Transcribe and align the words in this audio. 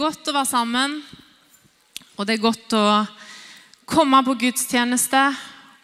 Godt 0.00 0.30
å 0.30 0.32
være 0.32 0.48
sammen, 0.48 0.92
og 2.16 2.24
det 2.24 2.38
er 2.38 2.40
godt 2.40 2.72
å 2.72 2.84
komme 3.84 4.22
på 4.24 4.32
gudstjeneste, 4.46 5.18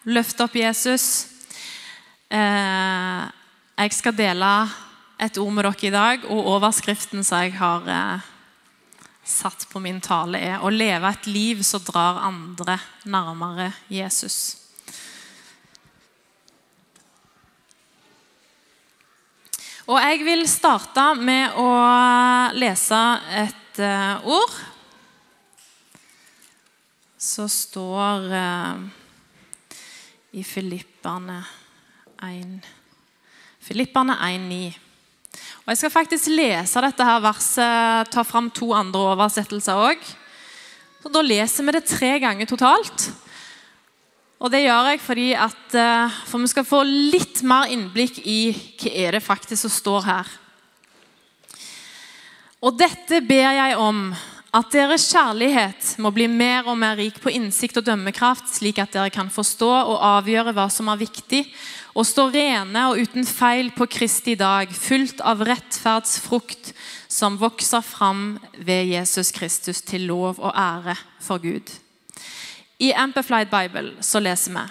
løfte 0.09 0.47
opp 0.47 0.55
Jesus. 0.57 1.27
Eh, 2.33 3.27
jeg 3.77 3.93
skal 3.93 4.15
dele 4.17 4.53
et 5.21 5.37
ord 5.43 5.53
med 5.53 5.67
dere 5.69 5.85
i 5.85 5.93
dag, 5.93 6.25
og 6.33 6.49
overskriften 6.55 7.27
som 7.29 7.45
jeg 7.45 7.59
har 7.59 7.91
eh, 7.93 8.31
satt 9.21 9.67
på 9.69 9.85
min 9.85 10.01
tale, 10.01 10.41
er 10.41 10.65
'Å 10.65 10.73
leve 10.73 11.13
et 11.13 11.29
liv 11.29 11.61
som 11.61 11.85
drar 11.85 12.23
andre 12.25 12.79
nærmere 13.05 13.75
Jesus'. 13.91 14.57
Og 19.87 20.01
jeg 20.01 20.25
vil 20.25 20.49
starte 20.49 21.15
med 21.21 21.53
å 21.53 21.69
lese 22.57 23.05
et 23.45 23.66
uh, 23.83 24.23
ord 24.27 24.55
så 27.27 27.47
står 27.51 28.27
uh, 28.31 28.83
i 30.37 30.45
Filippane 30.45 31.39
1. 32.23 32.69
Filippane 33.67 34.15
1,9. 34.15 34.61
Og 35.65 35.73
Jeg 35.73 35.81
skal 35.81 35.95
faktisk 35.95 36.31
lese 36.31 36.83
dette 36.85 37.07
her 37.09 37.23
verset, 37.25 38.13
ta 38.13 38.23
fram 38.23 38.51
to 38.55 38.71
andre 38.77 39.03
oversettelser 39.13 39.83
òg. 39.89 40.09
Da 41.07 41.23
leser 41.23 41.67
vi 41.67 41.75
det 41.77 41.87
tre 41.87 42.17
ganger 42.23 42.49
totalt. 42.51 43.11
Og 44.43 44.51
det 44.53 44.65
gjør 44.65 44.91
jeg 44.91 45.01
fordi 45.03 45.29
at 45.39 45.77
uh, 45.79 46.17
for 46.29 46.43
vi 46.43 46.51
skal 46.53 46.67
få 46.69 46.83
litt 46.87 47.41
mer 47.47 47.71
innblikk 47.73 48.21
i 48.25 48.41
hva 48.53 48.93
er 49.07 49.17
det 49.17 49.25
faktisk 49.25 49.65
som 49.65 49.73
står 49.73 50.05
her. 50.07 50.35
Og 52.65 52.77
dette 52.79 53.21
ber 53.29 53.51
jeg 53.53 53.77
om, 53.77 54.09
at 54.57 54.71
deres 54.73 55.05
kjærlighet 55.13 55.97
må 56.01 56.09
bli 56.15 56.25
mer 56.33 56.65
og 56.71 56.79
mer 56.81 56.97
rik 56.97 57.19
på 57.21 57.33
innsikt 57.35 57.77
og 57.77 57.85
dømmekraft, 57.85 58.49
slik 58.49 58.79
at 58.81 58.95
dere 58.95 59.13
kan 59.13 59.29
forstå 59.33 59.69
og 59.69 60.01
avgjøre 60.01 60.55
hva 60.57 60.65
som 60.73 60.89
er 60.89 61.03
viktig, 61.03 61.43
og 61.93 62.09
stå 62.09 62.31
rene 62.33 62.87
og 62.89 63.03
uten 63.03 63.29
feil 63.29 63.69
på 63.77 63.89
Kristi 63.93 64.37
dag, 64.41 64.73
fullt 64.73 65.21
av 65.21 65.45
rettferdsfrukt 65.45 66.73
som 67.13 67.37
vokser 67.41 67.85
fram 67.85 68.39
ved 68.57 68.89
Jesus 68.95 69.33
Kristus 69.37 69.83
til 69.85 70.09
lov 70.09 70.41
og 70.41 70.57
ære 70.57 70.97
for 71.21 71.43
Gud. 71.43 71.69
I 72.81 72.93
Amplified 72.97 73.53
Bible 73.53 73.97
så 74.01 74.21
leser 74.21 74.57
vi 74.57 74.65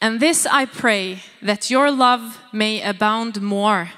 And 0.00 0.20
this 0.20 0.46
I 0.46 0.66
pray, 0.66 1.22
that 1.42 1.70
your 1.70 1.90
love 1.90 2.38
may 2.52 2.82
abound 2.82 3.40
more, 3.40 3.88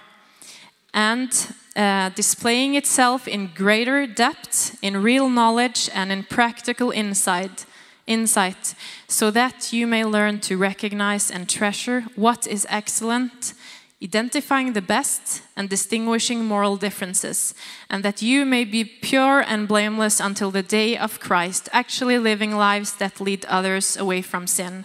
and 0.94 1.32
uh, 1.78 2.08
displaying 2.16 2.74
itself 2.74 3.28
in 3.28 3.50
greater 3.54 4.04
depth, 4.04 4.76
in 4.82 5.00
real 5.00 5.30
knowledge, 5.30 5.88
and 5.94 6.10
in 6.10 6.24
practical 6.24 6.90
insight, 6.90 7.64
insight, 8.04 8.74
so 9.06 9.30
that 9.30 9.72
you 9.72 9.86
may 9.86 10.04
learn 10.04 10.40
to 10.40 10.56
recognize 10.56 11.30
and 11.30 11.48
treasure 11.48 12.00
what 12.16 12.48
is 12.48 12.66
excellent, 12.68 13.54
identifying 14.02 14.72
the 14.72 14.82
best 14.82 15.42
and 15.56 15.68
distinguishing 15.68 16.44
moral 16.44 16.76
differences, 16.76 17.54
and 17.88 18.04
that 18.04 18.22
you 18.22 18.44
may 18.44 18.64
be 18.64 18.84
pure 18.84 19.44
and 19.46 19.68
blameless 19.68 20.18
until 20.18 20.50
the 20.50 20.64
day 20.64 20.98
of 20.98 21.20
Christ, 21.20 21.68
actually 21.72 22.18
living 22.18 22.56
lives 22.56 22.92
that 22.94 23.20
lead 23.20 23.44
others 23.44 23.96
away 23.96 24.20
from 24.20 24.48
sin, 24.48 24.84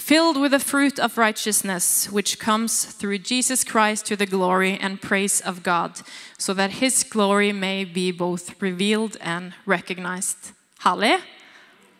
filled 0.00 0.40
with 0.40 0.52
the 0.52 0.58
fruit 0.58 0.98
of 0.98 1.18
righteousness, 1.18 2.10
which 2.10 2.38
comes 2.38 2.86
through 2.86 3.18
Jesus 3.18 3.62
Christ 3.62 4.06
to 4.06 4.16
the 4.16 4.26
glory 4.26 4.78
and 4.80 5.00
praise 5.00 5.40
of 5.40 5.62
God, 5.62 6.00
so 6.38 6.54
that 6.54 6.80
his 6.80 7.04
glory 7.04 7.52
may 7.52 7.84
be 7.84 8.10
both 8.10 8.60
revealed 8.62 9.16
and 9.20 9.52
recognized. 9.66 10.52
Herlig! 10.82 11.20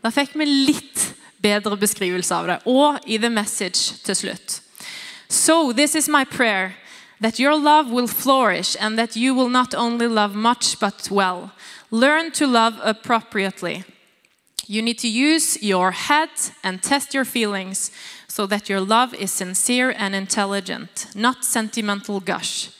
Da 0.02 0.10
fikk 0.10 0.32
vi 0.32 0.46
litt 0.46 1.14
bedre 1.44 1.76
beskrivelse 1.76 2.32
av 2.32 2.46
det, 2.48 2.58
og 2.64 3.04
i 3.04 3.18
The 3.20 3.28
Message 3.28 4.00
til 4.04 4.16
slutt. 4.16 4.60
So, 5.28 5.72
this 5.72 5.94
is 5.94 6.08
my 6.08 6.24
prayer 6.24 6.74
that 7.20 7.38
your 7.38 7.54
love 7.54 7.92
will 7.92 8.08
flourish 8.08 8.76
and 8.80 8.98
that 8.98 9.14
you 9.14 9.34
will 9.34 9.50
not 9.50 9.74
only 9.74 10.08
love 10.08 10.34
much 10.34 10.80
but 10.80 11.10
well. 11.10 11.52
Learn 11.90 12.32
to 12.32 12.46
love 12.46 12.80
appropriately. 12.82 13.84
You 14.70 14.82
need 14.82 14.98
to 14.98 15.08
use 15.08 15.60
your 15.60 15.90
head 15.90 16.30
and 16.62 16.80
test 16.80 17.12
your 17.12 17.24
feelings 17.24 17.90
so 18.28 18.46
that 18.46 18.68
your 18.68 18.80
love 18.80 19.12
is 19.14 19.32
sincere 19.32 19.92
and 19.98 20.14
intelligent, 20.14 21.08
not 21.12 21.44
sentimental 21.44 22.20
gush. 22.20 22.70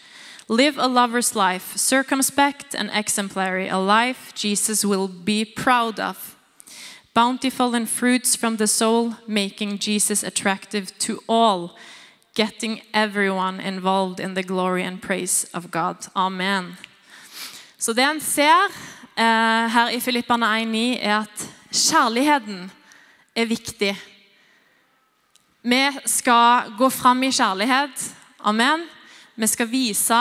Live 0.47 0.79
a 0.79 0.87
lover's 0.87 1.35
life, 1.35 1.77
circumspect 1.77 2.77
and 2.77 2.93
exemplary, 2.95 3.67
a 3.67 3.79
life 3.79 4.33
Jesus 4.37 4.85
will 4.85 5.09
be 5.09 5.45
proud 5.45 5.99
of. 5.99 6.37
Bountiful 7.13 7.75
in 7.75 7.87
fruits 7.87 8.37
from 8.37 8.59
the 8.59 8.69
soul, 8.69 9.17
making 9.27 9.81
Jesus 9.81 10.23
attractive 10.23 10.97
to 11.01 11.19
all 11.29 11.77
getting 12.37 12.83
everyone 12.95 13.59
involved 13.59 14.21
in 14.21 14.35
the 14.35 14.45
glory 14.45 14.85
and 14.85 15.03
praise 15.03 15.45
of 15.53 15.73
God. 15.73 16.07
Amen. 16.15 16.77
Så 17.79 17.93
det 17.93 18.03
en 18.03 18.21
ser 18.21 18.71
eh, 19.17 19.69
her 19.69 19.91
i 19.91 20.01
Filippane 20.01 20.47
1,9, 20.47 20.99
er 21.03 21.19
at 21.19 21.49
kjærligheten 21.71 22.71
er 23.35 23.47
viktig. 23.47 23.95
Vi 25.63 25.81
skal 26.09 26.73
gå 26.79 26.91
fram 26.91 27.23
i 27.23 27.33
kjærlighet. 27.33 28.07
Amen. 28.39 28.87
Vi 29.35 29.47
skal 29.47 29.69
vise 29.71 30.21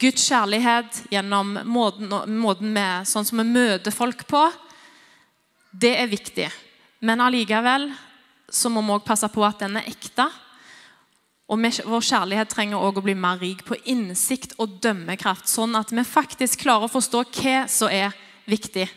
Guds 0.00 0.26
kjærlighet 0.28 1.02
gjennom 1.12 1.54
måten, 1.64 2.10
måten 2.40 2.74
vi, 2.74 2.86
sånn 3.06 3.24
som 3.28 3.40
vi 3.40 3.46
møter 3.48 3.94
folk 3.94 4.26
på. 4.28 4.42
Det 5.70 5.94
er 6.00 6.10
viktig. 6.10 6.48
Men 7.04 7.22
allikevel 7.22 7.90
så 8.48 8.70
må 8.72 8.82
vi 8.82 8.96
også 8.96 9.06
passe 9.06 9.30
på 9.32 9.44
at 9.46 9.62
den 9.62 9.78
er 9.78 9.88
ekte. 9.90 10.26
Og 11.46 11.62
vår 11.62 12.02
kjærlighet 12.02 12.50
trenger 12.50 12.82
også 12.82 13.02
å 13.02 13.06
bli 13.06 13.14
mer 13.14 13.38
rik 13.38 13.62
på 13.66 13.78
innsikt 13.86 14.56
og 14.58 14.80
dømmekraft, 14.82 15.46
sånn 15.46 15.76
at 15.78 15.92
vi 15.94 16.02
faktisk 16.02 16.64
klarer 16.64 16.88
å 16.88 16.92
forstå 16.92 17.22
hva 17.38 17.58
som 17.70 17.92
er 17.92 18.16
viktig. 18.50 18.88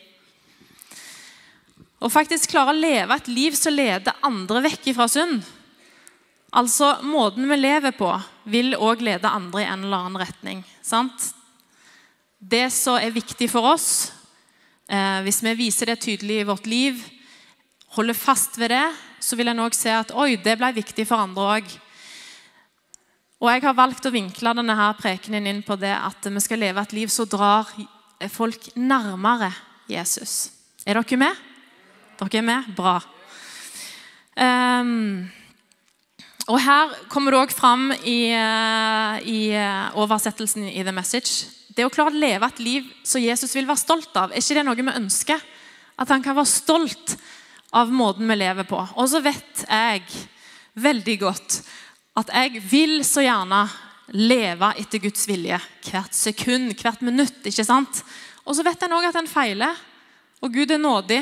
Og 1.99 2.11
faktisk 2.13 2.53
klare 2.53 2.71
å 2.71 2.79
leve 2.79 3.15
et 3.15 3.27
liv 3.27 3.55
som 3.59 3.75
leder 3.75 4.15
andre 4.23 4.61
vekk 4.69 4.93
fra 4.95 5.07
synd. 5.11 5.43
Altså, 6.55 6.95
Måten 7.05 7.49
vi 7.49 7.57
lever 7.59 7.93
på, 7.93 8.09
vil 8.49 8.73
òg 8.79 9.03
lede 9.05 9.29
andre 9.29 9.61
i 9.65 9.67
en 9.67 9.83
eller 9.83 10.05
annen 10.05 10.21
retning. 10.21 10.63
sant? 10.81 11.33
Det 12.39 12.71
som 12.71 12.95
er 12.95 13.11
viktig 13.11 13.49
for 13.51 13.67
oss, 13.73 14.11
eh, 14.87 15.21
hvis 15.21 15.43
vi 15.43 15.53
viser 15.53 15.85
det 15.85 15.99
tydelig 15.99 16.39
i 16.39 16.47
vårt 16.47 16.65
liv, 16.65 17.03
holder 17.89 18.13
fast 18.13 18.57
ved 18.57 18.69
det, 18.69 18.95
så 19.19 19.35
vil 19.35 19.49
en 19.49 19.59
òg 19.59 19.75
se 19.75 19.89
at 19.89 20.11
oi, 20.11 20.37
det 20.37 20.57
ble 20.57 20.71
viktig 20.73 21.05
for 21.05 21.17
andre 21.17 21.41
òg. 21.59 21.79
Og 23.41 23.49
Jeg 23.51 23.61
har 23.61 23.73
valgt 23.73 24.05
å 24.05 24.11
vinkle 24.11 24.53
denne 24.55 24.75
her 24.75 24.93
prekenen 24.93 25.47
inn 25.47 25.61
på 25.63 25.75
det 25.79 25.93
at 25.95 26.23
vi 26.23 26.39
skal 26.39 26.59
leve 26.59 26.81
et 26.81 26.93
liv 26.93 27.07
som 27.07 27.27
drar 27.27 27.67
folk 28.27 28.75
nærmere 28.75 29.53
Jesus. 29.87 30.51
Er 30.85 30.99
dere 30.99 31.17
med? 31.17 31.48
Dere 32.19 32.41
er 32.41 32.43
med? 32.43 32.71
Bra. 32.75 32.97
Um, 34.35 35.29
og 36.49 36.57
Her 36.59 36.91
kommer 37.07 37.31
det 37.31 37.39
òg 37.39 37.53
fram 37.55 37.93
i, 38.03 38.33
i, 39.23 39.39
oversettelsen 39.95 40.65
i 40.67 40.83
The 40.83 40.93
Message. 40.95 41.47
Det 41.71 41.85
å 41.85 41.91
klare 41.93 42.11
å 42.11 42.19
leve 42.19 42.49
et 42.49 42.59
liv 42.59 42.87
som 43.07 43.23
Jesus 43.23 43.53
vil 43.55 43.69
være 43.69 43.79
stolt 43.79 44.17
av, 44.19 44.33
er 44.33 44.43
ikke 44.43 44.57
det 44.57 44.65
noe 44.67 44.75
vi 44.75 44.97
ønsker? 44.99 45.43
At 45.99 46.11
han 46.11 46.23
kan 46.25 46.35
være 46.35 46.51
stolt 46.51 47.15
av 47.71 47.91
måten 47.93 48.27
vi 48.27 48.39
lever 48.39 48.67
på. 48.67 48.81
Og 48.97 49.07
så 49.11 49.21
vet 49.23 49.63
jeg 49.63 50.03
veldig 50.79 51.17
godt 51.21 51.61
at 52.19 52.33
jeg 52.35 52.63
vil 52.67 52.97
så 53.07 53.23
gjerne 53.23 53.61
leve 54.17 54.73
etter 54.81 55.03
Guds 55.03 55.27
vilje 55.29 55.59
hvert 55.85 56.17
sekund, 56.17 56.73
hvert 56.81 57.03
minutt. 57.05 57.45
ikke 57.45 57.67
sant? 57.67 58.01
Og 58.43 58.57
så 58.57 58.65
vet 58.65 58.83
en 58.83 58.97
òg 58.97 59.07
at 59.11 59.19
en 59.21 59.29
feiler, 59.29 59.77
og 60.41 60.51
Gud 60.55 60.71
er 60.73 60.81
nådig. 60.81 61.21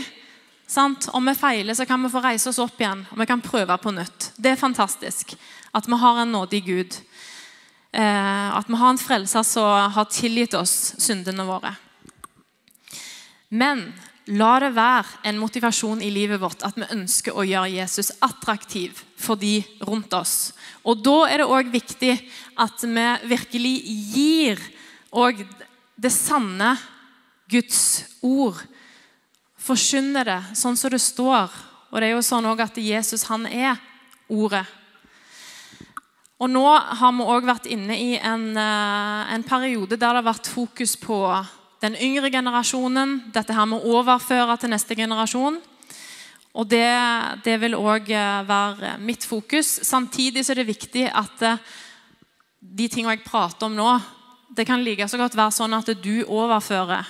Sant? 0.67 1.09
Om 1.15 1.31
vi 1.31 1.35
feiler, 1.35 1.73
så 1.73 1.85
kan 1.87 2.03
vi 2.03 2.11
få 2.11 2.21
reise 2.23 2.51
oss 2.51 2.59
opp 2.63 2.79
igjen 2.81 3.05
og 3.11 3.21
vi 3.21 3.27
kan 3.29 3.43
prøve 3.43 3.77
på 3.81 3.93
nytt. 3.95 4.31
Det 4.37 4.53
er 4.53 4.59
fantastisk 4.59 5.35
at 5.75 5.87
vi 5.87 5.99
har 5.99 6.21
en 6.21 6.33
nådig 6.35 6.63
Gud. 6.65 6.99
Eh, 7.91 8.49
at 8.57 8.67
vi 8.67 8.77
har 8.77 8.93
en 8.93 9.01
frelser 9.01 9.45
som 9.47 9.91
har 9.93 10.11
tilgitt 10.11 10.53
oss 10.57 10.93
syndene 11.01 11.45
våre. 11.47 11.73
Men 13.49 13.87
la 14.27 14.57
det 14.59 14.73
være 14.75 15.21
en 15.29 15.39
motivasjon 15.39 16.01
i 16.03 16.11
livet 16.11 16.41
vårt 16.41 16.63
at 16.67 16.75
vi 16.75 16.89
ønsker 16.91 17.35
å 17.35 17.45
gjøre 17.47 17.71
Jesus 17.77 18.11
attraktiv 18.21 19.03
for 19.15 19.39
de 19.39 19.61
rundt 19.87 20.13
oss. 20.13 20.51
Og 20.83 20.99
Da 21.03 21.29
er 21.29 21.41
det 21.41 21.47
òg 21.47 21.71
viktig 21.71 22.13
at 22.59 22.83
vi 22.83 23.07
virkelig 23.31 23.75
gir 24.13 24.59
det 25.95 26.11
sanne 26.11 26.75
Guds 27.49 28.03
ord. 28.21 28.59
Forkynner 29.67 30.27
det 30.27 30.41
sånn 30.55 30.77
som 30.79 30.93
det 30.93 31.01
står. 31.03 31.51
Og 31.91 31.99
det 31.99 32.09
er 32.09 32.15
jo 32.15 32.25
sånn 32.25 32.47
at 32.51 32.79
Jesus 32.79 33.27
han 33.27 33.45
er 33.47 33.79
ordet. 34.27 34.65
Og 36.37 36.51
Nå 36.51 36.65
har 36.69 37.13
vi 37.17 37.25
òg 37.25 37.47
vært 37.47 37.69
inne 37.73 37.95
i 37.97 38.11
en, 38.17 38.51
en 38.57 39.45
periode 39.47 39.95
der 39.95 40.03
det 40.03 40.19
har 40.19 40.27
vært 40.27 40.49
fokus 40.51 40.93
på 41.01 41.17
den 41.81 41.97
yngre 42.01 42.29
generasjonen, 42.33 43.31
dette 43.33 43.53
her 43.53 43.65
med 43.69 43.81
å 43.81 43.97
overføre 43.99 44.57
til 44.61 44.71
neste 44.73 44.97
generasjon. 44.97 45.57
Og 46.57 46.69
det, 46.69 46.89
det 47.45 47.57
vil 47.61 47.77
òg 47.77 48.09
være 48.49 48.95
mitt 49.01 49.25
fokus. 49.25 49.79
Samtidig 49.85 50.45
så 50.45 50.53
er 50.53 50.61
det 50.61 50.71
viktig 50.71 51.05
at 51.09 51.43
de 52.59 52.87
tingene 52.89 53.17
jeg 53.17 53.27
prater 53.27 53.67
om 53.67 53.75
nå, 53.77 53.91
det 54.57 54.65
kan 54.65 54.81
like 54.81 55.05
så 55.09 55.19
godt 55.19 55.37
være 55.37 55.53
sånn 55.53 55.75
at 55.77 55.91
du 56.01 56.25
overfører, 56.25 57.05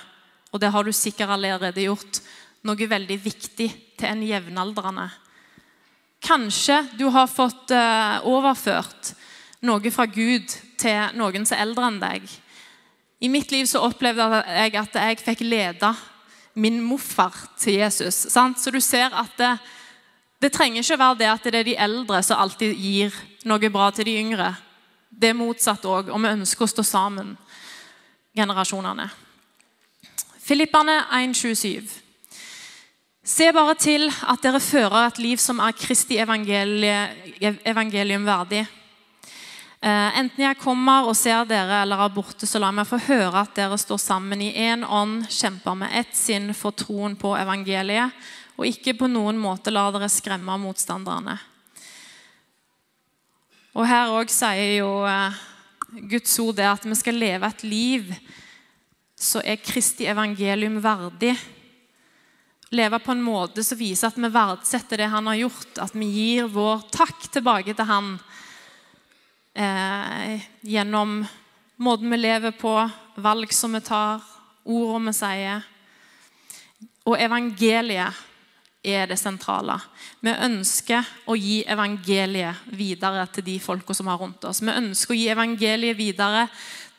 og 0.52 0.60
det 0.60 0.72
har 0.72 0.84
du 0.84 0.92
sikkert 0.92 1.32
allerede 1.36 1.84
gjort, 1.84 2.20
noe 2.66 2.90
veldig 2.90 3.18
viktig 3.22 3.68
til 3.98 4.08
en 4.08 4.22
jevnaldrende. 4.26 5.08
Kanskje 6.24 6.80
du 6.98 7.06
har 7.14 7.30
fått 7.30 7.70
overført 8.26 9.12
noe 9.66 9.90
fra 9.94 10.06
Gud 10.10 10.50
til 10.78 11.18
noen 11.18 11.46
som 11.46 11.56
er 11.56 11.64
eldre 11.66 11.88
enn 11.90 12.00
deg. 12.02 12.26
I 13.18 13.30
mitt 13.30 13.50
liv 13.50 13.66
så 13.66 13.82
opplevde 13.86 14.42
jeg 14.46 14.76
at 14.78 14.98
jeg 14.98 15.20
fikk 15.24 15.42
lede 15.46 15.90
min 16.58 16.78
morfar 16.82 17.34
til 17.58 17.78
Jesus. 17.80 18.26
Sant? 18.30 18.60
Så 18.60 18.70
du 18.74 18.80
ser 18.82 19.14
at 19.14 19.34
det, 19.38 19.52
det 20.42 20.52
trenger 20.54 20.82
ikke 20.82 20.98
være 20.98 21.18
det 21.18 21.30
at 21.30 21.46
det 21.46 21.60
er 21.60 21.68
de 21.70 21.76
eldre 21.78 22.22
som 22.26 22.42
alltid 22.42 22.74
gir 22.74 23.14
noe 23.46 23.70
bra 23.74 23.90
til 23.94 24.06
de 24.06 24.18
yngre. 24.20 24.52
Det 25.10 25.32
er 25.32 25.38
motsatt 25.38 25.86
òg, 25.88 26.12
og 26.12 26.20
vi 26.22 26.30
ønsker 26.30 26.66
å 26.66 26.70
stå 26.70 26.84
sammen, 26.86 27.32
generasjonene. 28.36 29.08
Filippane 30.44 31.00
1,27. 31.18 32.07
Se 33.28 33.50
bare 33.52 33.74
til 33.76 34.06
at 34.08 34.40
dere 34.40 34.60
fører 34.62 35.02
et 35.04 35.18
liv 35.20 35.40
som 35.42 35.58
er 35.60 35.76
Kristi 35.76 36.16
evangelium 36.16 38.24
verdig 38.24 38.64
Eh, 39.78 40.18
enten 40.18 40.42
jeg 40.42 40.58
kommer 40.58 41.06
og 41.06 41.14
ser 41.14 41.44
dere 41.46 41.84
eller 41.84 42.00
er 42.02 42.10
borte, 42.10 42.48
så 42.50 42.58
la 42.58 42.72
meg 42.74 42.88
få 42.88 42.98
høre 42.98 43.44
at 43.44 43.52
dere 43.54 43.76
står 43.78 44.00
sammen 44.02 44.40
i 44.42 44.50
én 44.58 44.82
ånd, 44.82 45.28
kjemper 45.30 45.76
med 45.78 45.92
ett 46.00 46.16
sinn 46.18 46.50
for 46.50 46.74
troen 46.74 47.14
på 47.14 47.36
evangeliet, 47.38 48.10
og 48.58 48.66
ikke 48.66 48.96
på 48.98 49.06
noen 49.06 49.38
måte 49.38 49.70
lar 49.70 49.92
dere 49.94 50.08
skremme 50.10 50.56
motstanderne. 50.58 51.36
Og 53.78 53.86
Her 53.86 54.10
òg 54.10 54.34
sier 54.34 54.80
jo 54.80 54.90
eh, 55.06 55.38
Guds 56.10 56.34
ord 56.42 56.58
det 56.58 56.66
at 56.66 56.82
vi 56.82 56.98
skal 56.98 57.22
leve 57.22 57.46
et 57.46 57.62
liv 57.62 58.10
så 59.18 59.40
er 59.42 59.62
Kristi 59.62 60.06
evangelium 60.10 60.82
verdig. 60.82 61.36
Leve 62.70 62.98
på 63.00 63.12
en 63.12 63.24
måte 63.24 63.64
som 63.64 63.78
viser 63.80 64.10
at 64.10 64.18
vi 64.20 64.28
verdsetter 64.28 65.00
det 65.00 65.08
han 65.08 65.28
har 65.30 65.38
gjort, 65.40 65.78
at 65.80 65.94
vi 65.96 66.08
gir 66.12 66.50
vår 66.52 66.84
takk 66.92 67.30
tilbake 67.32 67.72
til 67.72 67.88
han 67.88 68.10
eh, 69.56 70.44
gjennom 70.60 71.22
måten 71.80 72.12
vi 72.12 72.18
lever 72.20 72.52
på, 72.58 72.74
valg 73.16 73.52
som 73.56 73.72
vi 73.72 73.80
tar, 73.86 74.20
ordene 74.68 75.14
vi 75.14 75.16
sier. 75.16 75.64
Og 77.08 77.16
evangeliet 77.16 78.24
er 78.84 79.08
det 79.08 79.16
sentrale. 79.18 79.78
Vi 80.20 80.32
ønsker 80.32 81.08
å 81.26 81.36
gi 81.38 81.62
evangeliet 81.64 82.68
videre 82.76 83.24
til 83.32 83.46
de 83.48 83.56
folka 83.62 83.96
som 83.96 84.10
har 84.10 84.20
rundt 84.20 84.44
oss. 84.44 84.60
Vi 84.62 84.74
ønsker 84.74 85.14
å 85.14 85.18
gi 85.18 85.28
evangeliet 85.32 85.98
videre 85.98 86.46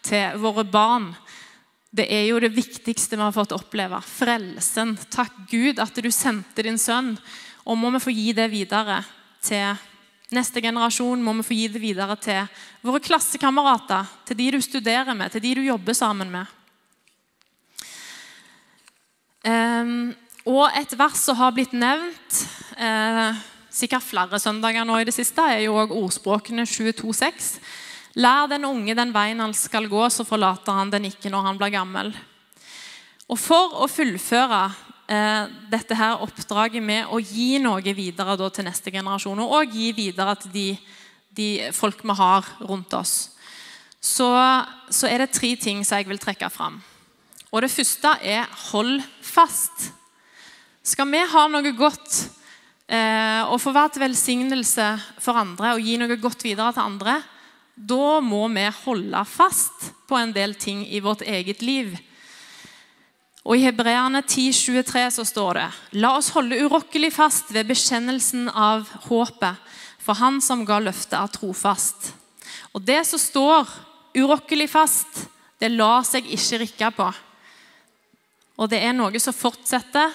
til 0.05 0.39
våre 0.41 0.65
barn. 0.65 1.11
Det 1.89 2.05
er 2.13 2.27
jo 2.29 2.39
det 2.41 2.51
viktigste 2.53 3.17
vi 3.17 3.25
har 3.25 3.33
fått 3.33 3.55
oppleve. 3.55 3.97
Frelsen. 4.05 4.93
Takk 5.09 5.33
Gud 5.49 5.81
at 5.81 5.95
du 5.97 6.09
sendte 6.13 6.65
din 6.65 6.77
sønn. 6.77 7.15
Og 7.65 7.77
må 7.77 7.89
vi 7.95 8.03
få 8.03 8.13
gi 8.13 8.33
det 8.37 8.49
videre 8.51 9.01
til 9.45 9.77
Neste 10.29 10.61
generasjon 10.61 11.23
må 11.25 11.33
vi 11.39 11.43
få 11.47 11.55
gi 11.57 11.67
det 11.73 11.79
videre 11.81 12.13
til 12.21 12.43
våre 12.85 12.99
klassekamerater, 13.01 14.05
til 14.29 14.37
de 14.37 14.51
du 14.53 14.59
studerer 14.61 15.15
med, 15.17 15.31
til 15.33 15.41
de 15.41 15.55
du 15.57 15.61
jobber 15.65 15.97
sammen 15.97 16.29
med. 16.29 16.51
Um, 19.41 20.11
og 20.45 20.67
et 20.77 20.93
vers 20.99 21.17
som 21.25 21.39
har 21.39 21.55
blitt 21.55 21.73
nevnt 21.73 22.43
uh, 22.77 23.33
sikkert 23.73 24.05
flere 24.05 24.37
søndager 24.37 24.85
nå 24.85 24.99
i 25.01 25.07
det 25.09 25.15
siste, 25.17 25.41
er 25.41 25.63
jo 25.65 25.79
også 25.81 25.97
ordspråkene 25.97 26.67
22,6. 26.69 27.49
Lær 28.17 28.47
den 28.49 28.65
unge 28.65 28.95
den 28.97 29.13
veien 29.13 29.41
han 29.43 29.53
skal 29.53 29.85
gå, 29.89 30.01
så 30.09 30.25
forlater 30.25 30.73
han 30.73 30.89
den 30.89 31.09
ikke 31.11 31.29
når 31.29 31.45
han 31.45 31.59
blir 31.59 31.73
gammel. 31.75 32.13
Og 33.29 33.37
For 33.37 33.75
å 33.83 33.89
fullføre 33.91 34.63
eh, 35.09 35.49
dette 35.69 35.97
her 35.97 36.23
oppdraget 36.25 36.81
med 36.81 37.11
å 37.13 37.19
gi 37.21 37.59
noe 37.61 37.93
videre 37.93 38.37
da, 38.39 38.49
til 38.49 38.65
neste 38.65 38.93
generasjon, 38.93 39.43
og 39.45 39.75
gi 39.75 39.91
videre 39.93 40.33
til 40.41 40.55
de, 40.55 40.67
de 41.37 41.49
folk 41.75 42.01
vi 42.01 42.17
har 42.17 42.49
rundt 42.65 42.95
oss, 42.97 43.35
så, 43.99 44.31
så, 44.89 45.09
er 45.09 45.21
det 45.21 45.33
tre 45.35 45.53
ting 45.59 45.83
som 45.83 45.99
jeg 45.99 46.07
vil 46.09 46.21
trekke 46.21 46.49
fram. 46.49 46.79
Og 47.51 47.61
Det 47.61 47.71
første 47.73 48.15
er 48.23 48.45
hold 48.71 49.01
fast. 49.25 49.91
Skal 50.85 51.09
vi 51.11 51.21
ha 51.29 51.47
noe 51.51 51.73
godt 51.77 52.21
eh, 52.87 53.43
og 53.45 53.59
få 53.61 53.73
være 53.75 53.93
til 53.93 54.05
velsignelse 54.07 54.87
for 55.21 55.37
andre 55.37 55.75
og 55.75 55.83
gi 55.83 55.97
noe 55.99 56.17
godt 56.21 56.45
videre 56.47 56.71
til 56.73 56.85
andre, 56.85 57.19
da 57.79 58.19
må 58.19 58.43
vi 58.51 58.65
holde 58.83 59.23
fast 59.23 59.91
på 60.09 60.17
en 60.19 60.33
del 60.35 60.55
ting 60.59 60.83
i 60.87 60.99
vårt 60.99 61.21
eget 61.21 61.61
liv. 61.63 61.93
Og 63.47 63.55
I 63.55 63.63
Hebreerne 63.63 64.19
10,23 64.25 65.05
så 65.15 65.23
står 65.25 65.59
det 65.61 65.67
La 66.03 66.11
oss 66.17 66.33
holde 66.35 66.59
urokkelig 66.59 67.13
fast 67.15 67.53
ved 67.55 67.69
bekjennelsen 67.69 68.49
av 68.51 68.89
håpet, 69.07 69.55
for 69.99 70.19
Han 70.19 70.41
som 70.43 70.65
ga 70.67 70.79
løftet, 70.83 71.15
er 71.15 71.31
trofast. 71.31 72.11
Og 72.75 72.83
Det 72.83 72.99
som 73.07 73.19
står 73.19 73.69
urokkelig 74.17 74.67
fast, 74.69 75.27
det 75.59 75.71
lar 75.71 76.03
seg 76.07 76.27
ikke 76.27 76.59
rikke 76.63 76.89
på. 76.97 77.07
Og 78.59 78.67
det 78.71 78.81
er 78.83 78.95
noe 78.95 79.19
som 79.23 79.35
fortsetter 79.35 80.11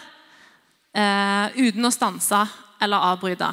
eh, 0.93 1.57
uten 1.57 1.89
å 1.89 1.93
stanse 1.93 2.43
eller 2.83 3.09
avbryte. 3.13 3.49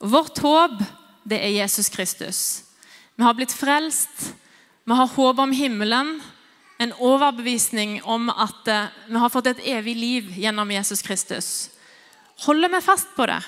Vårt 0.00 0.40
håp, 0.40 0.80
det 1.28 1.42
er 1.44 1.58
Jesus 1.58 1.90
Kristus. 1.92 2.67
Vi 3.18 3.24
har 3.26 3.34
blitt 3.34 3.52
frelst, 3.52 4.34
vi 4.84 4.94
har 4.94 5.08
håp 5.10 5.38
om 5.42 5.52
himmelen 5.52 6.20
en 6.78 6.92
overbevisning 7.02 7.96
om 8.06 8.28
at 8.30 8.68
eh, 8.70 8.92
vi 9.08 9.18
har 9.18 9.32
fått 9.34 9.48
et 9.50 9.62
evig 9.66 9.96
liv 9.98 10.28
gjennom 10.38 10.70
Jesus 10.70 11.02
Kristus. 11.02 11.48
Holder 12.46 12.70
vi 12.76 12.80
fast 12.86 13.10
på 13.16 13.26
det? 13.26 13.40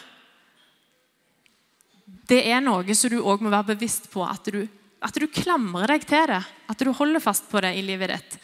Det 2.34 2.40
er 2.50 2.58
noe 2.66 2.98
som 2.98 3.14
du 3.14 3.20
òg 3.22 3.46
må 3.46 3.54
være 3.54 3.70
bevisst 3.70 4.10
på. 4.10 4.26
At 4.26 4.50
du, 4.50 4.64
at 4.98 5.14
du, 5.14 5.28
klamrer 5.30 5.94
deg 5.94 6.10
til 6.10 6.26
det. 6.32 6.42
At 6.66 6.82
du 6.82 6.90
holder 6.90 7.22
fast 7.22 7.46
på 7.52 7.62
det 7.62 7.76
i 7.78 7.86
livet 7.86 8.10
ditt. 8.10 8.38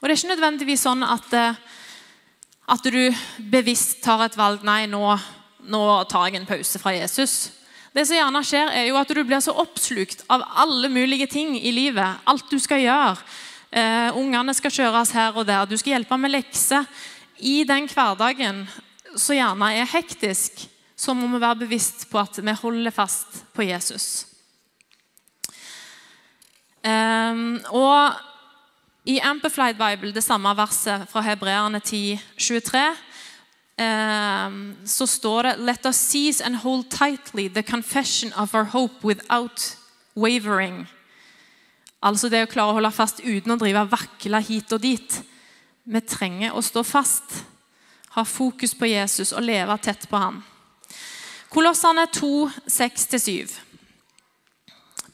Og 0.00 0.08
Det 0.08 0.16
er 0.16 0.18
ikke 0.18 0.34
nødvendigvis 0.34 0.88
sånn 0.90 1.06
at, 1.06 1.38
eh, 1.38 1.64
at 2.74 2.90
du 2.90 3.04
bevisst 3.38 4.02
tar 4.02 4.26
et 4.26 4.42
valg 4.42 4.66
Nei, 4.66 4.88
nå, 4.90 5.06
nå 5.70 5.84
tar 6.10 6.26
jeg 6.26 6.42
en 6.42 6.50
pause 6.50 6.82
fra 6.82 6.98
Jesus. 6.98 7.52
Det 7.94 8.02
som 8.08 8.16
gjerne 8.18 8.42
skjer 8.42 8.72
er 8.74 8.88
jo 8.88 8.98
at 8.98 9.12
Du 9.14 9.22
blir 9.22 9.42
så 9.42 9.54
oppslukt 9.54 10.24
av 10.32 10.42
alle 10.64 10.90
mulige 10.90 11.28
ting 11.30 11.54
i 11.60 11.70
livet. 11.70 12.22
Alt 12.26 12.50
du 12.50 12.58
skal 12.58 12.82
gjøre. 12.82 13.16
Uh, 13.74 14.18
ungene 14.18 14.54
skal 14.54 14.74
kjøres 14.74 15.14
her 15.14 15.34
og 15.34 15.46
der. 15.46 15.66
Du 15.66 15.76
skal 15.78 15.96
hjelpe 15.96 16.18
med 16.18 16.34
lekser. 16.34 16.86
I 17.38 17.62
den 17.66 17.86
hverdagen 17.90 18.64
som 19.14 19.36
gjerne 19.36 19.70
er 19.78 19.90
hektisk, 19.90 20.66
så 20.96 21.14
må 21.14 21.28
vi 21.30 21.42
være 21.42 21.62
bevisst 21.64 22.06
på 22.10 22.18
at 22.18 22.38
vi 22.38 22.54
holder 22.58 22.94
fast 22.94 23.42
på 23.54 23.66
Jesus. 23.66 24.26
Um, 26.84 27.60
og 27.70 28.14
i 29.08 29.18
Amplified 29.22 29.78
Bible, 29.78 30.12
det 30.14 30.24
samme 30.24 30.50
verset 30.56 31.06
fra 31.10 31.22
Hebreerne 31.24 31.80
10, 31.80 32.18
23, 32.38 32.82
um, 33.78 34.76
så 34.84 35.06
står 35.06 35.42
det 35.42 35.54
Let 35.58 35.86
us 35.86 35.96
seize 35.96 36.44
and 36.44 36.56
hold 36.56 36.90
tightly 36.90 37.48
the 37.48 37.62
confession 37.62 38.32
of 38.32 38.54
our 38.54 38.64
hope 38.64 39.04
without 39.04 39.76
wavering. 40.16 40.86
Altså 42.04 42.28
det 42.28 42.42
å 42.44 42.50
klare 42.50 42.74
å 42.74 42.76
holde 42.76 42.92
fast 42.92 43.22
uten 43.24 43.54
å 43.54 43.58
drive 43.60 43.86
vakle 43.88 44.40
hit 44.44 44.72
og 44.76 44.82
dit. 44.82 45.20
Vi 45.84 46.00
trenger 46.00 46.52
å 46.52 46.62
stå 46.64 46.82
fast, 46.84 47.44
ha 48.16 48.24
fokus 48.24 48.74
på 48.76 48.88
Jesus 48.88 49.32
og 49.32 49.44
leve 49.44 49.76
tett 49.82 50.06
på 50.08 50.20
ham. 50.20 50.42
Kolossene 51.52 52.06
2, 52.12 52.50
6-7. 52.68 53.52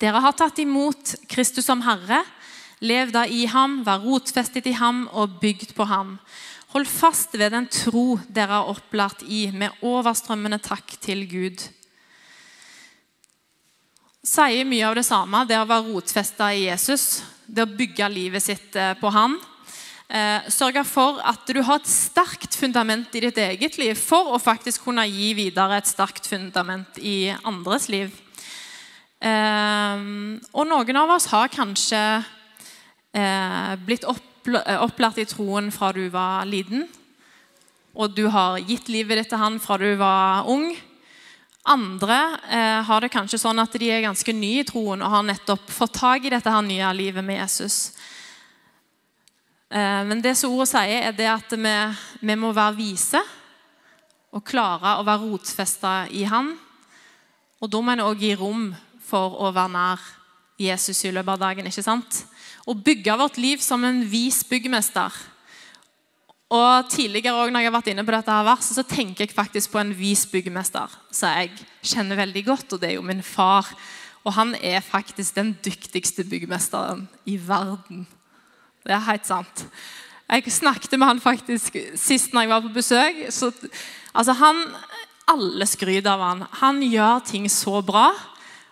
Dere 0.01 0.23
har 0.25 0.33
tatt 0.33 0.59
imot 0.63 1.15
Kristus 1.29 1.67
som 1.69 1.83
Herre. 1.85 2.23
Lev 2.81 3.11
da 3.13 3.27
i 3.29 3.45
ham, 3.51 3.83
vær 3.85 4.01
rotfestet 4.01 4.67
i 4.71 4.73
ham 4.79 5.05
og 5.13 5.37
bygd 5.43 5.75
på 5.77 5.85
ham. 5.85 6.15
Hold 6.71 6.87
fast 6.87 7.35
ved 7.35 7.51
den 7.53 7.67
tro 7.67 8.15
dere 8.29 8.61
har 8.61 8.71
opplært 8.71 9.25
i, 9.27 9.49
med 9.51 9.75
overstrømmende 9.83 10.61
takk 10.63 10.99
til 11.03 11.27
Gud 11.31 11.69
sier 14.27 14.67
mye 14.69 14.87
av 14.89 14.97
det 14.99 15.07
samme. 15.07 15.45
Det 15.49 15.59
å 15.59 15.69
være 15.69 15.89
rotfesta 15.91 16.51
i 16.55 16.67
Jesus, 16.69 17.23
det 17.47 17.65
å 17.65 17.77
bygge 17.79 18.11
livet 18.13 18.45
sitt 18.45 18.77
eh, 18.77 18.93
på 19.01 19.13
Han. 19.15 19.39
Eh, 20.11 20.49
sørge 20.51 20.83
for 20.89 21.21
at 21.23 21.47
du 21.47 21.61
har 21.63 21.81
et 21.81 21.91
sterkt 21.91 22.57
fundament 22.59 23.15
i 23.15 23.23
ditt 23.27 23.39
eget 23.39 23.79
liv 23.79 23.99
for 23.99 24.35
å 24.35 24.43
faktisk 24.43 24.89
kunne 24.89 25.07
gi 25.09 25.33
videre 25.39 25.79
et 25.79 25.91
sterkt 25.91 26.27
fundament 26.27 26.99
i 26.99 27.31
andres 27.47 27.89
liv. 27.93 28.11
Eh, 29.21 30.05
og 30.53 30.69
noen 30.69 31.01
av 31.03 31.17
oss 31.17 31.31
har 31.33 31.53
kanskje 31.53 32.05
blitt 33.83 34.05
opp 34.07 34.30
opplært 34.49 35.21
i 35.21 35.27
troen 35.29 35.71
fra 35.75 35.93
du 35.93 36.07
var 36.13 36.47
liten, 36.49 36.87
og 37.95 38.15
du 38.15 38.27
har 38.31 38.61
gitt 38.63 38.89
livet 38.89 39.19
ditt 39.19 39.33
til 39.33 39.41
han 39.43 39.59
fra 39.61 39.77
du 39.81 39.89
var 39.99 40.49
ung. 40.49 40.71
Andre 41.69 42.17
eh, 42.49 42.79
har 42.87 43.03
det 43.03 43.11
kanskje 43.13 43.41
sånn 43.43 43.61
at 43.61 43.75
de 43.77 43.91
er 43.93 44.07
ganske 44.07 44.33
nye 44.33 44.63
i 44.63 44.69
troen 44.69 45.03
og 45.05 45.13
har 45.13 45.27
nettopp 45.27 45.67
fått 45.69 45.99
tak 45.99 46.25
i 46.25 46.33
dette 46.33 46.53
her 46.53 46.65
nye 46.65 46.93
livet 46.97 47.25
med 47.27 47.37
Jesus. 47.43 47.91
Eh, 49.69 50.01
men 50.09 50.23
det 50.25 50.37
som 50.39 50.55
ordet 50.55 50.71
sier, 50.73 51.11
er 51.11 51.13
det 51.17 51.29
at 51.29 51.53
vi, 51.53 51.75
vi 52.25 52.39
må 52.39 52.55
være 52.57 52.79
vise 52.79 53.21
og 54.31 54.47
klare 54.47 54.97
å 54.97 55.05
være 55.05 55.27
rotfesta 55.27 55.95
i 56.15 56.25
Han. 56.31 56.55
Og 57.61 57.69
da 57.69 57.83
må 57.83 57.93
en 57.93 58.07
òg 58.07 58.23
gi 58.25 58.33
rom 58.39 58.71
for 59.05 59.37
å 59.43 59.51
være 59.53 59.75
nær 59.75 60.09
Jesus 60.61 61.05
i 61.05 61.13
løpet 61.13 61.35
av 61.35 61.43
dagen. 61.45 61.69
ikke 61.69 61.85
sant? 61.85 62.23
Og 62.69 62.83
bygge 62.85 63.17
vårt 63.17 63.39
liv 63.41 63.63
som 63.65 63.85
en 63.85 64.03
vis 64.09 64.43
byggmester. 64.45 65.15
Og 66.51 66.91
Tidligere 66.91 67.37
også, 67.37 67.53
når 67.55 67.63
jeg 67.63 67.71
har 67.71 67.77
vært 67.77 67.91
inne 67.93 68.05
på 68.05 68.15
dette 68.15 68.35
her 68.35 68.47
verset, 68.47 68.75
så 68.75 68.83
tenker 68.83 69.25
jeg 69.25 69.35
faktisk 69.37 69.71
på 69.71 69.79
en 69.79 69.93
vis 69.95 70.25
byggmester 70.27 70.91
som 71.15 71.37
jeg 71.39 71.53
kjenner 71.87 72.19
veldig 72.19 72.43
godt, 72.49 72.73
og 72.75 72.81
det 72.83 72.91
er 72.91 72.97
jo 72.99 73.07
min 73.07 73.23
far. 73.23 73.69
Og 74.27 74.35
han 74.37 74.57
er 74.59 74.83
faktisk 74.85 75.39
den 75.39 75.55
dyktigste 75.65 76.27
byggmesteren 76.29 77.07
i 77.25 77.39
verden. 77.41 78.03
Det 78.85 78.93
er 78.97 79.07
helt 79.07 79.29
sant. 79.29 79.65
Jeg 80.31 80.53
snakket 80.53 80.99
med 80.99 81.09
han 81.09 81.23
faktisk 81.23 81.77
sist 81.99 82.35
når 82.35 82.45
jeg 82.45 82.51
var 82.51 82.67
på 82.67 82.75
besøk. 82.75 83.23
Så, 83.31 83.51
altså 84.15 84.37
han, 84.39 84.67
Alle 85.31 85.67
skryter 85.67 86.11
av 86.11 86.23
han. 86.25 86.45
Han 86.59 86.83
gjør 86.83 87.23
ting 87.27 87.47
så 87.51 87.81
bra. 87.87 88.11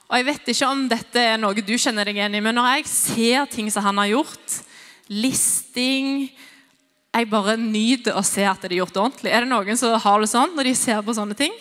Og 0.09 0.17
Jeg 0.17 0.25
vet 0.25 0.51
ikke 0.55 0.69
om 0.73 0.87
dette 0.89 1.21
er 1.21 1.41
noe 1.41 1.65
du 1.65 1.75
kjenner 1.77 2.09
deg 2.09 2.17
igjen 2.17 2.39
i, 2.39 2.41
men 2.45 2.57
når 2.57 2.79
jeg 2.79 2.89
ser 2.89 3.49
ting 3.53 3.69
som 3.73 3.85
han 3.85 4.01
har 4.01 4.09
gjort, 4.15 4.61
listing 5.09 6.31
jeg 7.19 7.29
bare 7.29 7.57
nyter 7.61 8.17
å 8.17 8.23
se 8.25 8.45
at 8.47 8.63
det 8.63 8.71
er 8.71 8.81
gjort 8.83 8.99
ordentlig. 9.01 9.33
Er 9.33 9.45
det 9.45 9.51
noen 9.51 9.79
som 9.81 9.97
har 10.01 10.23
det 10.23 10.31
sånn 10.31 10.55
når 10.57 10.71
de 10.71 10.75
ser 10.79 11.01
på 11.05 11.15
sånne 11.17 11.37
ting? 11.37 11.55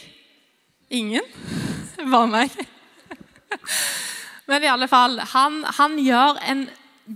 Ingen? 0.94 1.24
Bare 2.12 2.28
meg. 2.30 2.54
Men 4.48 4.64
i 4.64 4.70
alle 4.72 4.88
fall, 4.92 5.18
han, 5.34 5.64
han 5.80 5.98
gjør 6.00 6.40
en 6.52 6.68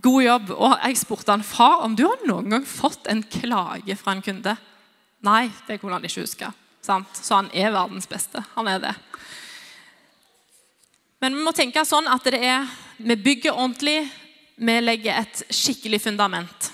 god 0.03 0.23
jobb. 0.25 0.51
Og 0.57 0.73
jeg 0.73 0.99
spurte 0.99 1.35
han 1.35 1.45
far 1.45 1.85
om 1.85 1.95
du 1.95 2.03
har 2.07 2.25
noen 2.27 2.55
gang 2.55 2.65
fått 2.67 3.07
en 3.11 3.23
klage 3.23 3.95
fra 3.99 4.15
en 4.15 4.25
kunde. 4.25 4.55
Nei, 5.27 5.45
det 5.67 5.79
kunne 5.79 5.99
han 5.99 6.07
ikke 6.07 6.25
huske. 6.25 6.49
Sant? 6.81 7.13
Så 7.15 7.37
han 7.37 7.51
er 7.53 7.75
verdens 7.75 8.09
beste. 8.09 8.41
Han 8.55 8.67
er 8.71 8.81
det. 8.83 8.95
Men 11.21 11.35
vi 11.37 11.43
må 11.45 11.53
tenke 11.53 11.83
sånn 11.85 12.07
at 12.09 12.25
det 12.33 12.39
er, 12.41 12.69
vi 12.97 13.13
bygger 13.13 13.53
ordentlig. 13.53 13.99
Vi 14.61 14.77
legger 14.81 15.21
et 15.21 15.43
skikkelig 15.53 15.99
fundament. 16.01 16.71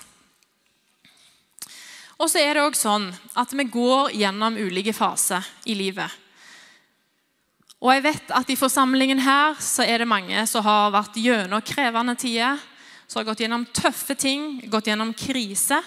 Og 2.18 2.30
så 2.32 2.40
er 2.40 2.56
det 2.56 2.64
òg 2.64 2.76
sånn 2.76 3.06
at 3.38 3.52
vi 3.54 3.68
går 3.68 4.16
gjennom 4.16 4.56
ulike 4.58 4.94
faser 4.96 5.44
i 5.68 5.76
livet. 5.78 6.08
Og 7.78 7.92
jeg 7.92 8.02
vet 8.08 8.32
at 8.34 8.48
i 8.50 8.58
forsamlingen 8.58 9.20
her 9.22 9.54
så 9.62 9.84
er 9.86 10.02
det 10.02 10.10
mange 10.10 10.42
som 10.50 10.64
har 10.66 10.90
vært 10.96 11.20
gjennom 11.20 11.62
krevende 11.62 12.16
tider. 12.18 12.58
Som 13.08 13.20
har 13.20 13.30
gått 13.30 13.44
gjennom 13.44 13.68
tøffe 13.72 14.16
ting, 14.18 14.58
gått 14.68 14.90
gjennom 14.90 15.14
krise. 15.16 15.78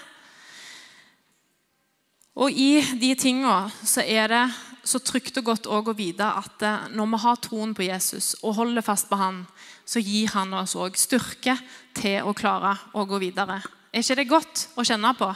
Og 2.38 2.50
i 2.50 2.80
de 2.98 3.12
tinga 3.18 3.66
så 3.84 4.02
er 4.06 4.32
det 4.32 4.44
så 4.84 4.98
trygt 4.98 5.38
og 5.38 5.46
godt 5.46 5.68
å 5.70 5.80
vite 5.94 6.26
at 6.26 6.64
eh, 6.66 6.88
når 6.96 7.10
vi 7.12 7.20
har 7.22 7.40
troen 7.44 7.74
på 7.76 7.86
Jesus 7.86 8.34
og 8.42 8.56
holder 8.58 8.84
fast 8.84 9.08
på 9.10 9.18
han, 9.20 9.44
så 9.86 10.02
gir 10.02 10.32
han 10.34 10.54
oss 10.58 10.74
òg 10.78 10.98
styrke 10.98 11.56
til 11.98 12.26
å 12.26 12.34
klare 12.34 12.74
å 12.94 13.06
gå 13.06 13.20
videre. 13.22 13.60
Er 13.92 14.02
ikke 14.02 14.18
det 14.18 14.30
godt 14.30 14.66
å 14.78 14.86
kjenne 14.86 15.12
på? 15.18 15.28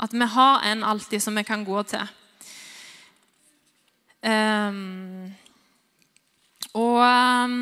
At 0.00 0.14
vi 0.14 0.26
har 0.26 0.64
en 0.70 0.84
alltid 0.84 1.22
som 1.22 1.36
vi 1.36 1.44
kan 1.46 1.64
gå 1.66 1.82
til. 1.90 2.04
Um, 4.24 5.28
og 6.72 7.00
um, 7.04 7.56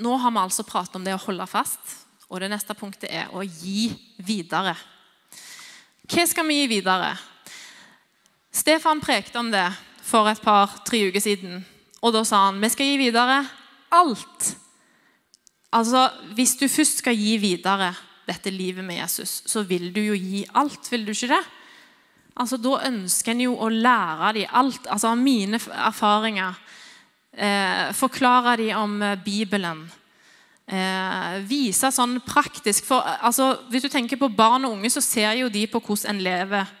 nå 0.00 0.14
har 0.22 0.32
vi 0.32 0.40
altså 0.40 0.64
pratet 0.66 0.96
om 0.96 1.04
det 1.04 1.14
å 1.14 1.24
holde 1.26 1.46
fast, 1.50 1.98
og 2.28 2.40
det 2.40 2.50
neste 2.52 2.76
punktet 2.76 3.10
er 3.12 3.32
å 3.34 3.44
gi 3.44 3.90
videre. 4.24 4.74
Hva 6.08 6.24
skal 6.28 6.46
vi 6.48 6.62
gi 6.62 6.70
videre? 6.78 7.12
Stefan 8.58 9.00
prekte 9.02 9.38
om 9.38 9.52
det 9.52 9.66
for 10.02 10.26
et 10.30 10.40
par-tre 10.42 11.04
uker 11.08 11.22
siden. 11.22 11.60
Og 12.02 12.14
da 12.14 12.24
sa 12.26 12.48
han 12.48 12.58
vi 12.62 12.70
skal 12.72 12.90
gi 12.90 12.98
videre 13.00 13.42
alt. 13.94 14.54
Altså, 15.72 16.08
Hvis 16.34 16.56
du 16.56 16.68
først 16.68 17.02
skal 17.02 17.16
gi 17.16 17.36
videre 17.36 17.92
dette 18.28 18.50
livet 18.50 18.84
med 18.84 19.00
Jesus, 19.00 19.42
så 19.46 19.62
vil 19.62 19.92
du 19.92 20.00
jo 20.00 20.16
gi 20.16 20.44
alt, 20.54 20.90
vil 20.90 21.06
du 21.06 21.12
ikke 21.12 21.34
det? 21.34 21.44
Altså, 22.36 22.56
Da 22.56 22.88
ønsker 22.88 23.32
en 23.32 23.40
jo 23.40 23.54
å 23.56 23.68
lære 23.68 24.32
dem 24.40 24.50
alt. 24.52 24.86
Altså 24.86 25.14
mine 25.14 25.58
erfaringer. 25.58 26.54
Eh, 27.32 27.92
forklare 27.92 28.56
dem 28.56 28.76
om 28.76 29.02
eh, 29.02 29.18
Bibelen. 29.24 29.90
Eh, 30.66 31.38
vise 31.48 31.90
sånn 31.92 32.20
praktisk. 32.20 32.84
For, 32.84 33.02
altså, 33.22 33.58
hvis 33.70 33.82
du 33.82 33.88
tenker 33.88 34.16
på 34.16 34.28
barn 34.28 34.64
og 34.64 34.72
unge, 34.72 34.90
så 34.90 35.00
ser 35.00 35.32
jo 35.38 35.48
de 35.48 35.66
på 35.66 35.80
hvordan 35.80 36.16
en 36.16 36.22
lever. 36.22 36.77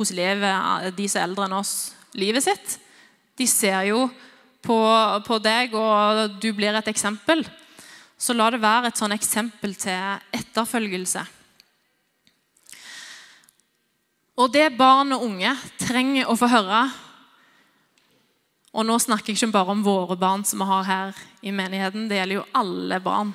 Hvordan 0.00 0.16
lever 0.16 0.90
de 0.96 1.06
som 1.12 1.20
er 1.20 1.28
eldre 1.28 1.44
enn 1.44 1.58
oss, 1.60 1.74
livet 2.16 2.46
sitt. 2.46 2.76
De 3.36 3.44
ser 3.46 3.90
jo 3.90 4.06
på, 4.64 4.76
på 5.26 5.40
deg, 5.44 5.76
og 5.76 6.40
du 6.40 6.48
blir 6.56 6.72
et 6.72 6.88
eksempel 6.88 7.44
så 8.20 8.34
la 8.36 8.50
det 8.52 8.60
være 8.60 8.90
et 8.90 9.00
sånn 9.00 9.16
eksempel 9.16 9.72
til 9.80 10.18
etterfølgelse. 10.36 11.22
Og 14.40 14.50
det 14.52 14.66
barn 14.76 15.14
og 15.16 15.24
unge 15.24 15.52
trenger 15.80 16.28
å 16.28 16.36
få 16.38 16.48
høre 16.48 16.84
Og 18.70 18.86
nå 18.86 18.94
snakker 19.02 19.32
jeg 19.32 19.40
ikke 19.40 19.54
bare 19.56 19.74
om 19.74 19.80
våre 19.82 20.14
barn 20.14 20.44
som 20.46 20.60
vi 20.62 20.66
har 20.68 20.84
her 20.86 21.16
i 21.42 21.50
menigheten. 21.50 22.04
Det 22.06 22.20
gjelder 22.20 22.36
jo 22.36 22.44
alle 22.54 23.00
barn. 23.02 23.32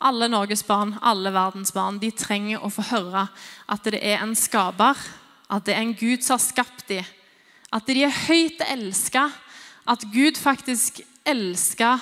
Alle 0.00 0.30
Norges 0.32 0.62
barn, 0.64 0.94
alle 1.04 1.28
verdens 1.34 1.74
barn. 1.76 1.98
De 2.00 2.08
trenger 2.16 2.64
å 2.64 2.70
få 2.72 2.86
høre 2.88 3.26
at 3.68 3.84
det 3.84 4.00
er 4.00 4.22
en 4.22 4.32
skaper. 4.32 4.96
At 5.50 5.66
det 5.66 5.74
er 5.74 5.82
en 5.82 5.96
Gud 5.98 6.22
som 6.22 6.36
har 6.36 6.44
skapt 6.44 6.86
dem. 6.88 7.06
At 7.74 7.86
de 7.86 8.04
er 8.06 8.22
høyt 8.28 8.62
elska. 8.70 9.28
At 9.90 10.04
Gud 10.14 10.38
faktisk 10.38 11.02
elsker 11.26 12.00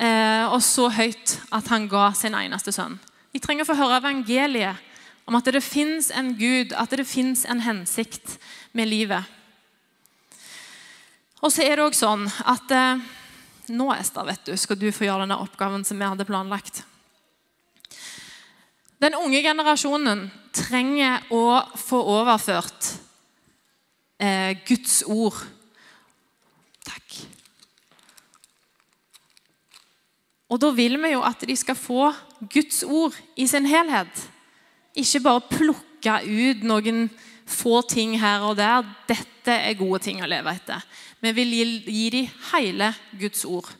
eh, 0.00 0.46
oss 0.52 0.72
så 0.76 0.88
høyt 0.92 1.36
at 1.52 1.68
han 1.72 1.88
ga 1.90 2.10
sin 2.16 2.36
eneste 2.36 2.72
sønn. 2.74 2.98
Vi 3.30 3.42
trenger 3.42 3.66
å 3.66 3.70
få 3.70 3.78
høre 3.78 4.00
evangeliet 4.00 4.88
om 5.28 5.36
at 5.38 5.46
det 5.46 5.62
fins 5.62 6.08
en 6.10 6.32
Gud, 6.38 6.72
at 6.74 6.90
det 6.96 7.06
fins 7.06 7.44
en 7.46 7.62
hensikt 7.62 8.38
med 8.74 8.90
livet. 8.90 9.22
Og 11.40 11.52
så 11.52 11.62
er 11.64 11.78
det 11.78 11.86
òg 11.86 11.96
sånn 11.96 12.26
at 12.48 12.72
eh, 12.74 13.04
nå 13.70 13.90
Esther, 13.94 14.26
vet 14.28 14.48
du, 14.48 14.56
skal 14.58 14.78
du 14.80 14.88
få 14.92 15.06
gjøre 15.06 15.24
denne 15.24 15.38
oppgaven 15.40 15.86
som 15.86 16.00
vi 16.00 16.08
hadde 16.08 16.26
planlagt. 16.28 16.82
Den 19.00 19.16
unge 19.16 19.40
generasjonen 19.40 20.26
trenger 20.52 21.24
å 21.32 21.62
få 21.78 22.00
overført 22.18 22.90
eh, 24.20 24.58
Guds 24.68 25.00
ord. 25.08 25.38
Takk. 26.84 27.16
Og 30.50 30.60
da 30.60 30.72
vil 30.76 30.98
vi 31.00 31.14
jo 31.14 31.22
at 31.24 31.46
de 31.48 31.56
skal 31.56 31.78
få 31.78 32.10
Guds 32.52 32.82
ord 32.84 33.16
i 33.40 33.46
sin 33.48 33.68
helhet. 33.70 34.26
Ikke 34.98 35.22
bare 35.24 35.46
plukke 35.48 36.18
ut 36.26 36.66
noen 36.66 37.06
få 37.50 37.80
ting 37.88 38.18
her 38.20 38.44
og 38.50 38.58
der. 38.60 38.84
Dette 39.08 39.54
er 39.54 39.78
gode 39.78 40.02
ting 40.04 40.20
å 40.20 40.28
leve 40.28 40.52
etter. 40.52 40.84
Vi 41.24 41.32
vil 41.36 41.56
gi, 41.56 41.66
gi 41.88 42.06
dem 42.18 42.30
hele 42.50 42.92
Guds 43.20 43.46
ord. 43.48 43.70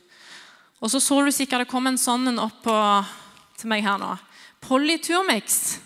Og 0.81 0.89
så 0.89 1.01
så 1.03 1.21
du 1.21 1.29
sikkert 1.35 1.67
det 1.67 1.73
kom 1.73 1.91
en 1.91 2.01
sånn 2.01 2.39
opp 2.41 2.63
på, 2.65 2.77
til 3.61 3.69
meg 3.69 3.85
her 3.85 4.01
nå. 4.01 4.15
Polyturmix. 4.61 5.79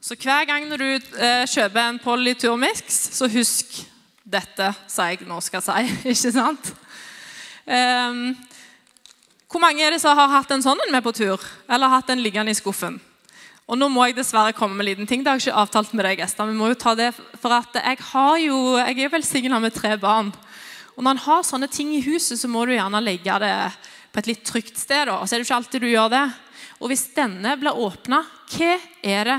Så 0.00 0.14
hver 0.14 0.44
gang 0.46 0.68
du 0.70 0.86
eh, 0.86 1.44
kjøper 1.50 1.82
en 1.82 1.98
polyturmix, 1.98 2.84
så 3.16 3.26
husk 3.26 3.80
dette 4.22 4.68
som 4.86 5.08
jeg 5.10 5.26
nå 5.26 5.40
skal 5.42 5.64
si. 5.64 5.82
Ikke 6.12 6.32
sant? 6.34 6.70
Um, 7.66 8.36
hvor 9.50 9.62
mange 9.62 9.82
er 9.82 9.94
det 9.94 9.98
som 10.02 10.14
har 10.18 10.30
hatt 10.30 10.52
en 10.54 10.62
sånn 10.62 10.78
med 10.92 11.02
på 11.02 11.14
tur? 11.16 11.42
Eller 11.66 11.90
hatt 11.90 12.10
en 12.14 12.22
liggende 12.22 12.54
i 12.54 12.58
skuffen? 12.58 13.00
Og 13.66 13.78
nå 13.78 13.88
må 13.90 14.04
jeg 14.06 14.14
dessverre 14.20 14.54
komme 14.54 14.78
med 14.78 14.84
en 14.84 14.90
liten 14.92 15.10
ting. 15.10 15.24
Det 15.24 15.32
har 15.32 15.40
jeg 15.40 15.48
ikke 15.48 15.62
avtalt 15.64 15.94
med 15.98 16.06
deg, 16.06 16.22
Esther. 16.22 16.46
Vi 16.46 16.54
må 16.54 16.70
jo 16.70 16.78
ta 16.78 16.94
det, 16.94 17.10
for 17.42 17.54
at 17.56 17.74
jeg, 17.74 17.98
har 18.12 18.38
jo, 18.38 18.58
jeg 18.78 19.02
er 19.02 19.10
velsigna 19.10 19.58
med 19.62 19.74
tre 19.74 19.96
barn. 19.98 20.30
Og 20.94 21.02
når 21.02 21.16
en 21.16 21.24
har 21.26 21.46
sånne 21.46 21.66
ting 21.70 21.90
i 21.96 22.04
huset, 22.06 22.38
så 22.38 22.50
må 22.50 22.62
du 22.62 22.76
gjerne 22.76 23.02
legge 23.02 23.40
det 23.42 23.54
på 24.16 24.22
et 24.22 24.30
litt 24.30 24.46
trygt 24.48 24.78
sted. 24.80 25.10
Og 25.12 25.28
så 25.28 25.36
er 25.36 25.42
det 25.42 25.44
ikke 25.44 25.58
alltid 25.58 25.82
du 25.84 25.90
gjør 25.90 26.08
det. 26.08 26.24
Og 26.80 26.88
hvis 26.88 27.04
denne 27.12 27.52
blir 27.60 27.76
åpna, 27.84 28.22
hva 28.54 28.70
er 29.04 29.28
det 29.28 29.36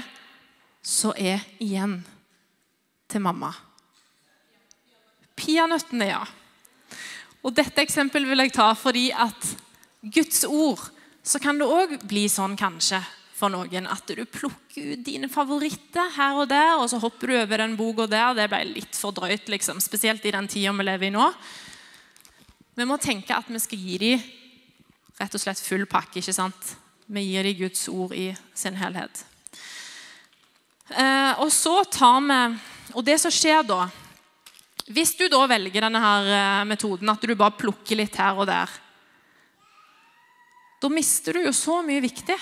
som 0.86 1.18
er 1.18 1.42
igjen 1.58 1.96
til 3.10 3.24
mamma? 3.26 3.50
Peanøttene, 5.38 6.12
ja. 6.12 6.22
Og 7.42 7.58
Dette 7.58 7.82
eksempelet 7.82 8.30
vil 8.30 8.46
jeg 8.46 8.54
ta 8.54 8.70
fordi 8.78 9.08
at 9.18 9.50
Guds 10.14 10.46
ord 10.46 10.86
så 11.26 11.42
kan 11.42 11.58
det 11.58 11.66
òg 11.66 11.98
bli 12.06 12.28
sånn 12.30 12.54
kanskje 12.58 13.02
for 13.38 13.50
noen 13.54 13.90
at 13.90 14.14
du 14.14 14.24
plukker 14.30 14.94
ut 14.94 15.06
dine 15.06 15.30
favoritter 15.30 16.14
her 16.20 16.38
og 16.38 16.52
der, 16.54 16.76
og 16.78 16.86
så 16.90 17.02
hopper 17.02 17.34
du 17.34 17.38
over 17.42 17.66
den 17.66 17.78
boka 17.78 18.06
der. 18.10 18.38
Det 18.38 18.50
ble 18.54 18.64
litt 18.78 18.98
for 18.98 19.14
drøyt, 19.14 19.50
liksom, 19.50 19.82
spesielt 19.82 20.26
i 20.26 20.34
den 20.38 20.50
tida 20.50 20.74
vi 20.78 20.86
lever 20.86 21.10
i 21.10 21.14
nå. 21.18 21.30
Vi 22.78 22.86
må 22.86 23.02
tenke 23.02 23.34
at 23.34 23.50
vi 23.50 23.62
skal 23.62 23.82
gi 23.82 24.02
dem 24.06 24.28
rett 25.18 25.36
og 25.36 25.42
slett 25.42 25.62
full 25.62 25.86
pakke. 25.90 26.20
ikke 26.20 26.36
sant? 26.36 26.76
Vi 27.08 27.24
gir 27.24 27.44
dem 27.48 27.58
Guds 27.62 27.88
ord 27.90 28.14
i 28.14 28.30
sin 28.54 28.78
helhet. 28.78 29.24
Eh, 30.90 31.40
og 31.40 31.52
så 31.52 31.82
tar 31.92 32.22
vi 32.24 32.58
Og 32.96 33.04
det 33.04 33.18
som 33.20 33.32
skjer 33.34 33.66
da 33.68 33.90
Hvis 34.88 35.18
du 35.20 35.26
da 35.28 35.42
velger 35.52 35.84
denne 35.84 36.00
her 36.00 36.30
eh, 36.32 36.68
metoden 36.68 37.10
at 37.12 37.20
du 37.20 37.36
bare 37.36 37.58
plukker 37.60 38.00
litt 38.00 38.16
her 38.16 38.40
og 38.40 38.48
der, 38.48 38.72
da 40.80 40.90
mister 40.94 41.34
du 41.34 41.42
jo 41.42 41.52
så 41.52 41.82
mye 41.84 42.00
viktig. 42.00 42.38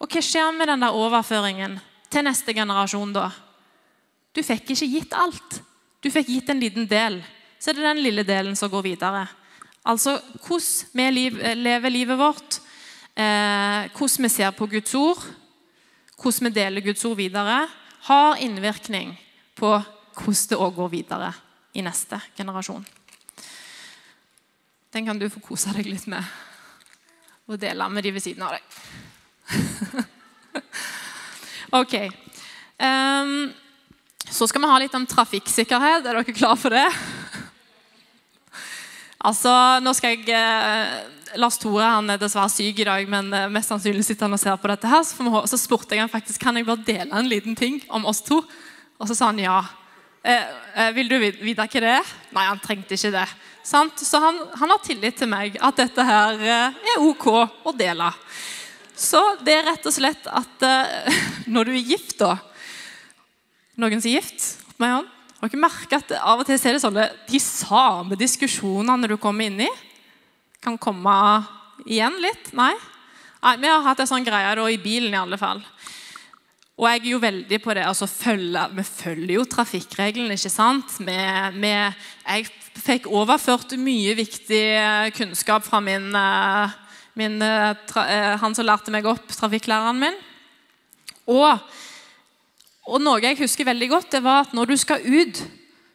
Og 0.00 0.10
hva 0.10 0.22
skjer 0.24 0.50
med 0.56 0.70
den 0.72 0.82
der 0.82 0.96
overføringen 0.96 1.76
til 2.10 2.24
neste 2.24 2.54
generasjon 2.56 3.12
da? 3.14 3.28
Du 4.34 4.40
fikk 4.42 4.72
ikke 4.72 4.88
gitt 4.88 5.14
alt. 5.14 5.60
Du 6.02 6.10
fikk 6.10 6.30
gitt 6.32 6.50
en 6.50 6.62
liten 6.62 6.88
del. 6.88 7.20
Så 7.58 7.70
er 7.70 7.78
det 7.78 7.86
den 7.86 8.02
lille 8.02 8.24
delen 8.26 8.56
som 8.56 8.70
går 8.72 8.86
videre. 8.86 9.26
Altså 9.88 10.18
hvordan 10.44 10.92
vi 10.92 11.28
lever 11.56 11.88
livet 11.88 12.18
vårt, 12.18 12.60
eh, 13.16 13.88
hvordan 13.96 14.26
vi 14.26 14.28
ser 14.28 14.50
på 14.50 14.66
Guds 14.66 14.94
ord, 14.94 15.22
hvordan 16.20 16.48
vi 16.48 16.60
deler 16.60 16.84
Guds 16.84 17.04
ord 17.04 17.16
videre, 17.16 17.68
har 18.08 18.36
innvirkning 18.36 19.14
på 19.56 19.70
hvordan 20.18 20.48
det 20.50 20.58
òg 20.58 20.74
går 20.74 20.88
videre 20.92 21.32
i 21.74 21.80
neste 21.80 22.20
generasjon. 22.36 22.84
Den 24.92 25.06
kan 25.06 25.18
du 25.18 25.28
få 25.28 25.40
kose 25.40 25.72
deg 25.76 25.86
litt 25.86 26.06
med 26.08 26.24
og 27.48 27.56
dele 27.60 27.88
med 27.88 28.04
de 28.04 28.12
ved 28.12 28.20
siden 28.20 28.44
av 28.44 28.52
deg. 28.52 28.62
ok. 31.80 31.94
Um, 32.76 33.48
så 34.28 34.48
skal 34.48 34.60
vi 34.60 34.68
ha 34.68 34.80
litt 34.82 34.96
om 34.98 35.06
trafikksikkerhet. 35.08 36.04
Er 36.04 36.20
dere 36.20 36.36
klare 36.36 36.60
for 36.60 36.76
det? 36.76 36.84
Altså, 39.24 39.52
nå 39.82 39.94
skal 39.96 40.16
jeg 40.16 40.34
eh, 40.36 41.38
Lars 41.38 41.58
Tore 41.60 41.88
han 41.88 42.08
er 42.10 42.20
dessverre 42.20 42.50
syk 42.52 42.80
i 42.80 42.86
dag, 42.88 43.08
men 43.10 43.32
eh, 43.34 43.50
mest 43.52 43.72
sannsynlig 43.72 44.06
sitter 44.06 44.28
han 44.28 44.36
og 44.36 44.42
ser 44.42 44.56
på 44.60 44.70
dette. 44.70 44.88
her, 44.88 45.02
Så, 45.02 45.18
vi, 45.22 45.42
så 45.50 45.60
spurte 45.60 45.96
jeg 45.96 46.04
han 46.04 46.12
faktisk 46.12 46.42
kan 46.42 46.56
jeg 46.56 46.68
bare 46.68 46.86
dele 46.86 47.10
en 47.12 47.28
liten 47.28 47.56
ting 47.58 47.82
om 47.88 48.06
oss 48.08 48.22
to. 48.24 48.40
Og 48.98 49.10
så 49.10 49.16
sa 49.16 49.32
han 49.32 49.42
ja. 49.42 49.60
Eh, 50.22 50.48
eh, 50.74 50.90
vil 50.96 51.08
du 51.08 51.18
vite 51.18 51.62
hva 51.62 51.68
det 51.68 51.92
er? 52.00 52.14
Nei, 52.34 52.48
han 52.48 52.60
trengte 52.62 52.96
ikke 52.96 53.14
det. 53.14 53.28
Sant? 53.64 54.00
Så 54.00 54.20
han, 54.22 54.40
han, 54.58 54.72
har 54.72 54.80
tillit 54.84 55.18
til 55.20 55.30
meg, 55.30 55.58
at 55.60 55.78
dette 55.78 56.04
her 56.04 56.40
eh, 56.40 56.80
er 56.94 57.04
ok 57.04 57.28
å 57.68 57.74
dele. 57.76 58.10
Så 58.98 59.20
det 59.46 59.54
er 59.54 59.68
rett 59.68 59.86
og 59.86 59.94
slett 59.94 60.26
at 60.26 60.66
eh, 60.66 61.20
når 61.54 61.70
du 61.70 61.76
er 61.76 61.94
gift, 61.94 62.18
da 62.20 62.36
Noen 63.78 64.00
som 64.02 64.10
er 64.10 64.16
gift? 64.16 64.44
Opp 64.72 64.80
med 64.82 64.90
hånd. 64.90 65.10
Har 65.38 65.52
dere 65.52 65.62
merket 65.62 66.00
at 66.00 66.16
av 66.18 66.40
og 66.42 66.48
til 66.48 66.58
er 66.58 66.74
det 66.74 66.82
sånne 66.82 67.04
de 67.28 67.40
samme 67.42 68.16
diskusjonene 68.18 69.06
du 69.06 69.14
kommer 69.22 69.46
inn 69.46 69.60
i? 69.62 69.68
Kan 70.64 70.78
komme 70.82 71.14
igjen 71.86 72.16
litt? 72.18 72.50
Nei? 72.58 72.72
Nei, 73.38 73.54
Vi 73.62 73.70
har 73.70 73.84
hatt 73.86 74.02
en 74.02 74.10
sånn 74.10 74.26
greie 74.26 74.56
da, 74.58 74.64
i 74.66 74.80
bilen 74.82 75.14
i 75.14 75.20
alle 75.20 75.38
fall. 75.38 75.62
Og 76.78 76.86
jeg 76.86 77.04
er 77.04 77.08
jo 77.12 77.22
veldig 77.22 77.58
på 77.62 77.74
det. 77.74 77.86
altså 77.86 78.06
følge, 78.10 78.66
Vi 78.74 78.82
følger 78.82 79.34
jo 79.34 79.44
trafikkreglene, 79.44 80.34
ikke 80.34 80.50
sant? 80.50 80.98
Vi, 80.98 81.18
vi, 81.62 81.72
jeg 82.26 82.50
fikk 82.82 83.06
overført 83.06 83.74
mye 83.78 84.14
viktig 84.18 84.64
eh, 84.74 85.10
kunnskap 85.14 85.66
fra 85.66 85.78
min, 85.82 86.10
eh, 86.14 86.76
min 87.18 87.42
eh, 87.42 87.74
tra, 87.86 88.06
han 88.42 88.54
som 88.54 88.66
lærte 88.66 88.94
meg 88.94 89.06
opp, 89.06 89.26
trafikklæreren 89.34 90.02
min. 90.02 90.18
Og, 91.30 91.62
og, 92.88 93.02
noe 93.04 93.20
jeg 93.20 93.36
husker 93.42 93.68
veldig 93.68 93.88
godt, 93.92 94.10
det 94.16 94.22
var 94.24 94.46
at 94.46 94.54
når 94.56 94.72
du 94.72 94.76
skal 94.80 95.04
ut, 95.04 95.42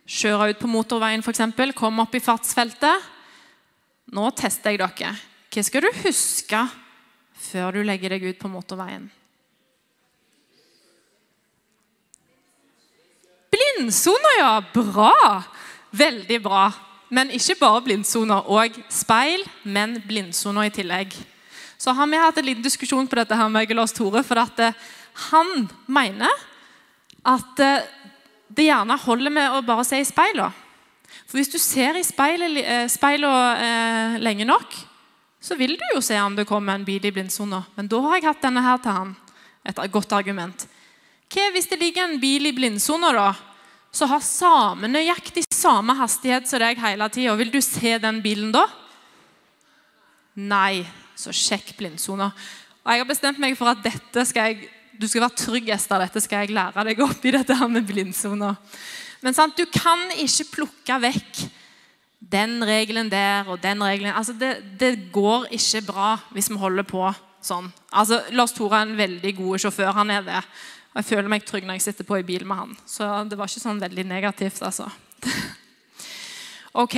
kjøre 0.05 0.51
ut 0.51 0.61
på 0.61 0.69
motorveien 0.69 1.23
f.eks., 1.23 1.41
komme 1.77 2.05
opp 2.05 2.15
i 2.15 2.21
fartsfeltet 2.23 3.09
Nå 4.13 4.27
tester 4.35 4.75
jeg 4.75 4.81
dere. 4.81 5.13
Hva 5.49 5.61
skal 5.63 5.85
du 5.85 6.01
huske 6.03 6.59
før 7.47 7.77
du 7.77 7.85
legger 7.87 8.13
deg 8.13 8.25
ut 8.27 8.37
på 8.37 8.51
motorveien? 8.51 9.07
Blindsona, 13.53 14.33
ja! 14.39 14.53
Bra! 14.75 15.13
Veldig 15.93 16.39
bra. 16.43 16.67
Men 17.13 17.31
ikke 17.33 17.57
bare 17.61 17.83
blindsoner. 17.85 18.45
Og 18.49 18.77
speil, 18.91 19.43
men 19.63 19.99
blindsoner 20.07 20.69
i 20.69 20.73
tillegg. 20.73 21.15
Så 21.77 21.93
har 21.93 22.09
vi 22.09 22.21
hatt 22.21 22.39
en 22.39 22.47
liten 22.47 22.65
diskusjon 22.65 23.07
på 23.09 23.19
dette 23.19 23.37
her 23.37 23.49
med 23.51 23.73
Lars 23.75 23.93
Tore. 23.93 24.23
For 24.25 24.41
at 24.41 24.61
eh, 24.63 24.77
han 25.29 25.67
mener 25.85 26.31
at 27.23 27.63
eh, 27.63 27.85
det 28.53 28.67
gjerne 28.67 28.99
holder 29.05 29.33
med 29.33 29.55
å 29.55 29.63
bare 29.65 29.85
se 29.87 29.99
i 30.01 30.07
speilene. 30.07 30.51
For 31.29 31.39
hvis 31.39 31.51
du 31.53 31.59
ser 31.61 31.97
i 31.97 32.03
speilet, 32.05 32.57
eh, 32.61 32.85
speilene 32.91 33.63
eh, 33.63 34.19
lenge 34.21 34.47
nok, 34.49 34.75
så 35.43 35.57
vil 35.59 35.75
du 35.79 35.85
jo 35.95 36.01
se 36.03 36.17
om 36.21 36.35
det 36.37 36.47
kommer 36.47 36.77
en 36.77 36.85
bil 36.87 37.03
i 37.05 37.11
blindsona. 37.11 37.63
Men 37.75 37.89
da 37.91 37.99
har 38.05 38.19
jeg 38.19 38.27
hatt 38.29 38.45
denne 38.45 38.63
her 38.63 38.79
til 38.83 38.95
han. 38.95 39.15
Et 39.67 39.79
godt 39.91 40.13
argument. 40.15 40.65
Hva 41.33 41.49
hvis 41.55 41.67
det 41.71 41.79
ligger 41.81 42.05
en 42.05 42.19
bil 42.21 42.47
i 42.47 42.53
blindsona, 42.55 43.11
da? 43.15 43.31
Så 43.93 44.07
har 44.09 44.23
samme 44.25 44.89
nøyaktig 44.89 45.43
samme 45.53 45.95
hastighet 45.97 46.47
som 46.49 46.61
deg 46.63 46.81
hele 46.81 47.07
tida. 47.13 47.35
Vil 47.39 47.51
du 47.53 47.59
se 47.63 47.97
den 48.01 48.21
bilen 48.23 48.51
da? 48.55 48.65
Nei. 50.39 50.83
Så 51.13 51.29
sjekk 51.35 51.75
blindsona. 51.77 52.31
Og 52.83 52.89
jeg 52.89 53.03
har 53.03 53.07
bestemt 53.07 53.39
meg 53.39 53.53
for 53.55 53.69
at 53.69 53.83
dette 53.85 54.23
skal 54.25 54.49
jeg, 54.49 54.69
du 54.99 55.07
skal 55.07 55.25
være 55.25 55.39
trygg, 55.39 55.69
Ester. 55.73 56.03
Dette 56.03 56.21
skal 56.23 56.43
jeg 56.43 56.55
lære 56.55 56.85
deg 56.89 57.01
opp 57.03 57.25
i 57.25 57.33
dette 57.33 57.57
her 57.57 57.71
med 57.71 57.85
blindsona. 57.87 58.53
Men 59.23 59.35
sant, 59.35 59.57
du 59.57 59.65
kan 59.71 60.09
ikke 60.19 60.49
plukke 60.51 60.99
vekk 61.05 61.43
den 62.33 62.63
regelen 62.65 63.09
der 63.11 63.47
og 63.51 63.61
den 63.63 63.83
regelen. 63.83 64.15
Altså, 64.15 64.35
det, 64.37 64.57
det 64.79 65.11
går 65.15 65.47
ikke 65.55 65.83
bra 65.87 66.13
hvis 66.35 66.49
vi 66.51 66.59
holder 66.59 66.87
på 66.87 67.07
sånn. 67.43 67.69
Altså, 67.91 68.21
Lars 68.35 68.55
Tore 68.55 68.79
er 68.79 68.87
en 68.87 68.97
veldig 68.99 69.35
god 69.39 69.65
sjåfør. 69.65 69.91
Han 69.97 70.13
er 70.13 70.23
det. 70.27 70.43
Og 70.93 71.01
jeg 71.01 71.09
føler 71.09 71.31
meg 71.31 71.45
trygg 71.47 71.65
når 71.67 71.79
jeg 71.79 71.87
sitter 71.87 72.07
på 72.07 72.19
i 72.21 72.25
bil 72.27 72.45
med 72.47 72.59
han. 72.59 72.73
Så 72.85 73.07
det 73.29 73.39
var 73.39 73.49
ikke 73.49 73.63
sånn 73.63 73.81
veldig 73.81 74.05
negativt, 74.07 74.61
altså. 74.63 74.89
ok. 76.83 76.97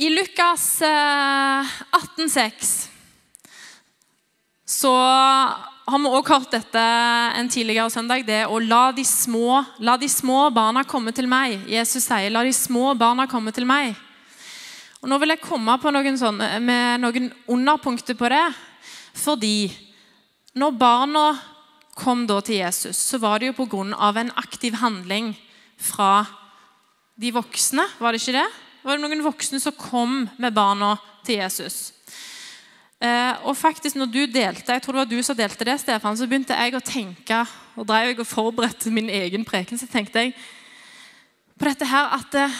I 0.00 0.08
Lukas 0.08 0.64
18,6 0.80 2.40
eh, 2.40 2.56
så 4.70 4.94
har 5.90 5.98
vi 5.98 6.10
også 6.10 6.36
hørt 6.36 6.52
dette 6.54 6.82
en 7.40 7.48
tidligere 7.50 7.90
søndag. 7.90 8.22
Det 8.26 8.44
å 8.46 8.60
la 8.62 8.92
de, 8.94 9.02
små, 9.06 9.58
la 9.82 9.96
de 9.98 10.06
små 10.10 10.44
barna 10.54 10.84
komme 10.86 11.10
til 11.14 11.26
meg. 11.30 11.64
Jesus 11.66 12.04
sier, 12.06 12.30
'La 12.30 12.44
de 12.46 12.52
små 12.54 12.94
barna 12.94 13.26
komme 13.26 13.50
til 13.52 13.66
meg'. 13.66 13.96
Og 15.02 15.08
Nå 15.08 15.18
vil 15.18 15.34
jeg 15.34 15.40
komme 15.40 15.78
noen 15.92 16.18
sånne, 16.18 16.60
med 16.60 17.00
noen 17.00 17.32
underpunkter 17.48 18.14
på 18.14 18.28
det. 18.28 18.54
Fordi 19.14 19.72
når 20.54 20.78
barna 20.78 21.38
kom 21.96 22.26
da 22.26 22.40
til 22.40 22.60
Jesus, 22.60 22.96
så 22.96 23.18
var 23.18 23.38
det 23.38 23.50
jo 23.50 23.64
pga. 23.66 24.20
en 24.20 24.32
aktiv 24.36 24.74
handling 24.74 25.36
fra 25.76 26.26
de 27.16 27.32
voksne. 27.32 27.82
Var 27.98 28.12
det 28.12 28.20
ikke 28.20 28.38
det? 28.38 28.50
Var 28.84 28.96
det 28.96 29.02
noen 29.02 29.24
voksne 29.24 29.60
som 29.60 29.72
kom 29.72 30.28
med 30.38 30.54
barna 30.54 30.98
til 31.24 31.36
Jesus? 31.36 31.92
Eh, 33.00 33.46
og 33.48 33.56
faktisk 33.56 33.96
når 33.96 34.10
du 34.12 34.26
delte, 34.28 34.72
Jeg 34.72 34.82
tror 34.82 34.92
det 34.92 35.00
var 35.00 35.08
du 35.08 35.22
som 35.22 35.36
delte 35.36 35.64
det, 35.64 35.78
Stefan, 35.80 36.16
så 36.16 36.26
begynte 36.28 36.52
jeg 36.52 36.74
å 36.76 36.84
tenke 36.84 37.46
og 37.76 37.86
drev 37.88 38.10
jeg 38.10 38.18
og 38.20 38.26
forberedte 38.28 38.90
min 38.92 39.08
egen 39.08 39.44
preken, 39.44 39.78
så 39.78 39.86
tenkte 39.88 40.20
jeg 40.20 40.34
på 41.56 41.64
dette 41.64 41.86
her 41.88 42.12
at 42.12 42.34
eh, 42.36 42.58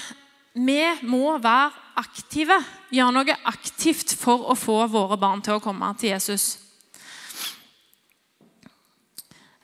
vi 0.55 0.81
må 1.03 1.37
være 1.39 1.71
aktive. 2.01 2.57
Gjøre 2.91 3.13
noe 3.13 3.37
aktivt 3.53 4.15
for 4.17 4.49
å 4.49 4.57
få 4.57 4.87
våre 4.89 5.19
barn 5.21 5.43
til 5.45 5.59
å 5.59 5.63
komme 5.63 5.93
til 6.01 6.15
Jesus. 6.15 6.59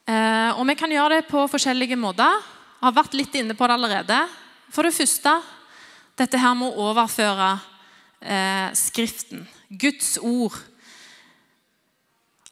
Eh, 0.06 0.50
og 0.54 0.62
vi 0.68 0.76
kan 0.78 0.92
gjøre 0.92 1.18
det 1.18 1.30
på 1.30 1.46
forskjellige 1.50 1.96
måter. 1.96 2.36
Jeg 2.76 2.84
har 2.84 2.98
vært 3.00 3.16
litt 3.16 3.34
inne 3.34 3.56
på 3.56 3.66
det 3.66 3.78
allerede. 3.78 4.20
For 4.70 4.84
det 4.84 4.94
første 4.94 5.38
dette 6.16 6.40
her 6.40 6.54
med 6.56 6.68
å 6.68 6.90
overføre 6.90 7.48
eh, 8.26 8.72
Skriften, 8.74 9.46
Guds 9.70 10.16
ord. 10.18 10.56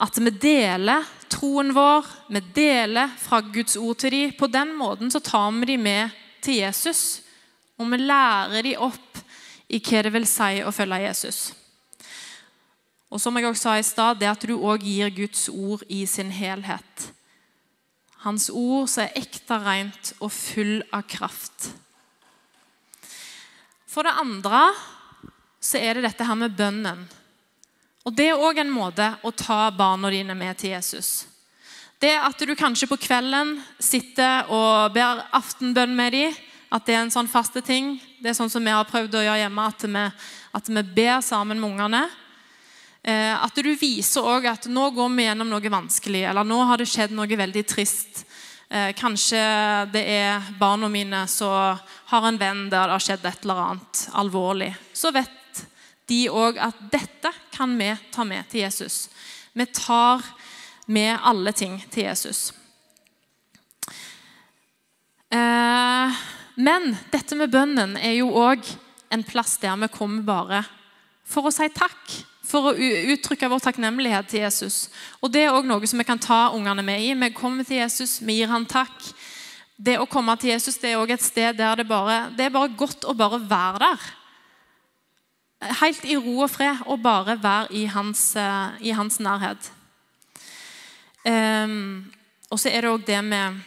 At 0.00 0.18
vi 0.18 0.30
deler 0.30 1.04
troen 1.30 1.74
vår, 1.74 2.06
vi 2.34 2.42
deler 2.54 3.12
fra 3.18 3.40
Guds 3.40 3.76
ord 3.76 3.98
til 4.02 4.14
dem. 4.14 4.32
På 4.38 4.50
den 4.50 4.74
måten 4.78 5.10
så 5.10 5.22
tar 5.22 5.50
vi 5.60 5.74
dem 5.74 5.84
med 5.87 6.14
til 6.42 6.60
Jesus, 6.62 7.22
og 7.78 7.90
vi 7.90 8.00
lærer 8.02 8.62
dem 8.62 8.82
opp 8.84 9.20
i 9.68 9.80
hva 9.80 10.02
det 10.04 10.12
vil 10.14 10.26
si 10.28 10.62
å 10.62 10.72
følge 10.74 11.04
Jesus. 11.06 11.38
Og 13.14 13.20
som 13.22 13.37
jeg 13.38 13.46
også 13.46 13.68
sa 13.68 13.76
i 13.78 13.87
stad, 13.87 14.18
det 14.18 14.30
at 14.30 14.42
du 14.42 14.56
òg 14.56 14.82
gir 14.82 15.12
Guds 15.14 15.46
ord 15.48 15.84
i 15.88 16.02
sin 16.10 16.32
helhet. 16.34 17.10
Hans 18.24 18.48
ord 18.50 18.88
som 18.90 19.04
er 19.04 19.20
ekte 19.20 19.58
rent 19.62 20.14
og 20.18 20.32
full 20.34 20.80
av 20.90 21.04
kraft. 21.06 21.68
For 23.87 24.02
det 24.02 24.16
andre 24.18 24.64
så 25.64 25.81
er 25.81 25.96
det 25.96 26.09
dette 26.11 26.27
her 26.29 26.37
med 26.37 26.57
bønnen. 26.57 27.07
Og 28.05 28.12
Det 28.12 28.27
er 28.29 28.40
òg 28.40 28.61
en 28.61 28.72
måte 28.72 29.07
å 29.24 29.33
ta 29.33 29.70
barna 29.72 30.11
dine 30.12 30.37
med 30.37 30.59
til 30.61 30.74
Jesus. 30.74 31.24
Det 32.00 32.12
at 32.20 32.37
du 32.37 32.53
kanskje 32.53 32.88
på 32.90 32.98
kvelden 33.00 33.57
sitter 33.81 34.50
og 34.53 34.92
ber 34.92 35.22
aftenbønn 35.33 35.94
med 35.96 36.12
dem, 36.12 36.35
at 36.74 36.85
det 36.85 36.96
er 36.96 37.05
en 37.05 37.12
sånn 37.14 37.31
faste 37.31 37.62
ting. 37.64 37.94
Det 38.20 38.33
er 38.33 38.37
sånn 38.37 38.50
som 38.53 38.64
vi 38.64 38.74
har 38.74 38.85
prøvd 38.88 39.14
å 39.14 39.22
gjøre 39.24 39.40
hjemme, 39.44 39.64
at 39.70 39.87
vi, 39.87 40.05
at 40.59 40.68
vi 40.68 40.83
ber 40.96 41.22
sammen 41.24 41.61
med 41.62 41.70
ungene. 41.70 42.03
Eh, 43.05 43.33
at 43.33 43.57
du 43.57 43.70
viser 43.79 44.27
òg 44.27 44.48
at 44.50 44.66
nå 44.68 44.88
går 44.96 45.12
vi 45.14 45.29
gjennom 45.29 45.53
noe 45.53 45.72
vanskelig, 45.72 46.24
eller 46.29 46.44
nå 46.44 46.59
har 46.66 46.81
det 46.81 46.88
skjedd 46.90 47.14
noe 47.14 47.40
veldig 47.40 47.64
trist. 47.68 48.24
Eh, 48.68 48.90
kanskje 48.98 49.40
det 49.94 50.03
er 50.09 50.50
barna 50.59 50.90
mine 50.90 51.22
som 51.31 51.79
har 52.11 52.29
en 52.29 52.40
venn 52.40 52.66
der 52.72 52.90
det 52.90 52.96
har 52.96 53.07
skjedd 53.07 53.24
et 53.29 53.46
eller 53.46 53.64
annet 53.68 54.05
alvorlig. 54.18 54.72
Så 54.92 55.14
vet 55.14 55.43
de 56.10 56.26
òg 56.28 56.58
at 56.60 56.80
dette 56.92 57.30
kan 57.54 57.72
vi 57.78 57.90
ta 58.12 58.24
med 58.28 58.44
til 58.50 58.64
Jesus. 58.64 59.08
Vi 59.54 59.66
tar 59.72 60.24
med 60.86 61.16
alle 61.22 61.52
ting 61.56 61.78
til 61.90 62.08
Jesus. 62.08 62.52
Eh, 65.32 66.22
men 66.54 66.92
dette 67.12 67.36
med 67.38 67.50
bønnen 67.50 67.96
er 67.96 68.18
jo 68.18 68.30
òg 68.36 68.66
en 69.14 69.24
plass 69.26 69.56
der 69.62 69.76
vi 69.80 69.90
kommer 69.94 70.26
bare 70.26 70.62
for 71.24 71.48
å 71.48 71.54
si 71.54 71.68
takk. 71.72 72.20
For 72.44 72.70
å 72.70 72.74
uttrykke 73.14 73.48
vår 73.48 73.62
takknemlighet 73.64 74.28
til 74.28 74.42
Jesus. 74.44 74.90
Og 75.24 75.32
Det 75.32 75.46
er 75.46 75.54
òg 75.56 75.64
noe 75.66 75.88
som 75.88 75.98
vi 75.98 76.04
kan 76.06 76.20
ta 76.20 76.52
ungene 76.52 76.84
med 76.84 77.00
i. 77.00 77.14
Vi 77.16 77.30
kommer 77.32 77.64
til 77.64 77.80
Jesus, 77.80 78.20
vi 78.20 78.36
gir 78.42 78.52
han 78.52 78.66
takk. 78.68 79.08
Det 79.80 79.96
å 79.98 80.06
komme 80.06 80.36
til 80.38 80.52
Jesus 80.52 80.76
det 80.78 80.92
er 80.92 81.00
også 81.00 81.16
et 81.16 81.24
sted 81.24 81.56
der 81.58 81.80
det 81.80 81.88
bare, 81.88 82.28
det 82.36 82.46
er 82.46 82.54
bare 82.54 82.76
godt 82.76 83.08
å 83.08 83.16
bare 83.16 83.40
være 83.40 83.80
der 83.88 84.04
helt 85.80 86.04
i 86.04 86.16
ro 86.16 86.40
og 86.44 86.50
fred 86.50 86.82
og 86.86 87.02
bare 87.02 87.38
være 87.42 87.72
i 87.72 87.84
hans, 87.86 88.36
eh, 88.36 88.68
i 88.80 88.90
hans 88.90 89.20
nærhet. 89.20 89.70
Um, 91.24 92.12
og 92.50 92.60
så 92.60 92.68
er 92.68 92.84
det 92.84 92.90
òg 92.90 93.06
det 93.06 93.22
med 93.24 93.62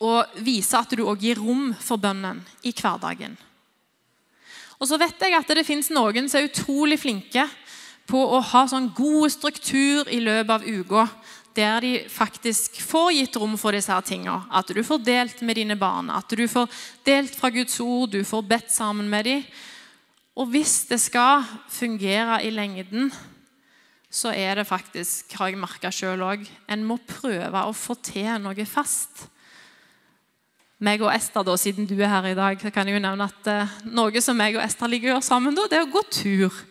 å 0.00 0.22
vise 0.40 0.78
at 0.78 0.94
du 0.96 1.04
òg 1.04 1.20
gir 1.20 1.36
rom 1.36 1.74
for 1.74 2.00
bønnen 2.00 2.40
i 2.64 2.72
hverdagen. 2.72 3.36
Og 4.78 4.88
så 4.88 4.96
vet 4.96 5.20
jeg 5.20 5.34
at 5.34 5.50
det 5.58 5.66
fins 5.66 5.90
noen 5.90 6.28
som 6.30 6.40
er 6.40 6.48
utrolig 6.48 7.00
flinke 7.02 7.44
på 8.08 8.20
å 8.22 8.40
ha 8.40 8.64
sånn 8.70 8.92
god 8.96 9.34
struktur 9.34 10.08
i 10.08 10.20
løpet 10.22 10.54
av 10.54 10.64
uka, 10.64 11.08
der 11.58 11.82
de 11.82 11.92
faktisk 12.08 12.78
får 12.86 13.10
gitt 13.16 13.36
rom 13.36 13.56
for 13.58 13.74
disse 13.74 13.92
her 13.92 14.04
tingene. 14.06 14.46
At 14.54 14.70
du 14.70 14.80
får 14.86 15.02
delt 15.04 15.42
med 15.42 15.58
dine 15.58 15.76
barn, 15.76 16.08
at 16.14 16.30
du 16.30 16.46
får 16.48 16.70
delt 17.04 17.34
fra 17.34 17.50
Guds 17.52 17.80
ord, 17.82 18.14
du 18.14 18.22
får 18.24 18.46
bedt 18.46 18.70
sammen 18.72 19.10
med 19.10 19.26
dem. 19.26 19.44
Og 20.38 20.46
hvis 20.52 20.84
det 20.86 21.00
skal 21.02 21.42
fungere 21.68 22.38
i 22.46 22.52
lengden, 22.54 23.10
så 24.10 24.30
er 24.30 24.54
det 24.60 24.68
faktisk, 24.68 25.34
har 25.36 25.50
jeg 25.50 25.58
merka 25.60 25.90
sjøl 25.92 26.22
òg, 26.24 26.46
en 26.70 26.86
må 26.86 26.96
prøve 27.08 27.64
å 27.66 27.74
få 27.76 27.98
til 28.06 28.30
noe 28.40 28.66
fast. 28.68 29.26
Meg 30.78 31.02
og 31.02 31.10
Ester, 31.10 31.42
da, 31.42 31.56
siden 31.58 31.88
du 31.90 31.96
er 31.98 32.12
her 32.12 32.30
i 32.30 32.36
dag, 32.38 32.60
så 32.62 32.70
kan 32.70 32.86
jeg 32.86 32.96
jo 32.96 33.02
nevne 33.02 33.26
at 33.26 33.50
eh, 33.50 33.76
noe 33.90 34.22
som 34.22 34.38
meg 34.38 34.54
og 34.54 34.62
Ester 34.62 34.88
ligger 34.88 35.10
å 35.10 35.16
gjøre 35.16 35.26
sammen, 35.26 35.58
da, 35.58 35.66
det 35.66 35.80
er 35.80 35.88
å 35.88 35.90
gå 35.90 36.04
tur. 36.06 36.62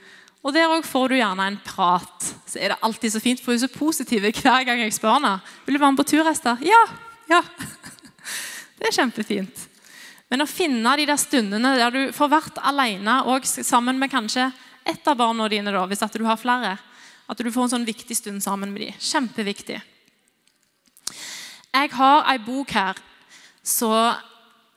Og 0.47 0.53
Der 0.55 0.71
òg 0.71 0.85
får 0.87 1.11
du 1.11 1.17
gjerne 1.17 1.47
en 1.51 1.59
prat. 1.59 2.29
Så 2.47 2.61
er 2.61 2.71
det 2.71 2.79
alltid 2.87 3.17
så 3.17 3.19
fint, 3.19 3.41
for 3.43 3.51
hun 3.51 3.59
er 3.59 3.65
så 3.65 3.73
positiv 3.73 4.23
hver 4.31 4.63
gang 4.63 4.79
jeg 4.79 4.95
spør 4.95 5.17
henne. 5.17 5.33
Vil 5.65 5.75
du 5.75 5.81
være 5.83 5.91
med 5.91 5.99
på 5.99 6.07
tur, 6.07 6.29
Ester? 6.31 6.63
Ja! 6.63 6.83
ja. 7.27 7.43
Det 8.79 8.87
er 8.87 8.95
kjempefint. 8.95 9.67
Men 10.27 10.43
å 10.43 10.49
finne 10.49 10.95
de 10.99 11.05
der 11.07 11.19
stundene 11.19 11.75
der 11.79 11.93
du 11.93 12.01
får 12.15 12.31
vært 12.31 12.61
alene 12.67 13.21
og 13.31 13.47
sammen 13.47 13.99
med 13.99 14.11
kanskje 14.11 14.49
ett 14.87 15.07
av 15.07 15.17
barna 15.19 15.47
dine, 15.51 15.71
da, 15.71 15.83
hvis 15.87 16.03
at 16.03 16.15
du 16.15 16.25
har 16.27 16.39
flere. 16.39 16.77
At 17.27 17.39
du 17.39 17.51
får 17.51 17.67
en 17.67 17.73
sånn 17.77 17.87
viktig 17.87 18.15
stund 18.15 18.43
sammen 18.43 18.71
med 18.73 18.85
dem. 18.85 18.99
Kjempeviktig. 19.03 19.79
Jeg 21.75 21.91
har 21.95 22.23
ei 22.31 22.39
bok 22.41 22.71
her 22.75 22.99
så 23.67 23.91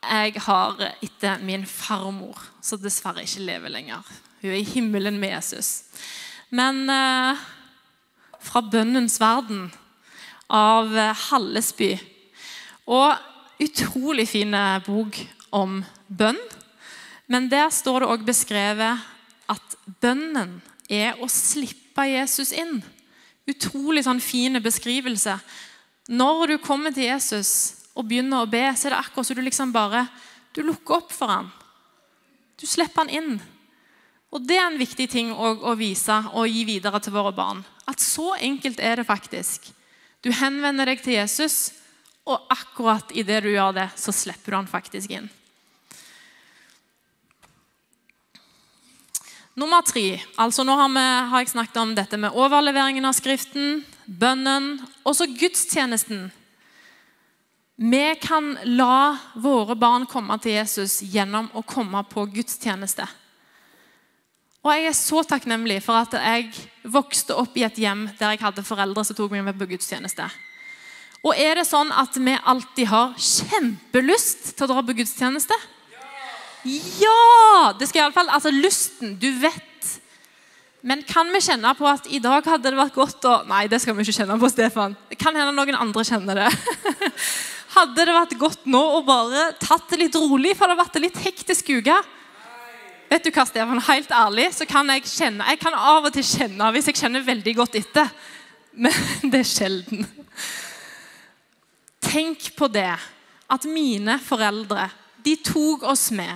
jeg 0.01 0.41
har 0.43 0.81
etter 1.05 1.43
min 1.45 1.67
farmor, 1.69 2.39
som 2.65 2.81
dessverre 2.83 3.23
ikke 3.23 3.45
lever 3.47 3.71
lenger. 3.71 4.07
Hun 4.41 4.51
er 4.51 4.59
i 4.59 4.67
himmelen 4.67 5.21
med 5.21 5.35
Jesus. 5.37 5.85
Men 6.51 6.89
eh, 6.91 7.43
fra 8.41 8.63
bønnens 8.65 9.21
verden 9.21 9.69
av 10.51 10.91
Hallesby. 11.29 11.93
Og 12.91 13.15
utrolig 13.63 14.27
fin 14.33 14.57
bok 14.87 15.21
om 15.51 15.81
bønn. 16.09 16.39
Men 17.31 17.49
der 17.51 17.71
står 17.71 18.03
det 18.03 18.11
òg 18.11 18.25
beskrevet 18.27 19.05
at 19.51 19.77
bønnen 20.03 20.59
er 20.91 21.19
å 21.23 21.29
slippe 21.31 22.07
Jesus 22.11 22.51
inn. 22.57 22.81
Utrolig 23.51 24.05
sånn 24.07 24.23
fin 24.23 24.59
beskrivelse. 24.63 25.37
Når 26.11 26.55
du 26.55 26.57
kommer 26.63 26.95
til 26.95 27.07
Jesus 27.11 27.53
og 27.95 28.09
begynner 28.11 28.43
å 28.43 28.51
be, 28.51 28.65
så 28.75 28.89
er 28.89 28.97
det 28.97 29.03
akkurat 29.05 29.29
som 29.29 29.39
du 29.39 29.45
liksom 29.47 29.75
bare 29.75 30.07
du 30.55 30.63
lukker 30.67 30.99
opp 30.99 31.15
for 31.15 31.31
ham. 31.31 31.51
Du 32.59 32.67
slipper 32.67 33.05
han 33.05 33.15
inn. 33.15 33.41
Og 34.31 34.47
Det 34.47 34.57
er 34.59 34.69
en 34.69 34.79
viktig 34.79 35.09
ting 35.11 35.33
å, 35.35 35.75
vise 35.79 36.17
og 36.39 36.47
gi 36.47 36.63
videre 36.67 37.01
til 37.03 37.15
våre 37.15 37.33
barn. 37.35 37.65
At 37.91 38.03
så 38.03 38.35
enkelt 38.39 38.79
er 38.79 39.01
det 39.01 39.09
faktisk. 39.09 39.71
Du 40.23 40.31
henvender 40.31 40.87
deg 40.87 41.03
til 41.03 41.17
Jesus, 41.17 41.73
og 42.29 42.47
akkurat 42.53 43.11
idet 43.17 43.41
du 43.43 43.51
gjør 43.51 43.75
det, 43.75 43.89
så 43.99 44.15
slipper 44.15 44.53
du 44.53 44.59
han 44.61 44.71
faktisk 44.71 45.11
inn. 45.11 45.31
Nummer 49.61 49.83
tre. 49.85 50.21
altså 50.41 50.65
Nå 50.65 50.73
har, 50.73 50.89
vi, 50.89 51.01
har, 51.31 51.41
jeg 51.43 51.53
snakket 51.53 51.81
om 51.83 51.91
dette 51.93 52.17
med 52.17 52.33
overleveringen 52.33 53.05
av 53.05 53.13
Skriften, 53.13 53.83
bønnen 54.07 54.79
og 55.05 55.17
så 55.19 55.27
gudstjenesten. 55.29 56.31
Vi 57.77 58.01
kan 58.23 58.55
la 58.65 59.19
våre 59.37 59.77
barn 59.77 60.07
komme 60.09 60.39
til 60.41 60.57
Jesus 60.57 61.03
gjennom 61.05 61.51
å 61.53 61.61
komme 61.61 62.01
på 62.09 62.25
gudstjeneste. 62.33 63.05
Og 64.65 64.73
Jeg 64.73 64.87
er 64.89 64.97
så 64.97 65.21
takknemlig 65.29 65.83
for 65.85 66.07
at 66.07 66.17
jeg 66.17 66.49
vokste 66.97 67.37
opp 67.37 67.57
i 67.57 67.65
et 67.69 67.81
hjem 67.81 68.07
der 68.17 68.33
jeg 68.33 68.45
hadde 68.47 68.65
foreldre 68.65 69.05
som 69.05 69.19
tok 69.19 69.35
meg 69.35 69.45
med 69.45 69.61
på 69.61 69.69
gudstjeneste. 69.75 70.31
Og 71.21 71.37
er 71.37 71.61
det 71.61 71.67
sånn 71.69 71.93
at 71.93 72.17
vi 72.17 72.39
alltid 72.39 72.89
har 72.89 73.13
kjempelyst 73.13 74.55
til 74.55 74.65
å 74.65 74.73
dra 74.73 74.87
på 74.89 74.97
gudstjeneste? 75.03 75.61
Ja! 76.65 77.73
Det 77.79 77.89
skal 77.89 78.05
iallfall 78.05 78.31
Altså, 78.33 78.53
lysten. 78.53 79.17
Du 79.21 79.29
vet. 79.41 79.67
Men 80.83 81.03
kan 81.05 81.29
vi 81.33 81.43
kjenne 81.45 81.73
på 81.77 81.85
at 81.89 82.07
i 82.09 82.21
dag 82.23 82.47
hadde 82.47 82.71
det 82.71 82.79
vært 82.79 82.97
godt 82.97 83.27
å 83.29 83.35
Nei, 83.49 83.67
det 83.69 83.83
skal 83.83 83.97
vi 83.97 84.05
ikke 84.07 84.17
kjenne 84.23 84.39
på, 84.41 84.49
Stefan. 84.49 84.97
Det 85.11 85.19
kan 85.21 85.37
hende 85.37 85.53
noen 85.53 85.77
andre 85.77 86.05
kjenner 86.09 86.41
det. 86.41 86.49
hadde 87.77 88.07
det 88.07 88.17
vært 88.17 88.39
godt 88.41 88.65
nå 88.71 88.81
å 88.97 89.03
bare 89.07 89.51
tatt 89.61 89.93
det 89.93 90.01
litt 90.01 90.17
rolig, 90.19 90.57
for 90.57 90.67
det 90.67 90.77
har 90.77 90.83
vært 90.83 90.97
en 90.99 91.05
litt 91.05 91.21
hektisk 91.21 91.69
uke? 91.77 91.99
Vet 93.11 93.27
du 93.27 93.33
hva, 93.35 93.45
Stefan? 93.45 93.83
Helt 93.91 94.13
ærlig 94.15 94.49
så 94.55 94.67
kan 94.71 94.89
jeg 94.95 95.09
kjenne 95.11 95.49
Jeg 95.51 95.59
kan 95.61 95.75
av 95.75 96.07
og 96.07 96.13
til 96.15 96.27
kjenne 96.27 96.69
hvis 96.77 96.91
jeg 96.91 97.01
kjenner 97.03 97.27
veldig 97.27 97.57
godt 97.59 97.79
etter. 97.81 98.13
Men 98.73 98.95
det 99.33 99.43
er 99.43 99.51
sjelden. 99.51 100.07
Tenk 102.01 102.53
på 102.57 102.71
det 102.73 102.93
at 103.51 103.67
mine 103.69 104.17
foreldre 104.23 104.89
de 105.21 105.35
tok 105.45 105.85
oss 105.91 106.09
med 106.17 106.33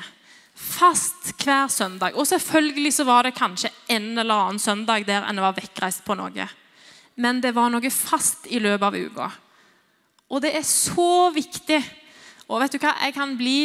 fast 0.65 1.33
hver 1.45 1.69
søndag. 1.69 2.17
Og 2.17 2.27
selvfølgelig 2.27 2.93
så 2.97 3.05
var 3.05 3.27
det 3.27 3.37
kanskje 3.37 3.71
en 3.93 4.19
eller 4.19 4.35
annen 4.35 4.59
søndag 4.59 5.07
der 5.07 5.27
en 5.29 5.43
var 5.43 5.57
vekkreist 5.57 6.05
på 6.07 6.17
noe. 6.19 6.49
Men 7.17 7.41
det 7.43 7.55
var 7.55 7.71
noe 7.71 7.91
fast 7.93 8.49
i 8.51 8.59
løpet 8.63 8.87
av 8.89 8.97
uka. 8.99 9.29
Og 10.33 10.43
det 10.43 10.55
er 10.57 10.67
så 10.67 11.31
viktig. 11.35 11.81
Og 12.49 12.61
vet 12.63 12.75
du 12.75 12.81
hva? 12.83 12.95
Jeg 13.05 13.15
kan 13.17 13.37
bli 13.39 13.59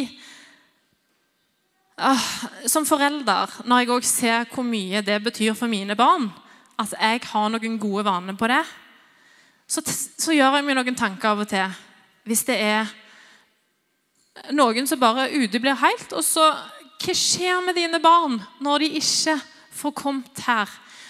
uh, 2.00 2.28
Som 2.70 2.86
forelder, 2.88 3.52
når 3.66 3.82
jeg 3.82 3.92
òg 3.96 4.08
ser 4.08 4.46
hvor 4.54 4.68
mye 4.68 5.02
det 5.06 5.22
betyr 5.24 5.58
for 5.58 5.72
mine 5.72 5.98
barn, 6.00 6.30
at 6.80 6.94
jeg 6.96 7.26
har 7.32 7.50
noen 7.52 7.80
gode 7.80 8.06
vaner 8.08 8.38
på 8.40 8.48
det, 8.48 8.62
så, 9.68 9.84
så 9.84 10.34
gjør 10.34 10.56
jeg 10.58 10.66
meg 10.66 10.78
noen 10.80 10.98
tanker 10.98 11.34
av 11.34 11.44
og 11.44 11.50
til. 11.52 11.74
Hvis 12.26 12.46
det 12.48 12.56
er 12.64 12.88
noen 14.56 14.88
som 14.88 15.02
bare 15.02 15.28
uteblir 15.34 15.78
helt, 15.82 16.14
og 16.16 16.24
så 16.24 16.46
hva 17.10 17.16
skjer 17.18 17.64
med 17.66 17.74
dine 17.74 17.98
barn 18.02 18.36
når 18.62 18.84
de 18.84 18.88
ikke 19.00 19.34
får 19.74 19.94
kommet 19.98 20.42
her? 20.46 20.70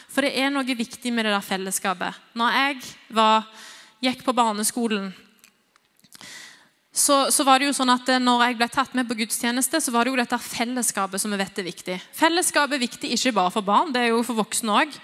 For 0.10 0.24
det 0.24 0.32
er 0.40 0.52
noe 0.54 0.64
viktig 0.64 1.12
med 1.12 1.28
det 1.28 1.34
der 1.34 1.44
fellesskapet. 1.44 2.16
Når 2.40 2.56
jeg 2.56 2.78
var, 3.18 3.50
gikk 4.00 4.24
på 4.24 4.34
barneskolen, 4.34 5.10
så, 6.90 7.30
så, 7.32 7.44
var 7.48 7.60
det 7.60 7.68
jo 7.70 7.76
sånn 7.76 7.92
at 7.92 8.08
når 8.20 8.46
jeg 8.46 8.58
ble 8.60 8.68
tatt 8.72 8.96
med 8.98 9.08
på 9.08 9.18
gudstjeneste, 9.20 9.80
så 9.84 9.92
var 9.94 10.08
det 10.08 10.14
jo 10.14 10.20
dette 10.20 10.40
fellesskapet 10.42 11.22
som 11.22 11.32
vi 11.32 11.40
vet 11.40 11.62
er 11.62 11.68
viktig. 11.68 11.98
Fellesskapet 12.16 12.76
er 12.80 12.84
viktig 12.88 13.12
ikke 13.16 13.36
bare 13.36 13.54
for 13.54 13.68
barn, 13.68 13.92
det 13.94 14.06
er 14.06 14.12
jo 14.14 14.24
for 14.26 14.40
voksne 14.40 14.80
òg. 14.82 14.98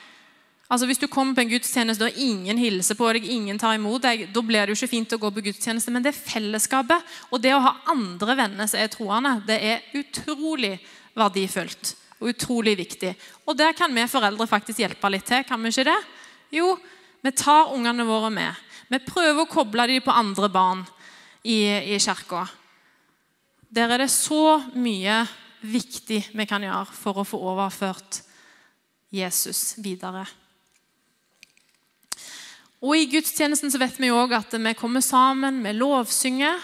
Altså 0.66 0.88
Hvis 0.90 0.98
du 0.98 1.06
kommer 1.08 1.36
på 1.38 1.44
en 1.44 1.52
gudstjeneste 1.52 2.08
og 2.08 2.18
ingen 2.18 2.58
hilser 2.58 2.98
på 2.98 3.12
deg, 3.14 3.28
ingen 3.30 3.60
tar 3.62 3.76
imot 3.78 4.02
deg, 4.02 4.24
da 4.34 4.42
blir 4.42 4.66
det 4.66 4.74
jo 4.74 4.80
ikke 4.80 4.94
fint 4.96 5.14
å 5.14 5.20
gå 5.22 5.30
på 5.36 5.44
gudstjeneste. 5.46 5.94
Men 5.94 6.06
det 6.06 6.12
er 6.12 6.24
fellesskapet 6.32 7.16
og 7.30 7.42
det 7.44 7.54
å 7.54 7.62
ha 7.62 7.76
andre 7.94 8.38
venner 8.40 8.70
som 8.70 8.82
er 8.82 8.90
troende, 8.94 9.36
det 9.46 9.60
er 9.62 9.86
utrolig 10.00 10.74
verdifullt. 11.16 11.94
Og 12.18 12.32
utrolig 12.32 12.74
viktig. 12.80 13.12
Og 13.46 13.58
der 13.60 13.76
kan 13.78 13.94
vi 13.94 14.08
foreldre 14.10 14.48
faktisk 14.50 14.82
hjelpe 14.82 15.12
litt 15.12 15.28
til. 15.30 15.44
kan 15.46 15.62
vi 15.62 15.70
ikke 15.70 15.90
det? 15.92 15.98
Jo, 16.58 16.78
vi 17.22 17.32
tar 17.32 17.74
ungene 17.76 18.06
våre 18.08 18.32
med. 18.34 18.62
Vi 18.90 19.00
prøver 19.06 19.44
å 19.44 19.50
koble 19.50 19.86
dem 19.90 20.02
på 20.02 20.14
andre 20.16 20.50
barn 20.50 20.86
i, 21.44 21.94
i 21.94 22.00
kirka. 22.00 22.46
Der 23.70 23.92
er 23.92 24.02
det 24.02 24.10
så 24.14 24.64
mye 24.74 25.26
viktig 25.62 26.22
vi 26.34 26.48
kan 26.50 26.64
gjøre 26.64 26.96
for 26.96 27.22
å 27.22 27.28
få 27.28 27.42
overført 27.54 28.22
Jesus 29.14 29.76
videre. 29.84 30.26
Og 32.86 32.94
I 32.94 33.08
gudstjenesten 33.10 33.72
så 33.74 33.80
vet 33.82 33.96
vi 33.98 34.12
jo 34.12 34.20
òg 34.22 34.36
at 34.38 34.52
vi 34.62 34.76
kommer 34.78 35.02
sammen, 35.02 35.64
vi 35.66 35.72
lovsynger. 35.74 36.60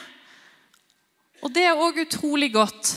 Og 1.41 1.49
det 1.49 1.63
er 1.65 1.79
òg 1.81 2.03
utrolig 2.03 2.51
godt 2.53 2.91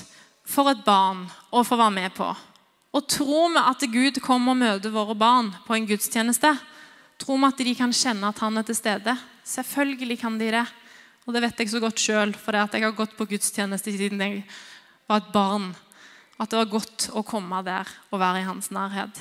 for 0.44 0.68
et 0.68 0.82
barn 0.84 1.22
å 1.48 1.62
få 1.64 1.78
være 1.80 1.96
med 1.96 2.12
på. 2.12 2.28
Og 2.94 3.08
tror 3.08 3.54
vi 3.54 3.62
at 3.64 3.87
Gud 3.94 4.20
kommer 4.22 4.52
og 4.52 4.60
møter 4.60 4.92
våre 4.92 5.16
barn 5.16 5.48
på 5.64 5.74
en 5.74 5.88
gudstjeneste, 5.88 6.52
tror 7.16 7.40
vi 7.40 7.48
at 7.48 7.64
de 7.64 7.76
kan 7.78 7.96
kjenne 7.96 8.28
at 8.28 8.44
han 8.44 8.60
er 8.60 8.68
til 8.68 8.76
stede. 8.76 9.16
Selvfølgelig 9.48 10.20
kan 10.20 10.37
de 10.38 10.52
det. 10.58 10.66
Og 11.24 11.32
det 11.32 11.46
vet 11.46 11.64
jeg 11.64 11.72
så 11.72 11.80
godt 11.80 12.04
sjøl, 12.04 12.37
for 12.37 12.52
jeg 12.52 12.84
har 12.84 12.96
gått 12.96 13.16
på 13.16 13.26
gudstjeneste 13.30 13.94
siden 13.94 14.20
jeg 14.20 14.42
var 15.08 15.24
et 15.24 15.32
barn. 15.32 15.70
At 16.37 16.52
det 16.52 16.60
var 16.60 16.74
godt 16.76 17.08
å 17.16 17.24
komme 17.24 17.64
der 17.64 17.88
og 18.10 18.20
være 18.20 18.42
i 18.42 18.50
hans 18.50 18.68
nærhet. 18.74 19.16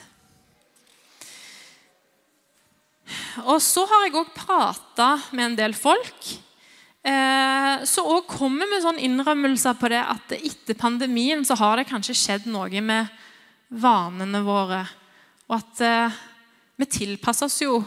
Og 3.44 3.60
så 3.64 3.84
har 3.90 4.06
jeg 4.06 4.16
òg 4.20 4.34
prata 4.36 5.10
med 5.32 5.52
en 5.52 5.58
del 5.60 5.76
folk. 5.78 6.30
Eh, 7.04 7.84
så 7.90 8.04
òg 8.08 8.30
kommer 8.32 8.70
med 8.70 8.84
sånn 8.84 9.02
innrømmelser 9.04 9.76
på 9.76 9.92
det 9.92 10.00
at 10.00 10.36
etter 10.38 10.78
pandemien 10.80 11.44
så 11.44 11.58
har 11.60 11.80
det 11.80 11.90
kanskje 11.90 12.16
skjedd 12.16 12.48
noe 12.52 12.84
med 12.84 13.12
vanene 13.74 14.44
våre. 14.46 14.84
Og 15.50 15.58
at 15.58 15.84
eh, 15.84 16.22
vi 16.80 16.88
tilpasser 16.88 17.50
oss 17.50 17.60
jo. 17.66 17.82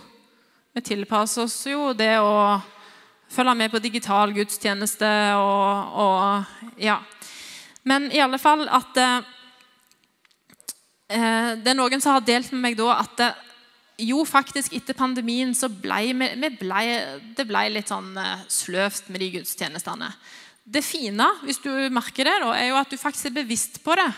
Vi 0.76 0.84
tilpasser 0.84 1.46
oss 1.46 1.56
jo 1.70 1.94
det 1.96 2.18
å 2.20 2.60
følge 3.32 3.54
med 3.58 3.72
på 3.72 3.80
digital 3.82 4.34
gudstjeneste 4.36 5.08
og, 5.40 5.96
og 5.98 6.76
ja. 6.82 7.00
Men 7.86 8.10
i 8.12 8.20
alle 8.22 8.38
fall 8.42 8.66
at 8.68 9.00
eh, 9.00 9.16
eh, 11.16 11.50
Det 11.62 11.72
er 11.72 11.78
noen 11.78 12.02
som 12.02 12.16
har 12.16 12.26
delt 12.26 12.52
med 12.54 12.64
meg 12.68 12.78
da 12.78 12.98
at 13.00 13.24
eh, 13.24 13.42
jo, 13.96 14.20
faktisk, 14.28 14.74
etter 14.76 14.96
pandemien 14.96 15.54
så 15.56 15.70
ble 15.72 16.12
det 16.12 17.46
ble 17.48 17.62
litt 17.72 17.88
sånn 17.88 18.12
eh, 18.20 18.44
sløvt 18.52 19.08
med 19.08 19.22
de 19.24 19.30
gudstjenestene. 19.38 20.10
Det 20.66 20.82
fine 20.84 21.28
hvis 21.46 21.62
du 21.64 21.70
merker 21.94 22.28
det, 22.28 22.36
er 22.58 22.68
jo 22.68 22.76
at 22.80 22.92
du 22.92 22.98
faktisk 23.00 23.30
er 23.30 23.38
bevisst 23.38 23.80
på 23.84 23.96
det. 23.96 24.10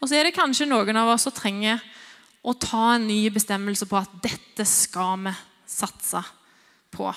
Og 0.00 0.08
så 0.08 0.18
er 0.18 0.26
det 0.26 0.34
kanskje 0.34 0.66
noen 0.66 0.96
av 0.98 1.12
oss 1.14 1.28
som 1.28 1.36
trenger 1.36 1.78
å 2.42 2.56
ta 2.56 2.96
en 2.96 3.06
ny 3.06 3.22
bestemmelse 3.30 3.86
på 3.86 4.00
at 4.00 4.14
dette 4.24 4.66
skal 4.66 5.20
vi 5.28 5.34
satse 5.68 6.22
på. 6.90 7.12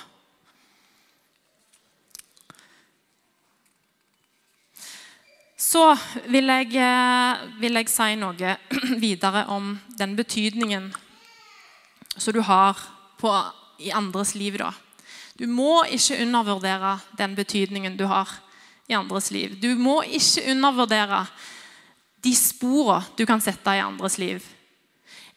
Så 5.63 5.87
vil 6.29 6.51
jeg, 6.51 6.75
eh, 6.77 7.45
vil 7.57 7.79
jeg 7.79 7.89
si 7.89 8.13
noe 8.21 8.57
videre 9.01 9.47
om 9.49 9.73
den 9.97 10.13
betydningen 10.19 10.91
som 12.15 12.33
du 12.33 12.41
har 12.45 12.79
på, 13.19 13.33
i 13.79 13.91
andres 13.91 14.35
liv. 14.35 14.57
da. 14.57 14.73
Du 15.37 15.47
må 15.49 15.83
ikke 15.89 16.21
undervurdere 16.21 16.97
den 17.17 17.35
betydningen 17.35 17.97
du 17.97 18.05
har 18.05 18.29
i 18.87 18.93
andres 18.93 19.31
liv. 19.31 19.55
Du 19.59 19.73
må 19.79 20.01
ikke 20.03 20.45
undervurdere 20.51 21.25
de 22.23 22.33
sporene 22.37 23.03
du 23.17 23.25
kan 23.27 23.41
sette 23.41 23.75
i 23.75 23.83
andres 23.83 24.19
liv. 24.21 24.43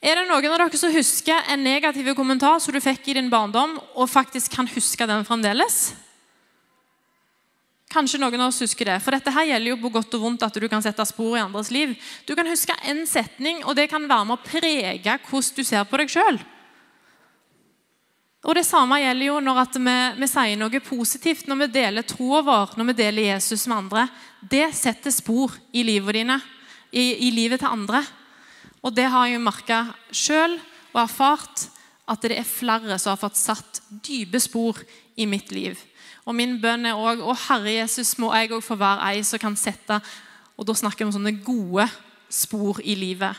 Er 0.04 0.18
det 0.18 0.26
noen 0.28 0.44
av 0.52 0.58
dere 0.60 0.78
som 0.78 0.92
husker 0.92 1.48
en 1.50 1.62
negativ 1.64 2.12
kommentar 2.14 2.60
som 2.60 2.74
du 2.74 2.82
fikk 2.84 3.08
i 3.08 3.16
din 3.16 3.30
barndom, 3.32 3.78
og 3.96 4.10
faktisk 4.12 4.52
kan 4.52 4.68
huske 4.68 5.08
den 5.08 5.24
fremdeles? 5.26 5.94
Kanskje 7.90 8.20
noen 8.20 8.42
av 8.42 8.50
oss 8.50 8.60
husker 8.60 8.90
det. 8.90 8.98
For 9.00 9.14
dette 9.14 9.32
her 9.32 9.46
gjelder 9.48 9.72
jo 9.72 9.78
på 9.80 9.92
godt 9.94 10.14
og 10.18 10.26
vondt 10.26 10.44
at 10.44 10.58
du 10.60 10.66
kan 10.68 10.84
sette 10.84 11.06
spor 11.08 11.38
i 11.38 11.40
andres 11.40 11.70
liv. 11.72 11.94
Du 12.28 12.34
kan 12.36 12.48
huske 12.50 12.76
en 12.84 13.06
setning, 13.08 13.62
og 13.64 13.78
det 13.78 13.88
kan 13.88 14.04
være 14.04 14.28
med 14.28 14.36
å 14.36 14.44
prege 14.44 15.16
hvordan 15.30 15.56
du 15.56 15.64
ser 15.64 15.86
på 15.88 16.02
deg 16.02 16.12
sjøl. 16.12 16.42
Og 18.44 18.54
Det 18.54 18.66
samme 18.66 18.98
gjelder 19.00 19.26
jo 19.26 19.38
når 19.40 19.62
vi, 19.72 19.94
vi, 20.20 20.28
sier 20.28 20.58
noe 20.60 20.80
positivt, 20.84 21.46
når 21.48 21.64
vi 21.64 21.72
deler 21.78 22.06
troa 22.06 22.42
vår, 22.44 22.76
når 22.76 22.90
vi 22.90 22.98
deler 23.00 23.30
Jesus 23.32 23.66
med 23.66 23.76
andre. 23.76 24.06
Det 24.40 24.68
setter 24.76 25.10
spor 25.10 25.56
i 25.72 25.82
livet 25.82 26.20
dine, 26.20 26.36
i, 26.92 27.26
i 27.26 27.30
livet 27.34 27.62
til 27.62 27.72
andre. 27.72 28.04
Og 28.84 28.94
det 28.94 29.08
har 29.10 29.26
jeg 29.26 29.42
merka 29.42 29.80
sjøl 30.14 30.58
og 30.92 31.00
erfart 31.02 31.66
at 32.06 32.22
det 32.22 32.38
er 32.38 32.46
flere 32.46 32.98
som 33.02 33.14
har 33.14 33.20
fått 33.20 33.40
satt 33.40 33.80
dype 33.90 34.38
spor 34.38 34.78
i 35.18 35.26
mitt 35.26 35.50
liv. 35.50 35.80
Og 36.26 36.34
min 36.36 36.56
bønn 36.62 36.86
er 36.86 36.98
òg 36.98 37.22
Å, 37.22 37.34
Herre 37.48 37.72
Jesus, 37.80 38.16
må 38.18 38.32
jeg 38.34 38.52
òg 38.54 38.62
få 38.62 38.78
være 38.78 39.10
ei 39.12 39.22
som 39.26 39.38
kan 39.42 39.54
sette 39.58 40.00
Og 40.58 40.66
da 40.66 40.74
snakker 40.74 41.04
vi 41.04 41.08
om 41.08 41.14
sånne 41.14 41.34
gode 41.44 41.86
spor 42.32 42.80
i 42.82 42.96
livet. 42.98 43.34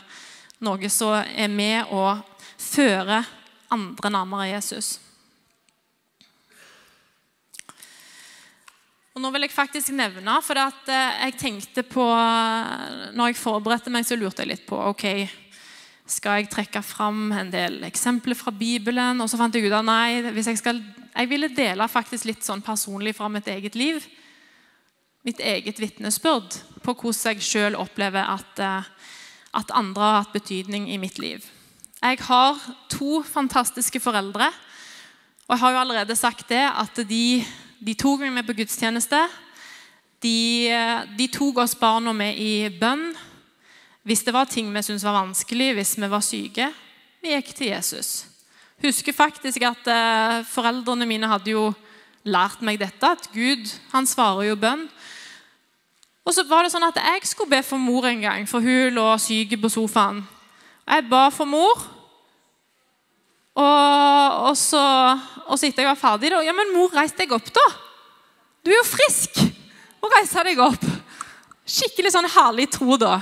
Noe 0.64 0.90
som 0.90 1.16
er 1.18 1.50
med 1.52 1.90
å 1.92 2.18
føre 2.58 3.22
andre 3.74 4.10
nærmere 4.10 4.50
Jesus. 4.54 4.96
Og 9.18 9.22
nå 9.24 9.32
vil 9.34 9.48
jeg 9.48 9.50
faktisk 9.50 9.90
nevne, 9.98 10.36
for 10.46 10.60
at 10.62 10.90
eh, 10.94 11.22
jeg 11.26 11.38
tenkte 11.40 11.82
på 11.82 12.04
Når 13.18 13.32
jeg 13.32 13.40
forberedte 13.40 13.90
meg, 13.90 14.06
så 14.06 14.14
lurte 14.14 14.44
jeg 14.44 14.52
litt 14.52 14.66
på 14.68 14.78
ok, 14.92 15.04
skal 16.08 16.38
jeg 16.38 16.52
trekke 16.52 16.82
fram 16.86 17.32
en 17.34 17.50
del 17.50 17.82
eksempler 17.88 18.38
fra 18.38 18.54
Bibelen. 18.54 19.18
Og 19.18 19.26
så 19.26 19.40
fant 19.40 19.54
jeg 19.54 19.66
ut 19.66 19.74
at 19.74 19.88
nei, 19.88 20.22
jeg, 20.22 20.60
skal, 20.60 20.78
jeg 21.10 21.30
ville 21.32 21.50
dele 21.50 21.90
faktisk 21.90 22.30
litt 22.30 22.46
sånn 22.46 22.62
personlig 22.62 23.16
fra 23.18 23.26
mitt 23.32 23.50
eget 23.50 23.74
liv. 23.74 24.06
Mitt 25.26 25.42
eget 25.42 25.82
vitnesbyrd 25.82 26.60
på 26.84 26.94
hvordan 26.94 27.34
jeg 27.34 27.44
sjøl 27.44 27.76
opplever 27.76 28.22
at, 28.22 28.62
eh, 28.62 29.12
at 29.58 29.74
andre 29.74 30.12
har 30.12 30.20
hatt 30.22 30.36
betydning 30.38 30.86
i 30.94 31.02
mitt 31.02 31.18
liv. 31.18 31.42
Jeg 31.98 32.18
har 32.22 32.58
to 32.90 33.22
fantastiske 33.26 34.00
foreldre. 34.00 34.46
Og 35.48 35.54
jeg 35.54 35.58
har 35.58 35.72
jo 35.72 35.80
allerede 35.80 36.16
sagt 36.16 36.48
det 36.48 36.62
at 36.62 37.00
de, 37.08 37.42
de 37.82 37.94
tok 37.98 38.22
meg 38.22 38.36
med 38.36 38.46
på 38.46 38.54
gudstjeneste. 38.60 39.18
De, 40.22 40.70
de 41.18 41.26
tok 41.34 41.58
oss 41.64 41.74
barna 41.78 42.14
med 42.14 42.38
i 42.38 42.68
bønn. 42.70 43.10
Hvis 44.06 44.22
det 44.22 44.34
var 44.34 44.46
ting 44.46 44.70
vi 44.70 44.82
syntes 44.82 45.04
var 45.04 45.18
vanskelig, 45.18 45.72
hvis 45.74 45.96
vi 45.98 46.10
var 46.10 46.22
syke. 46.22 46.70
Vi 47.20 47.34
gikk 47.34 47.50
til 47.56 47.72
Jesus. 47.72 48.28
Husker 48.78 49.12
faktisk 49.12 49.66
at 49.66 49.90
eh, 49.90 50.46
foreldrene 50.46 51.06
mine 51.06 51.26
hadde 51.26 51.50
jo 51.50 51.72
lært 52.22 52.62
meg 52.62 52.78
dette, 52.78 53.10
at 53.10 53.26
Gud 53.34 53.66
han 53.90 54.06
svarer 54.06 54.52
jo 54.52 54.58
bønn. 54.60 54.86
Og 56.22 56.34
så 56.36 56.44
var 56.46 56.62
det 56.62 56.70
sånn 56.70 56.86
at 56.86 57.00
Jeg 57.02 57.26
skulle 57.26 57.56
be 57.56 57.62
for 57.66 57.80
mor 57.80 58.06
en 58.06 58.22
gang, 58.22 58.46
for 58.46 58.62
hun 58.62 58.94
lå 58.94 59.10
syk 59.18 59.58
på 59.58 59.70
sofaen. 59.72 60.22
Jeg 60.88 61.04
ba 61.10 61.26
for 61.34 61.48
mor. 61.48 61.82
Og, 63.58 64.36
og, 64.48 64.54
så, 64.56 64.80
og 65.44 65.58
så 65.58 65.68
etter 65.68 65.82
jeg 65.82 65.90
var 65.90 65.98
ferdig, 65.98 66.30
da 66.30 66.44
Ja, 66.46 66.54
men 66.54 66.70
mor, 66.72 66.92
reis 66.94 67.14
deg 67.18 67.32
opp, 67.34 67.50
da! 67.52 67.64
Du 68.62 68.70
er 68.70 68.78
jo 68.78 68.86
frisk! 68.86 69.40
Og 69.98 70.12
reise 70.14 70.44
deg 70.46 70.60
opp. 70.62 70.84
Skikkelig 71.68 72.14
sånn 72.14 72.30
herlig 72.30 72.68
tro, 72.72 72.96
da. 73.00 73.18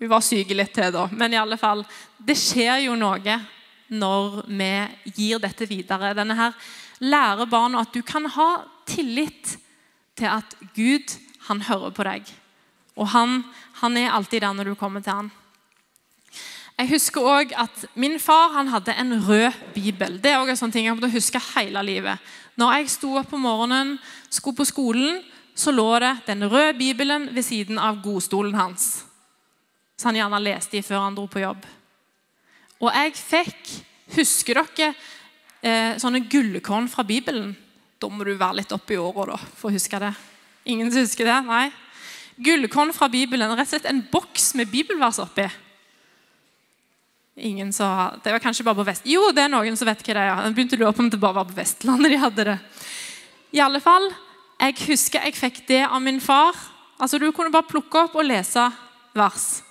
Hun 0.00 0.10
var 0.10 0.24
syk 0.26 0.50
litt 0.52 0.74
til, 0.74 0.90
da. 0.92 1.06
Men 1.14 1.36
i 1.36 1.40
alle 1.40 1.56
fall, 1.60 1.84
det 2.18 2.36
skjer 2.36 2.82
jo 2.88 2.96
noe 2.98 3.38
når 3.94 4.40
vi 4.48 4.72
gir 5.14 5.42
dette 5.42 5.68
videre. 5.70 6.12
Denne 6.18 6.36
her 6.36 6.56
lærer 7.04 7.48
barna 7.48 7.84
at 7.84 7.94
du 7.94 8.02
kan 8.06 8.26
ha 8.34 8.48
tillit 8.90 9.54
til 10.18 10.28
at 10.30 10.58
Gud, 10.74 11.14
han 11.46 11.62
hører 11.68 11.94
på 11.94 12.06
deg. 12.06 12.28
Og 12.98 13.08
han, 13.14 13.42
han 13.80 13.96
er 14.00 14.12
alltid 14.16 14.42
der 14.44 14.54
når 14.56 14.72
du 14.72 14.78
kommer 14.80 15.04
til 15.04 15.22
han. 15.22 15.32
Jeg 16.74 16.90
husker 16.90 17.22
også 17.22 17.54
at 17.62 17.84
Min 17.94 18.18
far 18.20 18.52
han 18.56 18.68
hadde 18.72 18.96
en 18.98 19.14
rød 19.28 19.52
bibel. 19.74 20.18
Det 20.22 20.32
er 20.32 20.40
også 20.40 20.56
en 20.56 20.62
sånn 20.64 20.74
ting 20.74 20.88
jeg 20.88 20.96
måtte 20.96 21.12
huske 21.12 21.42
hele 21.54 21.82
livet. 21.86 22.18
Når 22.58 22.72
jeg 22.78 22.90
sto 22.90 23.14
opp 23.18 23.30
på 23.30 23.38
morgenen, 23.38 23.96
skulle 24.30 24.58
på 24.58 24.66
skolen, 24.66 25.22
så 25.54 25.70
lå 25.70 25.86
det 26.02 26.12
den 26.26 26.42
røde 26.50 26.74
bibelen 26.78 27.28
ved 27.34 27.46
siden 27.46 27.78
av 27.78 28.00
godstolen 28.02 28.54
hans. 28.58 29.04
Så 29.94 30.08
han 30.10 30.18
gjerne 30.18 30.42
leste 30.42 30.78
i 30.78 30.82
før 30.82 31.06
han 31.06 31.14
dro 31.14 31.28
på 31.30 31.42
jobb. 31.44 31.62
Og 32.82 32.90
jeg 32.90 33.18
fikk 33.18 33.74
Husker 34.14 34.60
dere 34.60 34.90
eh, 35.64 35.94
sånne 35.98 36.20
gullkorn 36.30 36.90
fra 36.92 37.02
Bibelen? 37.08 37.54
Da 37.98 38.10
må 38.12 38.22
du 38.22 38.34
være 38.36 38.60
litt 38.60 38.74
oppi 38.76 38.98
åra 39.00 39.38
for 39.56 39.70
å 39.70 39.74
huske 39.74 39.98
det. 39.98 40.10
Ingen 40.68 40.92
husker 40.92 41.26
det? 41.26 41.38
Nei. 41.48 41.64
Gullkorn 42.36 42.92
fra 42.94 43.08
Bibelen. 43.08 43.54
Rett 43.56 43.64
og 43.64 43.72
slett 43.72 43.88
en 43.88 44.02
boks 44.12 44.52
med 44.60 44.68
bibelvers 44.70 45.18
oppi. 45.24 45.48
Ingen 47.36 47.72
sa, 47.72 48.14
Det 48.22 48.32
var 48.32 48.38
kanskje 48.38 48.64
bare 48.64 48.78
på 48.78 48.86
Vest... 48.86 49.06
Jo, 49.10 49.32
det 49.34 49.42
er 49.42 49.50
noen 49.50 49.76
som 49.76 49.88
vet 49.88 50.02
hva 50.06 50.14
det 50.14 50.22
er. 50.22 50.30
Jeg 50.46 50.54
begynte 50.54 50.76
å 50.78 50.82
lure 50.84 50.94
på 50.94 51.02
om 51.02 51.10
det 51.10 51.18
bare 51.18 51.40
var 51.40 51.48
på 51.48 51.56
Vestlandet 51.56 52.14
de 52.14 52.20
hadde 52.22 52.46
det. 52.50 52.58
I 53.54 53.62
alle 53.64 53.80
fall, 53.82 54.06
Jeg 54.60 54.76
husker 54.86 55.24
jeg 55.26 55.34
fikk 55.34 55.66
det 55.66 55.82
av 55.84 56.00
min 56.02 56.20
far. 56.22 56.54
Altså, 56.98 57.18
Du 57.18 57.30
kunne 57.32 57.50
bare 57.50 57.66
plukke 57.66 58.06
opp 58.06 58.14
og 58.14 58.26
lese 58.26 58.68
vers. 59.14 59.62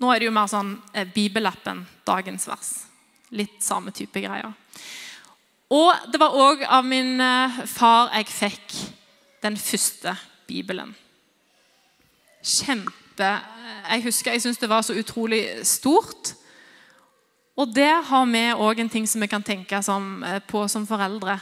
Nå 0.00 0.12
er 0.12 0.20
det 0.20 0.28
jo 0.28 0.36
mer 0.36 0.48
sånn 0.48 0.74
eh, 0.92 1.04
bibelappen, 1.08 1.84
dagens 2.04 2.48
vers. 2.48 2.72
Litt 3.30 3.60
samme 3.64 3.92
type 3.92 4.20
greier. 4.20 4.52
Og 5.72 6.10
det 6.12 6.20
var 6.20 6.36
òg 6.36 6.64
av 6.64 6.84
min 6.84 7.20
eh, 7.20 7.60
far 7.68 8.08
jeg 8.16 8.32
fikk 8.32 8.76
den 9.44 9.56
første 9.60 10.16
Bibelen. 10.48 10.94
Kjempe 12.40 12.96
Jeg 13.16 14.02
husker, 14.04 14.32
jeg 14.32 14.42
syntes 14.44 14.60
det 14.60 14.68
var 14.68 14.82
så 14.84 14.96
utrolig 14.96 15.44
stort. 15.64 16.34
Og 17.56 17.72
det 17.72 17.88
har 18.04 18.26
vi 18.28 18.42
òg 18.52 18.80
en 18.82 18.90
ting 18.92 19.06
som 19.08 19.22
vi 19.24 19.28
kan 19.32 19.42
tenke 19.42 19.82
som, 19.82 20.22
eh, 20.22 20.40
på 20.40 20.68
som 20.68 20.86
foreldre. 20.86 21.40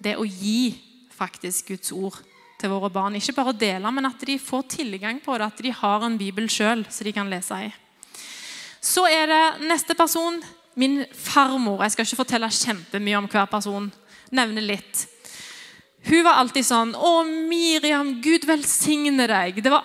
Det 0.00 0.16
å 0.16 0.24
gi 0.24 0.74
faktisk 1.10 1.68
Guds 1.68 1.92
ord 1.92 2.16
til 2.58 2.70
våre 2.70 2.90
barn. 2.90 3.14
Ikke 3.14 3.34
bare 3.34 3.52
å 3.52 3.58
dele, 3.58 3.92
men 3.92 4.06
at 4.06 4.18
de 4.18 4.38
får 4.38 4.62
tilgang 4.68 5.20
på 5.20 5.36
det. 5.36 5.46
At 5.46 5.62
de 5.62 5.70
har 5.70 6.02
en 6.02 6.18
bibel 6.18 6.48
sjøl 6.48 6.86
så 6.88 7.04
de 7.04 7.12
kan 7.12 7.28
lese 7.28 7.52
i. 7.52 7.72
Så 8.80 9.04
er 9.06 9.26
det 9.26 9.68
neste 9.68 9.94
person, 9.94 10.42
min 10.74 11.04
farmor. 11.12 11.82
Jeg 11.82 11.92
skal 11.92 12.06
ikke 12.06 12.24
fortelle 12.24 12.48
kjempemye 12.48 13.18
om 13.18 13.28
hver 13.28 13.46
person. 13.46 13.92
Nevne 14.32 14.64
litt. 14.64 15.06
Hun 16.04 16.24
var 16.24 16.40
alltid 16.40 16.64
sånn 16.64 16.94
'Å, 16.94 17.48
Miriam, 17.48 18.20
Gud 18.22 18.46
velsigne 18.46 19.26
deg.' 19.28 19.62
Det 19.62 19.70
var 19.70 19.84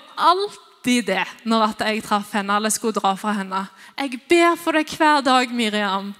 alltid 0.87 1.05
det 1.05 1.25
når 1.43 1.73
jeg 1.83 2.03
traff 2.03 2.31
henne 2.33 2.55
eller 2.55 2.69
skulle 2.69 2.95
dra 2.95 3.15
fra 3.15 3.33
henne. 3.33 3.67
'Jeg 3.97 4.21
ber 4.29 4.55
for 4.55 4.71
deg 4.71 4.87
hver 4.87 5.21
dag, 5.21 5.51
Miriam.' 5.51 6.15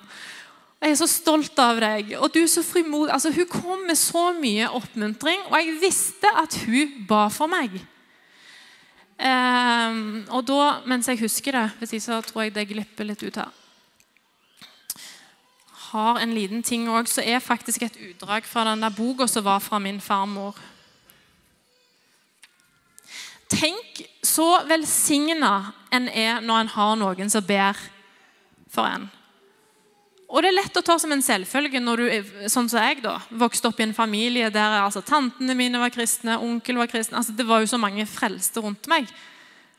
Jeg 0.82 0.92
er 0.92 0.96
så 0.96 1.08
stolt 1.08 1.58
av 1.58 1.80
deg. 1.80 2.14
Og 2.20 2.32
du 2.34 2.44
er 2.44 2.48
så 2.48 2.62
frimodig. 2.62 3.12
Altså, 3.12 3.32
hun 3.32 3.48
kom 3.48 3.80
med 3.88 3.96
så 3.98 4.32
mye 4.34 4.70
oppmuntring, 4.70 5.40
og 5.50 5.58
jeg 5.58 5.82
visste 5.82 6.28
at 6.38 6.54
hun 6.68 7.08
ba 7.08 7.30
for 7.30 7.48
meg. 7.48 7.72
Um, 9.18 10.28
og 10.30 10.46
da, 10.46 10.82
mens 10.86 11.08
jeg 11.08 11.18
husker 11.18 11.52
det 11.52 11.72
Hvis 11.80 11.94
ikke 11.94 12.04
så 12.06 12.22
tror 12.22 12.44
jeg 12.44 12.54
det 12.54 12.68
glipper 12.70 13.04
litt 13.04 13.24
ut 13.24 13.36
her. 13.36 13.50
Har 15.90 16.20
en 16.20 16.34
liten 16.34 16.62
ting 16.62 16.86
òg, 16.88 17.08
som 17.08 17.24
er 17.26 17.40
faktisk 17.40 17.82
et 17.82 17.98
utdrag 17.98 18.46
fra 18.46 18.64
den 18.70 18.82
der 18.82 18.94
boka 18.94 19.26
som 19.28 19.44
var 19.44 19.60
fra 19.60 19.80
min 19.80 20.02
farmor. 20.02 20.54
Tenk 23.50 24.06
så 24.28 24.48
velsigna 24.68 25.72
en 25.94 26.10
er 26.12 26.42
når 26.44 26.63
en 26.63 26.74
har 26.76 26.98
noen 27.00 27.32
som 27.32 27.46
ber 27.46 27.80
for 28.72 28.90
en. 28.90 29.08
Og 30.28 30.44
det 30.44 30.50
er 30.50 30.58
lett 30.58 30.76
å 30.76 30.84
ta 30.84 30.98
som 31.00 31.12
en 31.16 31.24
selvfølge 31.24 31.80
når 31.80 32.02
du 32.02 32.32
sånn 32.52 32.68
som 32.68 32.84
jeg 32.84 33.00
da, 33.00 33.16
vokste 33.40 33.70
opp 33.70 33.78
i 33.80 33.86
en 33.86 33.96
familie 33.96 34.50
der 34.52 34.82
altså, 34.82 35.00
tantene 35.06 35.56
mine 35.56 35.80
var 35.80 35.94
kristne, 35.96 36.36
onkel 36.44 36.82
var 36.82 36.92
kristen. 36.92 37.16
Altså, 37.16 37.32
det 37.32 37.46
var 37.48 37.63
jo 37.63 37.70
så 37.72 37.80
mange 37.80 38.04
frelste 38.10 38.63
rundt 38.63 38.90
meg. 38.92 39.08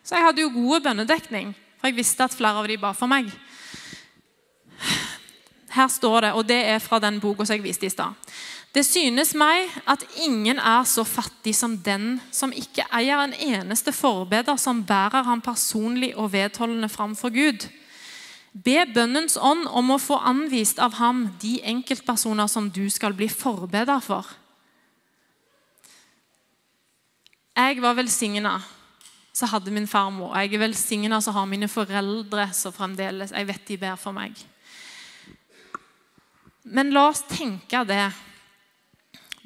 Så 0.00 0.16
jeg 0.16 0.24
hadde 0.24 0.40
jo 0.40 0.54
gode 0.54 0.80
bønnedekning, 0.87 1.52
for 1.76 1.90
jeg 1.90 1.98
visste 1.98 2.24
at 2.24 2.37
flere 2.37 2.62
av 2.62 2.68
de 2.70 2.78
ba 2.80 2.94
for 2.96 3.12
meg. 3.12 3.28
Her 5.76 5.92
står 5.92 6.24
det, 6.24 6.32
og 6.32 6.48
det 6.48 6.62
er 6.72 6.80
fra 6.80 6.96
den 7.02 7.20
boka 7.20 7.44
som 7.44 7.58
jeg 7.58 7.66
viste 7.66 7.84
i 7.84 7.92
stad. 7.92 8.16
Det 8.74 8.85
synes 8.85 9.33
meg 9.38 9.70
at 9.88 10.04
ingen 10.20 10.59
er 10.61 10.85
så 10.85 11.04
fattig 11.09 11.54
som 11.57 11.78
den 11.81 12.18
som 12.35 12.52
ikke 12.52 12.85
eier 12.94 13.22
en 13.22 13.33
eneste 13.33 13.94
forbeder 13.96 14.59
som 14.61 14.85
bærer 14.85 15.24
ham 15.24 15.40
personlig 15.40 16.12
og 16.16 16.33
vedholdende 16.35 16.90
framfor 16.92 17.33
Gud. 17.33 17.64
Be 18.52 18.83
bønnens 18.94 19.38
ånd 19.40 19.64
om 19.72 19.94
å 19.94 20.00
få 20.02 20.18
anvist 20.20 20.81
av 20.83 20.98
ham 21.00 21.26
de 21.40 21.59
enkeltpersoner 21.64 22.48
som 22.50 22.68
du 22.70 22.85
skal 22.92 23.16
bli 23.16 23.31
forbeder 23.33 24.04
for. 24.04 24.28
Jeg 27.59 27.81
var 27.83 27.96
velsigna, 27.98 28.61
så 29.35 29.48
hadde 29.50 29.72
min 29.74 29.88
farmor. 29.88 30.37
Jeg 30.38 30.54
er 30.54 30.62
velsigna, 30.62 31.18
så 31.20 31.33
har 31.35 31.48
mine 31.50 31.68
foreldre 31.68 32.50
så 32.54 32.70
fremdeles 32.70 33.33
Jeg 33.35 33.48
vet 33.48 33.66
de 33.66 33.78
ber 33.81 33.96
for 33.98 34.14
meg. 34.14 34.37
Men 36.62 36.92
la 36.92 37.09
oss 37.09 37.24
tenke 37.26 37.83
det. 37.88 38.07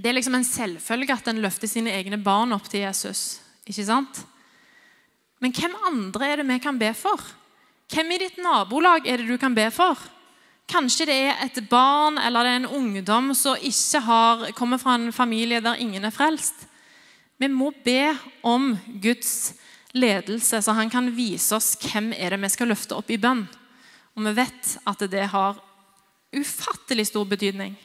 Det 0.03 0.11
er 0.11 0.17
liksom 0.17 0.35
en 0.35 0.47
selvfølge 0.47 1.15
at 1.15 1.29
en 1.31 1.39
løfter 1.45 1.71
sine 1.71 1.93
egne 1.95 2.19
barn 2.19 2.51
opp 2.57 2.67
til 2.67 2.83
Jesus. 2.83 3.39
Ikke 3.71 3.85
sant? 3.87 4.25
Men 5.39 5.55
hvem 5.55 5.77
andre 5.87 6.27
er 6.27 6.41
det 6.41 6.49
vi 6.49 6.59
kan 6.63 6.79
be 6.81 6.89
for? 6.97 7.23
Hvem 7.93 8.11
i 8.11 8.19
ditt 8.25 8.41
nabolag 8.43 9.07
er 9.07 9.23
det 9.23 9.29
du 9.31 9.39
kan 9.39 9.55
be 9.55 9.69
for? 9.71 10.01
Kanskje 10.71 11.07
det 11.07 11.19
er 11.29 11.45
et 11.45 11.61
barn 11.71 12.19
eller 12.19 12.43
det 12.43 12.51
er 12.51 12.61
en 12.63 12.75
ungdom 12.81 13.31
som 13.39 13.63
ikke 13.63 14.03
har, 14.03 14.45
kommer 14.59 14.81
fra 14.83 14.97
en 14.99 15.13
familie 15.15 15.63
der 15.63 15.79
ingen 15.79 16.05
er 16.09 16.15
frelst. 16.15 16.67
Vi 17.39 17.51
må 17.51 17.71
be 17.85 18.15
om 18.43 18.73
Guds 19.03 19.53
ledelse, 19.95 20.63
så 20.63 20.75
han 20.75 20.91
kan 20.91 21.13
vise 21.15 21.55
oss 21.55 21.77
hvem 21.79 22.11
er 22.17 22.35
det 22.35 22.43
vi 22.43 22.53
skal 22.55 22.71
løfte 22.73 22.99
opp 22.99 23.11
i 23.11 23.21
bønn. 23.23 23.45
Og 24.17 24.27
vi 24.27 24.35
vet 24.41 24.77
at 24.89 25.07
det 25.11 25.31
har 25.31 25.63
ufattelig 26.33 27.07
stor 27.11 27.29
betydning. 27.29 27.77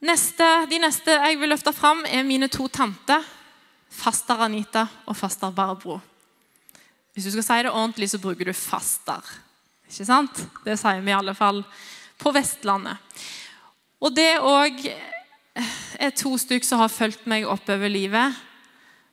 Neste, 0.00 0.46
de 0.70 0.78
neste 0.80 1.12
jeg 1.12 1.36
vil 1.40 1.52
løfte 1.52 1.74
fram, 1.76 2.04
er 2.08 2.24
mine 2.24 2.48
to 2.48 2.68
tanter. 2.72 3.24
Faster 3.90 4.40
Anita 4.46 4.86
og 5.04 5.16
faster 5.18 5.50
Barbro. 5.52 5.98
Hvis 7.12 7.26
du 7.26 7.34
skal 7.34 7.44
si 7.44 7.62
det 7.66 7.72
ordentlig, 7.72 8.08
så 8.10 8.20
bruker 8.22 8.48
du 8.48 8.54
faster. 8.56 9.20
Ikke 9.90 10.06
sant? 10.06 10.44
Det 10.64 10.78
sier 10.78 11.02
vi 11.02 11.10
i 11.10 11.16
alle 11.16 11.34
fall 11.34 11.64
på 12.20 12.32
Vestlandet. 12.32 12.96
Og 14.00 14.14
det 14.16 14.38
òg 14.40 14.78
er 16.00 16.14
to 16.16 16.36
stykker 16.38 16.64
som 16.64 16.80
har 16.80 16.92
fulgt 16.92 17.26
meg 17.28 17.48
oppover 17.50 17.92
livet. 17.92 18.38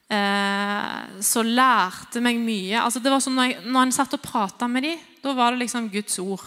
Eh, 0.08 1.22
så 1.26 1.44
lærte 1.44 2.22
meg 2.24 2.40
mye. 2.40 2.80
Altså 2.80 3.02
det 3.04 3.12
var 3.12 3.24
sånn 3.24 3.36
når, 3.36 3.50
jeg, 3.52 3.66
når 3.68 3.82
en 3.82 3.98
satt 3.98 4.16
og 4.16 4.24
prata 4.24 4.70
med 4.72 4.88
dem, 4.88 5.02
da 5.24 5.34
var 5.36 5.52
det 5.52 5.66
liksom 5.66 5.90
Guds 5.92 6.20
ord. 6.24 6.46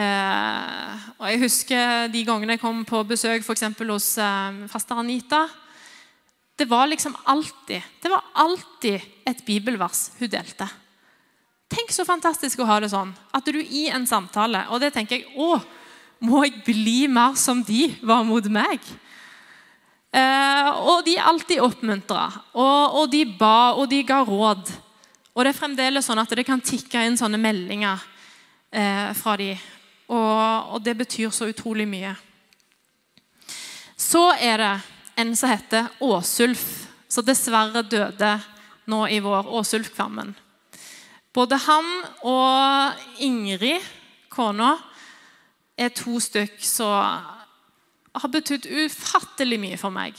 Eh, 0.00 1.08
og 1.18 1.26
Jeg 1.28 1.42
husker 1.42 2.12
de 2.12 2.24
gangene 2.24 2.56
jeg 2.56 2.62
kom 2.62 2.84
på 2.88 3.02
besøk 3.04 3.42
f.eks. 3.44 3.66
hos 3.80 4.12
eh, 4.22 4.62
faster 4.70 5.00
Anita 5.02 5.44
det 6.60 6.66
var 6.68 6.86
liksom 6.86 7.16
alltid 7.24 7.82
det 8.02 8.08
var 8.12 8.24
alltid 8.32 9.00
et 9.24 9.44
bibelvers 9.46 10.10
hun 10.18 10.28
delte. 10.28 10.66
Tenk 11.72 11.92
så 11.94 12.04
fantastisk 12.04 12.60
å 12.60 12.66
ha 12.68 12.76
det 12.82 12.90
sånn. 12.92 13.14
At 13.32 13.46
du 13.48 13.60
i 13.62 13.86
en 13.88 14.04
samtale 14.06 14.66
Og 14.68 14.80
det 14.82 14.90
tenker 14.92 15.20
jeg 15.20 15.38
Å, 15.38 15.60
må 16.26 16.42
jeg 16.44 16.60
bli 16.66 17.06
mer 17.08 17.36
som 17.38 17.62
de 17.64 17.86
var 18.02 18.26
mot 18.28 18.44
meg? 18.52 18.82
Eh, 20.10 20.70
og 20.82 21.04
de 21.06 21.14
alltid 21.16 21.62
oppmuntra. 21.62 22.26
Og, 22.52 22.98
og, 23.00 23.04
de 23.12 23.22
ba, 23.38 23.72
og 23.78 23.86
de 23.88 24.02
ga 24.04 24.20
råd. 24.26 24.72
Og 25.32 25.46
det 25.46 25.54
er 25.54 25.60
fremdeles 25.60 26.10
sånn 26.10 26.20
at 26.20 26.34
det 26.36 26.44
kan 26.44 26.60
tikke 26.60 27.06
inn 27.06 27.16
sånne 27.16 27.40
meldinger 27.40 28.02
eh, 28.74 29.14
fra 29.16 29.38
de. 29.40 29.54
Og, 30.10 30.74
og 30.74 30.82
det 30.82 30.96
betyr 30.98 31.30
så 31.30 31.48
utrolig 31.50 31.86
mye. 31.88 32.14
Så 34.00 34.24
er 34.34 34.58
det 34.58 34.74
en 35.22 35.34
som 35.36 35.52
heter 35.52 35.90
Åsulf, 36.02 36.64
som 37.10 37.26
dessverre 37.26 37.84
døde 37.86 38.32
nå 38.90 39.04
i 39.06 39.20
vår. 39.22 39.50
Åsulf-Kvammen. 39.60 40.32
Både 41.34 41.58
han 41.62 41.90
og 42.26 43.22
Ingrid, 43.22 43.84
kona, 44.32 44.72
er 45.78 45.92
to 45.94 46.18
stykk 46.20 46.58
som 46.66 47.28
har 48.10 48.32
betydd 48.32 48.66
ufattelig 48.66 49.60
mye 49.62 49.78
for 49.78 49.94
meg. 49.94 50.16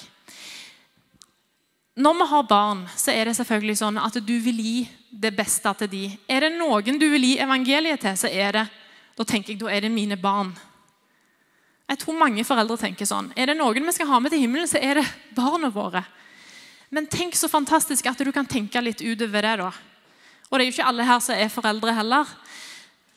Når 2.01 2.15
vi 2.21 2.27
har 2.31 2.47
barn, 2.47 2.85
så 2.95 3.11
er 3.11 3.27
det 3.27 3.35
selvfølgelig 3.35 3.77
sånn 3.81 3.99
at 3.99 4.15
du 4.23 4.35
vil 4.39 4.61
gi 4.63 4.77
det 5.11 5.33
beste 5.35 5.73
til 5.81 5.91
de. 5.91 6.05
Er 6.31 6.45
det 6.45 6.53
noen 6.55 6.99
du 7.01 7.09
vil 7.11 7.27
gi 7.27 7.33
evangeliet 7.43 7.99
til, 8.05 8.15
så 8.15 8.31
er 8.31 8.55
det 8.55 8.63
da 9.21 9.27
tenker 9.29 9.53
jeg, 9.53 9.61
da 9.61 9.69
er 9.69 9.85
det 9.85 9.93
mine 9.93 10.17
barn. 10.17 10.49
Jeg 11.91 11.99
tror 12.01 12.17
mange 12.17 12.45
foreldre 12.47 12.79
tenker 12.79 13.05
sånn. 13.05 13.29
Er 13.37 13.51
det 13.51 13.57
noen 13.59 13.85
vi 13.85 13.93
skal 13.93 14.09
ha 14.09 14.19
med 14.23 14.33
til 14.33 14.41
himmelen, 14.41 14.69
så 14.69 14.79
er 14.81 15.01
det 15.01 15.05
barna 15.37 15.69
våre. 15.73 16.01
Men 16.89 17.05
tenk 17.11 17.37
så 17.37 17.49
fantastisk 17.51 18.07
at 18.09 18.19
du 18.19 18.31
kan 18.33 18.49
tenke 18.49 18.81
litt 18.81 19.03
utover 19.03 19.45
det. 19.45 19.57
da. 19.61 19.69
Og 20.49 20.57
det 20.57 20.63
er 20.63 20.67
jo 20.69 20.73
ikke 20.73 20.87
alle 20.89 21.07
her 21.07 21.21
som 21.23 21.37
er 21.37 21.53
foreldre 21.53 21.93
heller. 21.95 22.31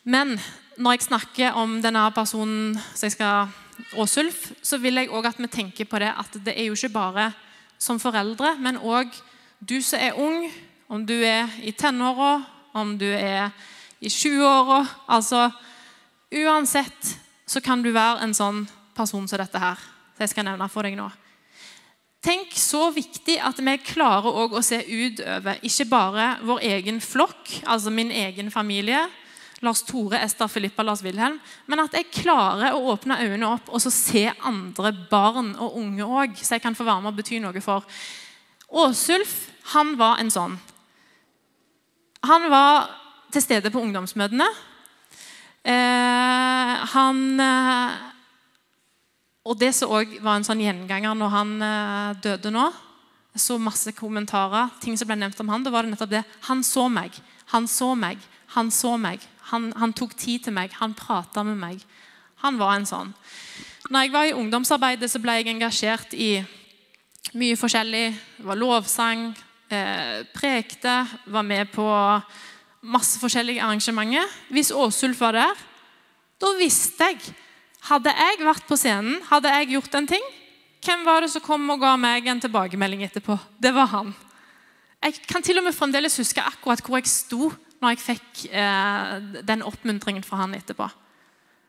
Men 0.03 0.35
når 0.77 0.95
jeg 0.95 1.07
snakker 1.07 1.57
om 1.57 1.79
denne 1.81 2.03
personen 2.15 2.75
som 2.93 3.07
jeg 3.07 3.15
skal 3.17 3.53
Åsulf, 3.99 4.51
så 4.63 4.77
vil 4.79 5.01
jeg 5.01 5.09
òg 5.11 5.25
at 5.27 5.39
vi 5.41 5.49
tenker 5.51 5.87
på 5.89 5.99
det 5.99 6.13
at 6.13 6.37
det 6.45 6.53
er 6.55 6.69
jo 6.69 6.77
ikke 6.77 6.93
bare 6.93 7.25
som 7.79 7.99
foreldre, 7.99 8.53
men 8.63 8.77
òg 8.79 9.11
du 9.59 9.81
som 9.83 9.99
er 9.99 10.15
ung, 10.15 10.45
om 10.87 11.03
du 11.03 11.15
er 11.15 11.49
i 11.59 11.73
tenåra, 11.75 12.37
om 12.71 12.93
du 12.99 13.07
er 13.09 13.49
i 13.99 14.07
20-åra 14.07 14.85
Altså 15.07 15.49
uansett 16.35 17.15
så 17.45 17.61
kan 17.61 17.83
du 17.83 17.91
være 17.93 18.25
en 18.25 18.33
sånn 18.35 18.65
person 18.95 19.27
som 19.27 19.39
dette 19.39 19.61
her. 19.61 19.79
Det 20.15 20.25
jeg 20.25 20.35
skal 20.35 20.47
nevne 20.47 20.67
for 20.71 20.87
deg 20.87 20.97
nå. 20.97 21.09
Tenk 22.25 22.55
så 22.57 22.87
viktig 22.89 23.35
at 23.43 23.59
vi 23.61 23.75
klarer 23.85 24.55
å 24.57 24.61
se 24.65 24.79
utover 24.81 25.59
ikke 25.67 25.85
bare 25.91 26.29
vår 26.41 26.63
egen 26.71 26.97
flokk, 27.03 27.51
altså 27.69 27.93
min 27.93 28.09
egen 28.09 28.49
familie, 28.49 29.03
Lars 29.61 29.83
Tore, 29.85 30.17
Ester, 30.25 30.49
Filippa, 30.51 30.83
Lars 30.83 31.03
Wilhelm, 31.05 31.37
men 31.69 31.83
at 31.83 31.93
jeg 31.95 32.09
klarer 32.13 32.73
å 32.73 32.91
åpne 32.95 33.19
øynene 33.21 33.51
opp 33.53 33.69
og 33.69 33.83
se 33.83 34.25
andre 34.41 34.91
barn 35.11 35.53
og 35.61 35.77
unge 35.79 36.05
òg, 36.05 36.35
så 36.41 36.57
jeg 36.57 36.65
kan 36.65 36.77
få 36.77 36.87
være 36.87 37.05
med 37.05 37.13
og 37.13 37.19
bety 37.21 37.39
noe 37.43 37.61
for. 37.63 37.85
Åsulf 38.73 39.35
han 39.75 39.93
var 39.97 40.19
en 40.21 40.33
sånn. 40.33 40.57
han 42.25 42.49
var 42.49 42.89
til 43.31 43.41
stede 43.41 43.69
på 43.69 43.81
ungdomsmøtene. 43.85 44.47
Eh, 45.65 46.73
han 46.93 47.39
eh, 47.41 47.93
Og 49.49 49.57
det 49.57 49.71
som 49.73 49.89
òg 49.97 50.11
var 50.21 50.37
en 50.37 50.45
sånn 50.45 50.61
gjenganger 50.61 51.17
når 51.17 51.31
han 51.33 51.53
eh, 51.65 52.11
døde 52.21 52.51
nå 52.53 52.67
så 53.35 53.57
masse 53.59 53.91
kommentarer, 53.91 54.69
ting 54.79 54.95
som 54.95 55.09
ble 55.09 55.17
nevnt 55.19 55.39
om 55.43 55.49
han, 55.51 55.63
da 55.65 55.71
var 55.73 55.83
det 55.83 55.91
nettopp 55.91 56.13
det. 56.13 56.21
Han 56.47 56.61
så 56.63 56.85
meg. 56.87 57.17
Han 57.51 57.67
så 57.67 57.89
meg. 57.99 58.21
Han 58.55 58.69
så 58.71 58.93
meg. 58.95 59.25
Han, 59.51 59.73
han 59.75 59.93
tok 59.93 60.15
tid 60.15 60.45
til 60.45 60.55
meg. 60.55 60.71
Han 60.79 60.95
prata 60.95 61.43
med 61.43 61.59
meg. 61.59 61.83
Han 62.45 62.55
var 62.61 62.77
en 62.77 62.87
sånn. 62.87 63.11
Når 63.91 64.05
jeg 64.05 64.13
var 64.15 64.29
i 64.29 64.37
ungdomsarbeidet, 64.39 65.11
så 65.11 65.19
ble 65.21 65.35
jeg 65.35 65.49
engasjert 65.51 66.15
i 66.15 66.29
mye 67.35 67.59
forskjellig. 67.59 68.05
Det 68.37 68.47
var 68.47 68.61
lovsang, 68.61 69.27
eh, 69.69 70.23
prekte, 70.33 70.95
var 71.27 71.43
med 71.43 71.71
på 71.75 71.85
masse 72.85 73.19
forskjellige 73.21 73.63
arrangementer. 73.63 74.29
Hvis 74.53 74.71
Åsulf 74.75 75.21
var 75.23 75.35
der, 75.37 75.65
da 76.41 76.53
visste 76.59 77.11
jeg 77.11 77.35
Hadde 77.85 78.09
jeg 78.09 78.39
vært 78.41 78.63
på 78.65 78.73
scenen, 78.81 79.19
hadde 79.29 79.51
jeg 79.53 79.75
gjort 79.75 79.93
en 79.99 80.07
ting, 80.09 80.23
hvem 80.81 81.03
var 81.05 81.21
det 81.21 81.27
som 81.29 81.43
kom 81.45 81.67
og 81.69 81.83
ga 81.83 81.91
meg 82.01 82.25
en 82.25 82.39
tilbakemelding 82.41 83.03
etterpå? 83.05 83.35
Det 83.61 83.69
var 83.75 83.91
han. 83.91 84.09
Jeg 85.05 85.19
kan 85.29 85.45
til 85.45 85.61
og 85.61 85.67
med 85.67 85.75
fremdeles 85.77 86.17
huske 86.17 86.41
akkurat 86.41 86.81
hvor 86.81 86.97
jeg 86.97 87.11
sto 87.11 87.51
når 87.77 87.93
jeg 87.93 88.01
fikk 88.01 88.41
eh, 88.49 89.13
den 89.45 89.61
oppmuntringen 89.65 90.25
fra 90.25 90.41
han 90.41 90.57
etterpå. 90.57 90.87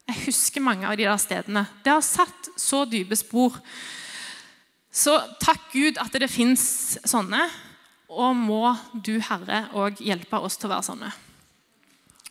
Jeg 0.09 0.23
husker 0.29 0.65
mange 0.65 0.89
av 0.89 0.97
de 0.97 1.05
der 1.05 1.21
stedene. 1.21 1.67
Det 1.85 1.93
har 1.93 2.05
satt 2.05 2.49
så 2.57 2.85
dype 2.89 3.19
spor. 3.19 3.57
Så 4.89 5.19
takk 5.43 5.69
Gud 5.75 6.01
at 6.01 6.17
det 6.17 6.31
fins 6.33 6.97
sånne. 7.05 7.43
Og 8.17 8.37
må 8.37 8.73
du, 8.95 9.19
Herre, 9.21 9.67
òg 9.77 10.01
hjelpe 10.01 10.41
oss 10.41 10.57
til 10.57 10.71
å 10.71 10.77
være 10.77 10.89
sånne 10.89 11.13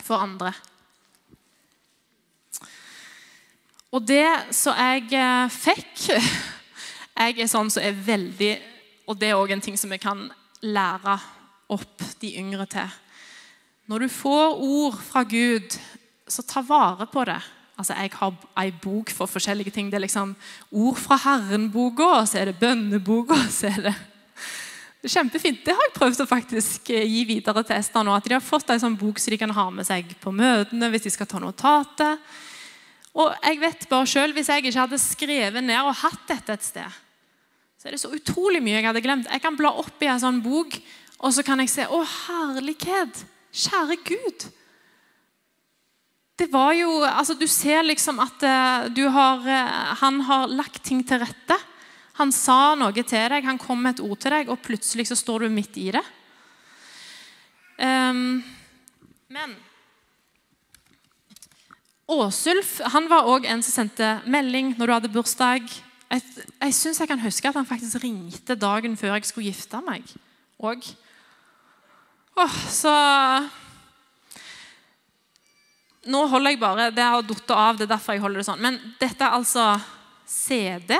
for 0.06 0.22
andre. 0.22 0.52
Og 3.96 4.04
det 4.04 4.28
som 4.54 4.76
jeg 4.78 5.08
eh, 5.16 5.48
fikk 5.54 6.10
Jeg 7.16 7.38
er 7.40 7.48
sånn 7.48 7.70
som 7.72 7.80
er 7.80 7.96
veldig 7.96 8.50
Og 9.08 9.16
det 9.16 9.30
er 9.30 9.40
òg 9.40 9.54
en 9.56 9.64
ting 9.64 9.78
som 9.80 9.94
vi 9.94 10.02
kan 10.02 10.26
lære 10.66 11.16
opp 11.72 12.02
de 12.22 12.34
yngre 12.42 12.66
til. 12.70 12.90
Når 13.90 14.06
du 14.06 14.14
får 14.14 14.60
ord 14.66 14.98
fra 15.02 15.24
Gud, 15.26 15.78
så 16.30 16.44
ta 16.46 16.62
vare 16.66 17.08
på 17.10 17.24
det. 17.26 17.38
Altså, 17.78 17.94
Jeg 17.94 18.12
har 18.14 18.34
ei 18.62 18.72
bok 18.84 19.10
for 19.14 19.30
forskjellige 19.30 19.74
ting. 19.74 19.90
Det 19.90 19.98
er 19.98 20.06
liksom 20.06 20.36
Ord 20.72 20.98
fra 20.98 21.18
Herren-boka, 21.22 22.26
så 22.26 22.40
er 22.40 22.52
det 22.52 22.60
bønneboka. 22.60 23.38
så 23.50 23.68
er 23.68 23.82
det 23.90 23.96
det 25.06 25.12
er 25.12 25.20
Kjempefint. 25.20 25.60
Det 25.62 25.74
har 25.78 25.86
jeg 25.86 25.94
prøvd 25.94 26.22
å 26.24 26.26
faktisk 26.26 26.90
eh, 26.90 27.04
gi 27.06 27.20
videre 27.30 27.62
til 27.62 27.78
Ester 27.78 28.02
nå. 28.02 28.16
At 28.18 28.26
de 28.26 28.34
har 28.34 28.42
fått 28.42 28.72
en 28.74 28.80
sånn 28.82 28.96
bok 28.98 29.20
som 29.22 29.36
de 29.36 29.38
kan 29.38 29.52
ha 29.54 29.66
med 29.70 29.86
seg 29.86 30.16
på 30.18 30.32
møtene 30.34 30.90
hvis 30.90 31.04
de 31.06 31.12
skal 31.14 31.30
ta 31.30 31.42
notater. 31.44 32.16
Og 33.14 33.36
jeg 33.46 33.60
vet 33.62 33.86
bare 33.92 34.08
selv, 34.10 34.34
Hvis 34.34 34.50
jeg 34.50 34.64
ikke 34.64 34.80
hadde 34.80 34.98
skrevet 34.98 35.64
ned 35.64 35.78
og 35.78 35.94
hatt 36.00 36.26
dette 36.32 36.56
et 36.58 36.66
sted, 36.66 36.98
så 37.78 37.86
er 37.88 37.94
det 37.94 38.02
så 38.02 38.10
utrolig 38.18 38.64
mye 38.66 38.80
jeg 38.80 38.88
hadde 38.88 39.04
glemt. 39.06 39.30
Jeg 39.30 39.44
kan 39.46 39.60
bla 39.60 39.76
opp 39.78 40.02
i 40.02 40.10
en 40.10 40.24
sånn 40.24 40.42
bok, 40.42 40.74
og 41.22 41.38
så 41.38 41.46
kan 41.46 41.62
jeg 41.62 41.70
se 41.76 41.86
Å, 41.86 42.02
herlighet! 42.26 43.22
Kjære 43.54 44.00
Gud! 44.10 44.48
Det 46.36 46.50
var 46.52 46.74
jo, 46.76 46.98
altså 47.06 47.38
Du 47.38 47.46
ser 47.46 47.86
liksom 47.86 48.18
at 48.26 48.42
du 48.98 49.06
har, 49.14 49.46
uh, 49.46 49.94
han 50.02 50.18
har 50.26 50.50
lagt 50.50 50.82
ting 50.84 51.06
til 51.06 51.22
rette. 51.22 51.62
Han 52.16 52.32
sa 52.32 52.76
noe 52.80 52.96
til 52.96 53.30
deg, 53.32 53.44
han 53.44 53.60
kom 53.60 53.82
med 53.84 53.98
et 53.98 54.04
ord 54.06 54.20
til 54.24 54.32
deg, 54.32 54.52
og 54.52 54.62
plutselig 54.64 55.10
så 55.10 55.18
står 55.20 55.46
du 55.46 55.56
midt 55.56 55.76
i 55.82 55.90
det. 55.96 56.04
Um, 57.76 58.40
men 59.28 59.56
Åsulf 62.06 62.78
han 62.94 63.10
var 63.12 63.28
òg 63.28 63.48
en 63.50 63.64
som 63.66 63.82
sendte 63.82 64.08
melding 64.30 64.76
når 64.78 64.88
du 64.88 64.94
hadde 64.94 65.12
bursdag. 65.12 65.66
Jeg, 66.14 66.22
jeg 66.62 66.76
syns 66.78 67.02
jeg 67.02 67.10
kan 67.10 67.24
huske 67.24 67.50
at 67.50 67.58
han 67.58 67.68
faktisk 67.68 68.04
ringte 68.04 68.56
dagen 68.56 68.96
før 69.00 69.18
jeg 69.18 69.28
skulle 69.28 69.50
gifte 69.50 69.82
meg 69.84 70.06
òg. 70.62 70.86
Oh, 72.36 72.58
så 72.70 72.94
Nå 76.06 76.20
holder 76.30 76.52
jeg 76.52 76.60
bare 76.60 76.90
Det 76.94 77.02
har 77.02 77.24
falt 77.24 77.52
av, 77.56 77.78
det 77.80 77.88
er 77.88 77.94
derfor 77.96 78.14
jeg 78.14 78.22
holder 78.22 78.42
det 78.44 78.48
sånn. 78.48 78.62
Men 78.62 78.80
dette 79.02 79.26
er 79.26 79.34
altså 79.34 79.64
CD. 80.30 80.94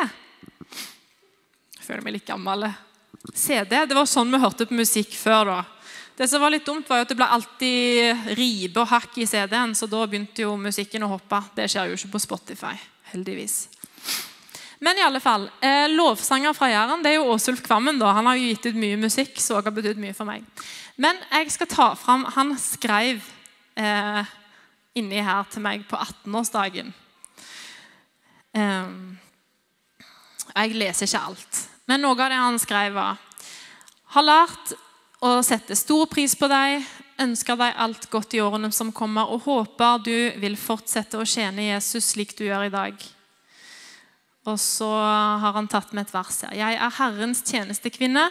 Føler 1.86 2.02
meg 2.02 2.18
litt 2.18 2.28
gammel. 2.28 2.66
CD, 3.34 3.86
Det 3.86 3.96
var 3.96 4.06
sånn 4.10 4.32
vi 4.32 4.42
hørte 4.42 4.66
på 4.66 4.78
musikk 4.78 5.14
før. 5.14 5.46
da. 5.46 5.64
Det 6.18 6.30
som 6.30 6.42
var 6.42 6.50
litt 6.50 6.66
dumt, 6.66 6.88
var 6.88 6.98
jo 6.98 7.06
at 7.06 7.10
det 7.12 7.18
ble 7.20 7.28
alltid 7.28 8.36
ribe 8.38 8.82
og 8.82 8.88
hakk 8.88 9.18
i 9.20 9.28
CD-en, 9.28 9.76
så 9.76 9.88
da 9.90 10.06
begynte 10.08 10.46
jo 10.46 10.56
musikken 10.58 11.04
å 11.04 11.12
hoppe. 11.12 11.42
Det 11.56 11.68
skjer 11.70 11.92
jo 11.92 11.98
ikke 12.00 12.14
på 12.14 12.22
Spotify, 12.24 12.74
heldigvis. 13.12 13.68
Men 14.80 14.98
i 14.98 15.04
alle 15.04 15.20
fall, 15.20 15.50
eh, 15.62 15.88
lovsanger 15.92 16.54
fra 16.54 16.70
Jæren 16.70 17.04
det 17.04 17.12
er 17.12 17.16
jo 17.20 17.34
Åsulf 17.34 17.62
Kvammen. 17.64 18.00
da. 18.00 18.14
Han 18.14 18.26
har 18.26 18.36
jo 18.36 18.48
gitt 18.48 18.66
ut 18.66 18.76
mye 18.76 18.98
musikk, 18.98 19.36
så 19.38 19.62
har 19.62 19.72
betydd 19.72 19.98
mye 19.98 20.16
for 20.16 20.26
meg. 20.26 20.44
Men 20.98 21.18
jeg 21.32 21.52
skal 21.52 21.68
ta 21.68 21.94
fram 21.96 22.24
Han 22.24 22.58
skrev 22.58 23.22
eh, 23.76 24.26
inni 24.96 25.22
her 25.22 25.44
til 25.52 25.62
meg 25.62 25.88
på 25.88 25.98
18-årsdagen. 25.98 26.94
Eh, 28.54 28.88
jeg 30.56 30.76
leser 30.76 31.06
ikke 31.08 31.26
alt, 31.26 31.68
men 31.86 32.02
noe 32.02 32.18
av 32.18 32.32
det 32.32 32.42
han 32.42 32.60
skrev, 32.62 32.96
var 32.96 33.22
Har 34.16 34.24
lært 34.26 34.76
å 35.26 35.42
sette 35.44 35.76
stor 35.76 36.06
pris 36.08 36.36
på 36.38 36.48
deg, 36.50 36.86
ønsker 37.22 37.58
deg 37.60 37.82
alt 37.82 38.08
godt 38.12 38.36
i 38.36 38.42
årene 38.44 38.72
som 38.76 38.94
kommer, 38.96 39.32
og 39.32 39.46
håper 39.48 40.02
du 40.06 40.18
vil 40.42 40.58
fortsette 40.60 41.20
å 41.20 41.28
tjene 41.28 41.70
Jesus 41.72 42.12
slik 42.14 42.36
du 42.38 42.46
gjør 42.46 42.68
i 42.68 42.74
dag. 42.74 43.06
Og 44.46 44.60
så 44.62 44.88
har 45.42 45.56
han 45.56 45.68
tatt 45.68 45.94
med 45.96 46.06
et 46.06 46.14
vers 46.14 46.44
her. 46.46 46.54
Jeg 46.54 46.78
er 46.78 46.98
Herrens 47.00 47.42
tjenestekvinne. 47.48 48.28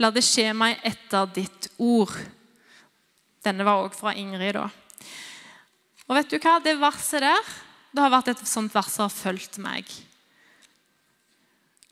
La 0.00 0.08
det 0.14 0.24
skje 0.24 0.54
meg 0.56 0.80
etter 0.86 1.28
ditt 1.36 1.68
ord. 1.76 2.14
Denne 3.44 3.66
var 3.68 3.84
òg 3.84 3.96
fra 3.96 4.14
Ingrid, 4.16 4.56
da. 4.56 4.70
Og 6.08 6.16
vet 6.16 6.30
du 6.32 6.38
hva? 6.40 6.56
Det 6.64 6.78
verset 6.80 7.20
der 7.20 7.56
det 7.92 8.04
har 8.04 8.12
vært 8.12 8.32
et 8.32 8.48
sånt 8.48 8.72
vers 8.72 8.88
som 8.92 9.06
har 9.06 9.12
fulgt 9.12 9.60
meg. 9.60 9.84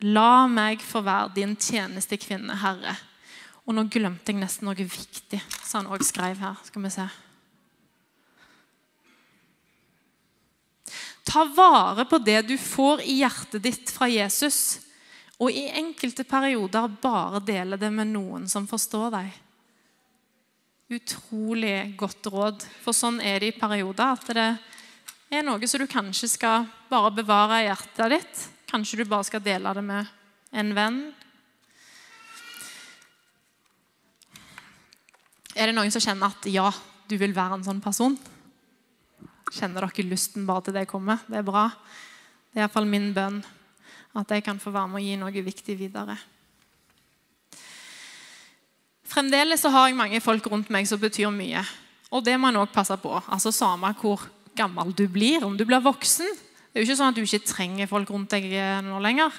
La 0.05 0.45
meg 0.51 0.83
få 0.85 1.01
være 1.01 1.33
din 1.39 1.55
tjenestekvinne, 1.57 2.59
Herre. 2.61 2.97
Og 3.65 3.75
nå 3.75 3.87
glemte 3.91 4.31
jeg 4.31 4.41
nesten 4.43 4.69
noe 4.69 4.77
viktig, 4.77 5.41
som 5.65 5.81
han 5.81 5.95
òg 5.97 6.05
skrev 6.05 6.43
her. 6.43 6.59
Skal 6.69 6.85
vi 6.85 6.91
se. 6.93 7.07
Ta 11.27 11.43
vare 11.57 12.05
på 12.07 12.21
det 12.23 12.43
du 12.47 12.55
får 12.61 13.03
i 13.03 13.19
hjertet 13.23 13.65
ditt 13.65 13.91
fra 13.91 14.07
Jesus, 14.07 14.79
og 15.43 15.51
i 15.51 15.67
enkelte 15.81 16.25
perioder 16.25 16.87
bare 17.03 17.43
dele 17.45 17.77
det 17.81 17.91
med 17.93 18.13
noen 18.13 18.47
som 18.49 18.69
forstår 18.69 19.11
deg. 19.17 19.33
Utrolig 20.97 21.97
godt 21.99 22.29
råd, 22.31 22.67
for 22.85 22.95
sånn 22.95 23.19
er 23.19 23.41
det 23.43 23.51
i 23.51 23.57
perioder. 23.59 24.15
At 24.15 24.29
det 24.31 25.41
er 25.41 25.43
noe 25.45 25.67
som 25.67 25.83
du 25.83 25.89
kanskje 25.91 26.31
skal 26.31 26.69
bare 26.93 27.11
bevare 27.17 27.65
i 27.65 27.67
hjertet 27.67 28.15
ditt. 28.15 28.45
Kanskje 28.67 29.03
du 29.03 29.09
bare 29.09 29.27
skal 29.29 29.45
dele 29.45 29.73
det 29.75 29.85
med 29.85 30.11
en 30.57 30.75
venn, 30.75 31.01
Er 35.57 35.71
det 35.71 35.77
noen 35.79 35.93
som 35.93 36.03
kjenner 36.05 36.35
at 36.35 36.47
ja, 36.53 36.69
du 37.09 37.15
vil 37.17 37.33
være 37.33 37.57
en 37.57 37.65
sånn 37.65 37.81
person? 37.81 38.13
Kjenner 39.57 39.87
dere 39.87 40.05
lysten 40.05 40.45
bare 40.45 40.67
til 40.67 40.77
det 40.77 40.85
kommer? 40.91 41.23
Det 41.25 41.39
er 41.41 41.47
bra. 41.47 41.71
Det 42.53 42.61
er 42.61 42.67
iallfall 42.67 42.89
min 42.91 43.15
bønn 43.17 43.41
at 44.17 44.33
jeg 44.33 44.45
kan 44.45 44.61
få 44.61 44.73
være 44.75 44.91
med 44.93 45.01
å 45.01 45.05
gi 45.05 45.17
noe 45.21 45.45
viktig 45.47 45.79
videre. 45.81 46.17
Fremdeles 49.07 49.63
så 49.65 49.73
har 49.73 49.89
jeg 49.89 49.97
mange 49.97 50.21
folk 50.21 50.45
rundt 50.53 50.73
meg 50.73 50.89
som 50.89 51.01
betyr 51.01 51.33
mye. 51.33 51.63
Og 52.13 52.25
det 52.25 52.37
må 52.41 52.51
en 52.51 52.61
òg 52.61 52.73
passe 52.75 52.97
på. 53.01 53.15
Altså 53.25 53.53
Samme 53.55 53.95
hvor 53.97 54.27
gammel 54.57 54.93
du 54.97 55.07
blir, 55.09 55.45
om 55.45 55.57
du 55.57 55.65
blir 55.69 55.81
voksen. 55.85 56.29
Det 56.77 56.83
er 56.83 56.85
jo 56.85 56.91
ikke 56.91 56.99
sånn 56.99 57.09
at 57.09 57.17
du 57.17 57.23
ikke 57.25 57.49
trenger 57.49 57.89
folk 57.89 58.11
rundt 58.13 58.35
deg 58.35 58.51
eh, 58.53 58.83
nå 58.85 58.99
lenger. 59.01 59.33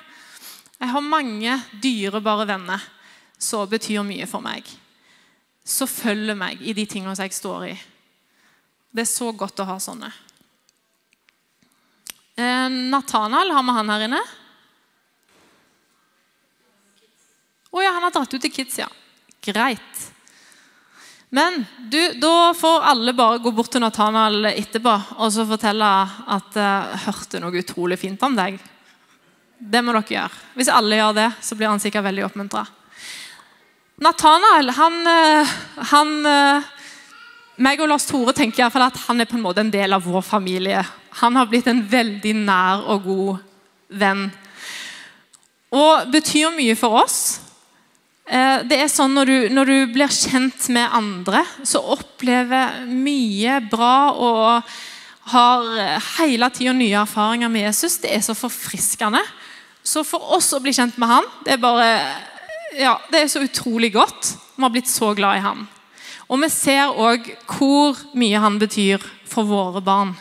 Jeg 0.81 0.89
har 0.89 1.03
mange 1.05 1.59
dyrebare 1.83 2.47
venner 2.49 2.81
som 3.38 3.69
betyr 3.69 4.01
mye 4.01 4.25
for 4.25 4.41
meg 4.41 4.65
som 5.61 5.85
følger 5.85 6.33
meg 6.33 6.63
i 6.65 6.73
de 6.73 6.88
tingene 6.89 7.13
som 7.13 7.27
jeg 7.27 7.38
står 7.38 7.67
i. 7.67 7.75
Det 8.89 9.03
er 9.03 9.11
så 9.11 9.29
godt 9.38 9.61
å 9.61 9.67
ha 9.69 9.77
sånne. 9.77 10.09
Eh, 12.41 12.65
Nathanael, 12.89 13.53
har 13.53 13.69
vi 13.69 13.77
han 13.77 13.93
her 13.93 14.09
inne? 14.09 14.25
Å 17.69 17.77
oh, 17.77 17.85
ja, 17.85 17.93
han 17.93 18.09
har 18.09 18.17
dratt 18.17 18.33
ut 18.33 18.41
til 18.41 18.57
kids, 18.57 18.81
ja. 18.81 18.89
Greit. 19.45 20.07
Men 21.30 21.65
du, 21.91 21.99
da 22.21 22.53
får 22.55 22.86
alle 22.88 23.13
bare 23.13 23.41
gå 23.43 23.51
bort 23.51 23.73
til 23.73 23.84
Nathanael 23.84 24.47
etterpå 24.53 24.93
og 25.17 25.32
så 25.36 25.43
fortelle 25.47 25.89
at 26.38 26.55
jeg 26.55 26.95
uh, 26.95 27.03
hørte 27.09 27.41
noe 27.43 27.59
utrolig 27.59 27.99
fint 27.99 28.21
om 28.23 28.38
deg. 28.38 28.61
Det 29.57 29.82
må 29.84 29.91
dere 29.95 30.13
gjøre. 30.13 30.41
Hvis 30.55 30.71
alle 30.71 30.99
gjør 30.99 31.17
det, 31.17 31.28
så 31.43 31.57
blir 31.57 31.71
han 31.71 31.82
sikkert 31.84 32.05
veldig 32.07 32.28
oppmuntra. 32.30 32.63
Nathanael 34.05 34.69
han, 34.78 34.97
eh, 35.09 35.53
han, 35.91 36.11
eh, 36.30 36.67
meg 37.65 37.82
og 37.82 37.89
Lars 37.89 38.05
Tore 38.05 38.36
tenker 38.38 38.61
i 38.61 38.63
hvert 38.67 38.75
fall 38.75 38.86
at 38.86 38.99
han 39.07 39.21
er 39.21 39.25
på 39.25 39.39
en 39.39 39.41
måte 39.41 39.63
en 39.63 39.73
del 39.73 39.97
av 39.97 40.05
vår 40.05 40.21
familie. 40.21 40.84
Han 41.23 41.36
har 41.36 41.49
blitt 41.49 41.67
en 41.67 41.82
veldig 41.82 42.36
nær 42.45 42.86
og 42.93 43.03
god 43.03 43.39
venn. 43.89 44.28
Og 45.73 46.11
betyr 46.13 46.53
mye 46.53 46.78
for 46.78 47.01
oss. 47.01 47.47
Eh, 48.28 48.59
det 48.67 48.82
er 48.84 48.91
sånn 48.91 49.15
når 49.15 49.32
du, 49.32 49.38
når 49.55 49.71
du 49.71 49.78
blir 49.95 50.11
kjent 50.11 50.67
med 50.75 50.91
andre, 50.91 51.45
så 51.63 51.82
opplever 51.95 52.84
mye 52.91 53.61
bra 53.71 53.97
og 54.11 54.78
har 55.32 55.67
hele 56.17 56.47
tida 56.55 56.73
nye 56.75 57.01
erfaringer 57.01 57.51
med 57.51 57.67
Jesus. 57.67 57.99
Det 58.03 58.11
er 58.15 58.23
så 58.23 58.36
forfriskende. 58.38 59.23
Så 59.84 60.03
for 60.07 60.36
oss 60.36 60.51
å 60.55 60.59
bli 60.63 60.73
kjent 60.75 60.97
med 60.99 61.11
han, 61.11 61.28
det 61.45 61.55
er 61.55 61.63
bare 61.63 61.89
ja, 62.75 62.97
det 63.11 63.23
er 63.23 63.32
så 63.32 63.41
utrolig 63.43 63.93
godt. 63.95 64.36
Vi 64.55 64.63
har 64.63 64.73
blitt 64.73 64.89
så 64.91 65.13
glad 65.15 65.39
i 65.39 65.43
han. 65.45 65.67
Og 66.28 66.41
vi 66.43 66.49
ser 66.51 66.91
òg 66.91 67.30
hvor 67.47 67.99
mye 68.17 68.41
han 68.43 68.57
betyr 68.59 69.03
for 69.28 69.47
våre 69.47 69.82
barn. 69.84 70.11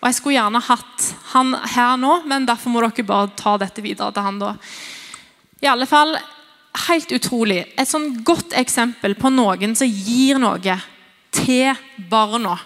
Og 0.00 0.08
Jeg 0.10 0.18
skulle 0.18 0.36
gjerne 0.36 0.60
hatt 0.60 1.06
han 1.32 1.54
her 1.76 1.96
nå, 1.96 2.18
men 2.28 2.44
derfor 2.44 2.74
må 2.74 2.82
dere 2.84 3.06
bare 3.08 3.32
ta 3.38 3.56
dette 3.60 3.80
videre 3.84 4.12
til 4.12 4.26
han 4.26 4.40
da. 4.42 4.50
I 5.64 5.70
alle 5.70 5.88
fall, 5.88 6.12
helt 6.88 7.12
utrolig. 7.14 7.62
Et 7.78 7.88
sånn 7.88 8.10
godt 8.26 8.54
eksempel 8.58 9.14
på 9.18 9.30
noen 9.32 9.76
som 9.78 9.88
gir 9.88 10.40
noe 10.42 10.78
til 11.34 11.74
barna. 12.10 12.58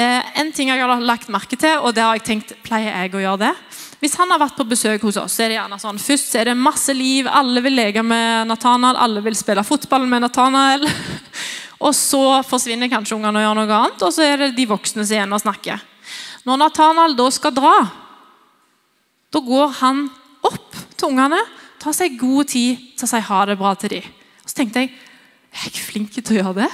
Eh, 0.00 0.28
en 0.40 0.52
ting 0.56 0.70
jeg 0.70 0.80
har 0.80 1.02
lagt 1.04 1.28
merke 1.32 1.58
til, 1.60 1.82
og 1.84 1.92
det 1.92 2.04
har 2.04 2.16
jeg 2.16 2.24
tenkt 2.24 2.54
pleier 2.64 2.94
jeg 2.94 3.12
å 3.14 3.24
gjøre 3.24 3.42
det. 3.42 3.54
Hvis 4.00 4.16
han 4.16 4.30
har 4.32 4.40
vært 4.40 4.56
på 4.56 4.64
besøk 4.64 5.02
hos 5.04 5.18
oss, 5.20 5.34
så 5.36 5.44
er 5.44 5.52
det 5.52 5.58
gjerne 5.58 5.76
sånn 5.82 5.98
Først 6.00 6.36
er 6.40 6.48
det 6.48 6.56
masse 6.56 6.94
liv, 6.96 7.28
alle 7.28 7.60
vil 7.60 7.76
leke 7.76 8.04
med 8.06 8.48
Nathanael, 8.48 8.96
alle 8.96 9.20
vil 9.24 9.36
spille 9.36 9.64
fotball 9.66 10.06
med 10.08 10.24
Nathanael. 10.24 10.86
Og 11.84 11.92
så 11.96 12.40
forsvinner 12.48 12.88
kanskje 12.92 13.16
ungene 13.16 13.40
og 13.40 13.44
gjør 13.44 13.54
noe 13.56 13.76
annet, 13.76 14.02
og 14.04 14.10
så 14.12 14.24
er 14.26 14.34
det 14.36 14.48
de 14.52 14.66
voksne 14.68 15.00
som 15.00 15.14
igjen 15.16 15.32
og 15.32 15.40
snakker. 15.40 15.80
Når 16.44 16.58
Nathanael 16.60 17.14
da 17.16 17.28
skal 17.32 17.54
dra, 17.56 17.70
da 19.32 19.40
går 19.46 19.72
han 19.78 20.02
opp 20.44 20.76
til 20.92 21.08
ungene, 21.08 21.38
tar 21.80 21.96
seg 21.96 22.18
god 22.20 22.50
tid 22.52 22.90
til 22.98 23.06
å 23.06 23.10
si 23.10 23.22
ha 23.30 23.40
det 23.48 23.58
bra 23.60 23.72
til 23.78 23.96
dem. 23.96 24.10
Så 24.44 24.58
tenkte 24.58 24.84
jeg 24.84 24.92
jeg 25.50 25.58
er 25.64 25.70
ikke 25.72 25.88
flink 25.88 26.12
til 26.14 26.36
å 26.36 26.38
gjøre 26.38 26.62
det? 26.62 26.70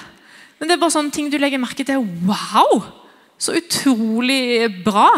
Men 0.59 0.69
det 0.69 0.77
er 0.77 0.81
bare 0.83 0.95
sånne 0.95 1.13
ting 1.15 1.31
du 1.33 1.39
legger 1.41 1.61
merke 1.61 1.85
til. 1.87 2.03
Wow! 2.29 2.83
Så 3.41 3.57
utrolig 3.57 4.69
bra. 4.85 5.09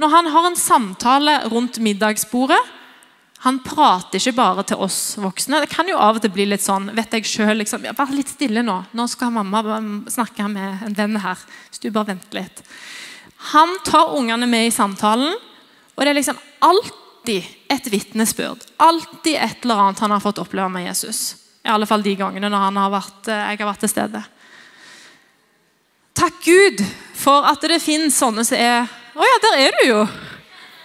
Når 0.00 0.12
han 0.12 0.30
har 0.32 0.48
en 0.48 0.58
samtale 0.58 1.36
rundt 1.48 1.78
middagsbordet 1.80 2.60
Han 3.44 3.60
prater 3.64 4.18
ikke 4.18 4.36
bare 4.36 4.62
til 4.64 4.80
oss 4.80 5.18
voksne. 5.20 5.60
Det 5.60 5.68
kan 5.72 5.88
jo 5.88 5.98
av 6.00 6.16
og 6.16 6.24
til 6.24 6.32
bli 6.32 6.46
litt 6.48 6.64
sånn 6.64 6.88
vet 6.96 7.12
jeg 7.12 7.26
selv, 7.28 7.58
liksom, 7.60 7.84
Vær 7.92 8.12
litt 8.16 8.32
stille 8.32 8.62
nå. 8.64 8.78
Nå 8.96 9.04
skal 9.12 9.34
mamma 9.34 9.60
snakke 10.08 10.48
med 10.48 10.86
en 10.86 10.96
venn 10.96 11.18
her. 11.20 11.42
Hvis 11.68 11.82
du 11.82 11.90
bare 11.92 12.14
venter 12.14 12.40
litt. 12.40 12.62
Han 13.52 13.76
tar 13.84 14.14
ungene 14.16 14.48
med 14.48 14.70
i 14.70 14.72
samtalen, 14.72 15.36
og 15.92 16.00
det 16.00 16.14
er 16.14 16.16
liksom 16.16 16.38
alltid 17.24 17.44
et 17.68 17.86
vitnesbyrd. 17.86 18.58
Alltid 18.76 19.36
et 19.36 19.64
eller 19.64 19.74
annet 19.74 19.98
han 19.98 20.10
har 20.10 20.20
fått 20.20 20.38
oppleve 20.38 20.68
med 20.68 20.84
Jesus. 20.84 21.36
I 21.64 21.68
alle 21.68 21.86
fall 21.86 22.02
de 22.02 22.14
gangene 22.14 22.50
har 22.52 22.90
vært, 22.90 23.28
eh, 23.28 23.34
jeg 23.34 23.58
har 23.58 23.66
vært 23.66 23.80
til 23.80 23.88
stede. 23.88 24.24
Takk 26.14 26.34
Gud 26.44 26.84
for 27.14 27.44
at 27.44 27.60
det 27.60 27.80
finnes 27.80 28.14
sånne 28.14 28.44
som 28.44 28.58
er 28.58 28.86
å 29.14 29.24
ja, 29.24 29.40
der 29.40 29.58
er 29.58 29.72
du 29.80 29.88
jo! 29.88 30.06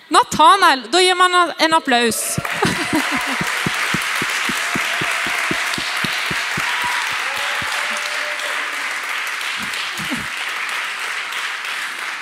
Nathanael. 0.10 0.88
Da 0.90 1.02
gir 1.02 1.16
man 1.16 1.54
en 1.60 1.74
applaus. 1.74 2.40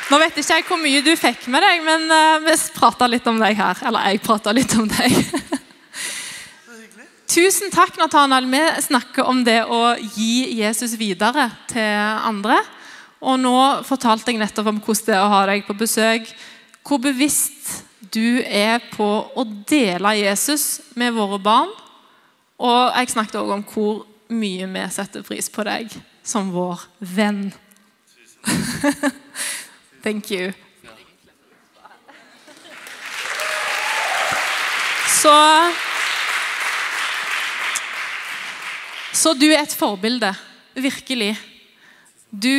Nå 0.08 0.18
vet 0.22 0.38
ikke 0.39 0.55
jeg 0.55 0.64
hvor 0.70 0.80
mye 0.80 1.03
du 1.03 1.12
fikk 1.20 1.49
med 1.51 1.64
deg, 1.66 1.82
men 1.84 2.05
uh, 2.08 2.39
vi 2.45 2.53
prata 2.78 3.10
litt 3.12 3.26
om 3.28 3.41
deg 3.41 3.58
her. 3.60 3.82
Eller 3.89 4.08
jeg 4.08 4.24
prata 4.24 4.53
litt 4.55 4.72
om 4.80 4.88
deg. 4.88 5.18
Tusen 7.38 7.74
takk, 7.74 7.97
Nathanael. 7.99 8.47
Vi 8.47 8.62
snakker 8.88 9.28
om 9.28 9.43
det 9.43 9.60
å 9.68 9.97
gi 10.16 10.62
Jesus 10.62 10.95
videre 10.99 11.49
til 11.68 12.24
andre. 12.24 12.62
Og 13.20 13.36
nå 13.41 13.58
fortalte 13.88 14.32
jeg 14.32 14.39
nettopp 14.39 14.72
om 14.72 14.80
hvordan 14.80 15.10
det 15.10 15.18
er 15.18 15.26
å 15.26 15.34
ha 15.34 15.43
deg 15.51 15.68
på 15.68 15.76
besøk. 15.76 16.32
Hvor 16.88 17.03
bevisst 17.03 17.84
du 18.16 18.39
er 18.47 18.80
på 18.93 19.10
å 19.36 19.43
dele 19.68 20.16
Jesus 20.22 20.80
med 20.95 21.18
våre 21.20 21.41
barn. 21.43 21.76
Og 22.64 22.95
jeg 22.95 23.12
snakket 23.12 23.41
også 23.41 23.60
om 23.60 23.68
hvor 23.74 24.03
mye 24.32 24.72
vi 24.72 24.89
setter 24.95 25.28
pris 25.28 25.51
på 25.51 25.68
deg 25.68 25.91
som 26.24 26.55
vår 26.55 26.88
venn. 27.03 27.49
Thank 30.03 30.31
you. 30.31 30.53
Så 35.21 35.33
Så 39.17 39.33
du 39.33 39.47
er 39.49 39.63
et 39.63 39.73
forbilde. 39.73 40.29
Virkelig. 40.77 41.33
Du 42.29 42.53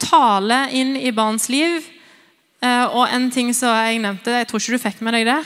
taler 0.00 0.72
inn 0.72 0.94
i 0.96 1.12
barns 1.12 1.48
liv. 1.52 1.84
Eh, 2.60 2.86
og 2.92 3.08
en 3.08 3.28
ting 3.32 3.52
som 3.56 3.72
jeg 3.72 4.00
nevnte, 4.00 4.32
jeg 4.32 4.48
tror 4.48 4.60
ikke 4.60 4.76
du 4.76 4.82
fikk 4.82 4.98
med 5.04 5.16
deg 5.16 5.28
det, 5.30 5.38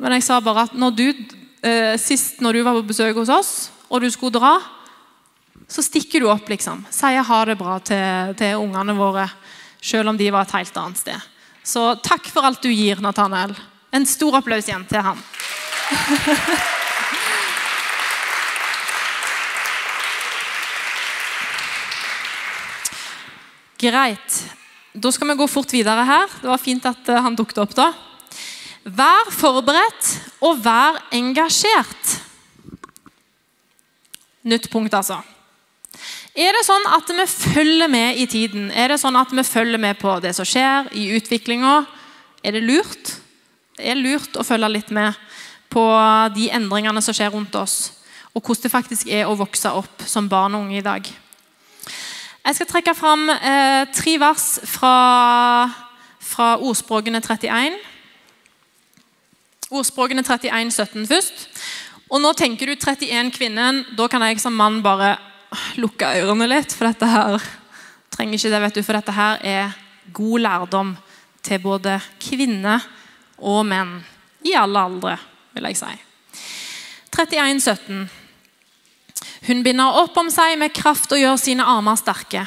men 0.00 0.14
jeg 0.16 0.24
sa 0.24 0.38
bare 0.40 0.64
at 0.64 0.76
når 0.76 0.94
du, 0.96 1.08
eh, 1.60 1.96
sist 2.00 2.40
når 2.40 2.56
du 2.56 2.62
var 2.64 2.78
på 2.78 2.86
besøk 2.88 3.16
hos 3.20 3.32
oss, 3.32 3.52
og 3.90 4.00
du 4.00 4.08
skulle 4.10 4.32
dra, 4.32 4.54
så 5.68 5.84
stikker 5.84 6.24
du 6.24 6.30
opp, 6.32 6.48
liksom. 6.48 6.86
Sier 6.92 7.24
ha 7.24 7.44
det 7.44 7.58
bra 7.60 7.76
til, 7.84 8.32
til 8.38 8.56
ungene 8.60 8.96
våre, 8.96 9.28
selv 9.84 10.08
om 10.08 10.16
de 10.16 10.30
var 10.32 10.42
et 10.46 10.56
helt 10.56 10.76
annet 10.80 10.98
sted. 11.02 11.20
Så 11.64 11.94
takk 12.04 12.28
for 12.32 12.44
alt 12.44 12.62
du 12.64 12.70
gir, 12.72 13.00
Nathanael. 13.04 13.52
En 13.94 14.06
stor 14.08 14.36
applaus 14.40 14.68
igjen 14.68 14.86
til 14.88 15.00
han. 15.04 15.18
Greit. 23.84 24.54
Da 24.94 25.10
skal 25.12 25.28
vi 25.28 25.34
gå 25.36 25.46
fort 25.50 25.72
videre 25.74 26.04
her. 26.06 26.28
Det 26.40 26.48
var 26.48 26.60
fint 26.62 26.84
at 26.88 27.08
eh, 27.10 27.20
han 27.20 27.36
dukket 27.36 27.58
opp 27.64 27.74
da. 27.76 27.90
Vær 28.84 29.30
forberedt 29.34 30.10
og 30.44 30.60
vær 30.64 31.00
engasjert. 31.16 32.20
Nytt 34.44 34.70
punkt, 34.72 34.94
altså. 34.94 35.18
Er 36.34 36.50
det 36.50 36.64
sånn 36.66 36.82
at 36.90 37.10
vi 37.14 37.24
følger 37.30 37.86
med 37.86 38.16
i 38.18 38.24
tiden? 38.26 38.66
Er 38.74 38.90
det 38.90 38.98
sånn 38.98 39.14
at 39.14 39.30
vi 39.30 39.42
følger 39.46 39.78
med 39.78 40.00
på 40.00 40.16
det 40.18 40.32
som 40.34 40.46
skjer 40.48 40.88
i 40.98 41.12
utviklinga? 41.14 41.84
Er 42.42 42.56
det 42.56 42.62
lurt? 42.64 43.12
Det 43.78 43.86
er 43.92 44.00
lurt 44.00 44.34
å 44.34 44.42
følge 44.42 44.72
litt 44.72 44.88
med 44.90 45.14
på 45.70 45.84
de 46.34 46.48
endringene 46.56 47.02
som 47.06 47.14
skjer 47.14 47.30
rundt 47.34 47.54
oss, 47.54 47.92
og 48.34 48.42
hvordan 48.42 48.66
det 48.66 48.70
faktisk 48.72 49.10
er 49.14 49.28
å 49.30 49.36
vokse 49.38 49.70
opp 49.78 50.02
som 50.10 50.26
barn 50.30 50.56
og 50.58 50.66
unge 50.66 50.80
i 50.80 50.82
dag. 50.82 51.06
Jeg 52.44 52.58
skal 52.58 52.68
trekke 52.70 52.94
fram 52.98 53.30
eh, 53.30 53.86
tre 53.94 54.14
vers 54.18 54.46
fra, 54.68 54.94
fra 56.18 56.48
ordspråkene 56.58 57.20
31. 57.22 57.78
Ordspråkene 59.70 60.26
31, 60.26 60.74
17 60.74 61.06
først. 61.14 61.46
Og 62.10 62.20
nå 62.20 62.34
tenker 62.36 62.68
du 62.68 62.74
31 62.74 63.30
kvinnen. 63.34 63.80
Da 63.94 64.10
kan 64.10 64.26
jeg 64.26 64.42
som 64.42 64.58
mann 64.58 64.82
bare 64.84 65.14
lukke 65.80 66.08
ørene 66.20 66.48
litt, 66.50 66.74
for 66.74 66.88
dette 66.88 67.08
her 67.08 67.38
trenger 68.14 68.38
ikke 68.38 68.52
det, 68.52 68.62
vet 68.66 68.78
du, 68.78 68.82
for 68.86 68.98
dette 68.98 69.14
her 69.14 69.40
er 69.42 69.78
god 70.14 70.44
lærdom 70.44 70.96
til 71.44 71.62
både 71.62 71.98
kvinner 72.22 72.84
og 73.38 73.64
menn. 73.68 73.96
I 74.44 74.54
alle 74.60 74.82
aldre, 74.88 75.16
vil 75.54 75.70
jeg 75.70 75.80
si. 75.80 75.94
31, 77.14 77.60
17. 77.60 78.04
Hun 79.46 79.62
binder 79.64 79.98
opp 80.00 80.16
om 80.18 80.30
seg 80.32 80.56
med 80.58 80.74
kraft 80.74 81.12
og 81.12 81.20
gjør 81.20 81.40
sine 81.40 81.64
armer 81.68 81.98
sterke. 82.00 82.46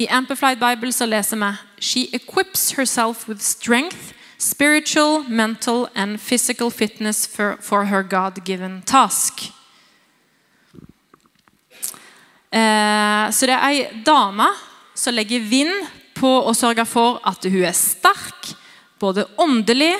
I 0.00 0.08
Amplified 0.10 0.58
Bible 0.58 0.92
så 0.92 1.06
leser 1.06 1.38
vi 1.38 1.50
She 1.78 2.08
equips 2.12 2.72
herself 2.78 3.28
with 3.28 3.40
strength, 3.40 4.14
spiritual, 4.38 5.22
mental 5.28 5.88
and 5.94 6.18
physical 6.18 6.70
fitness 6.70 7.26
for, 7.26 7.56
for 7.60 7.84
her 7.84 8.02
God-given 8.02 8.82
task. 8.86 9.52
Eh, 12.54 13.30
så 13.34 13.48
det 13.50 13.54
er 13.56 13.64
ei 13.66 14.02
dame 14.06 14.46
som 14.94 15.14
legger 15.14 15.42
vind 15.42 15.72
på 16.14 16.30
å 16.46 16.52
sørge 16.54 16.84
for 16.86 17.18
at 17.26 17.42
hun 17.50 17.64
er 17.66 17.74
sterk, 17.74 18.52
både 19.02 19.26
åndelig, 19.42 19.96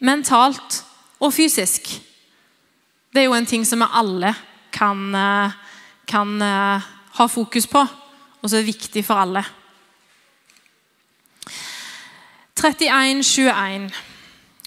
mentalt 0.00 0.80
og 1.20 1.34
fysisk. 1.36 1.90
Det 3.12 3.20
er 3.20 3.28
jo 3.28 3.36
en 3.36 3.46
ting 3.46 3.66
som 3.68 3.84
vi 3.84 3.90
alle 3.92 4.32
kan, 4.72 5.14
eh, 5.14 5.52
kan 6.08 6.42
eh, 6.42 6.88
ha 7.18 7.26
fokus 7.28 7.68
på, 7.68 7.84
og 8.40 8.48
som 8.48 8.58
er 8.58 8.70
viktig 8.72 9.04
for 9.04 9.20
alle. 9.20 9.44
31, 12.56 13.22
21. 13.22 13.92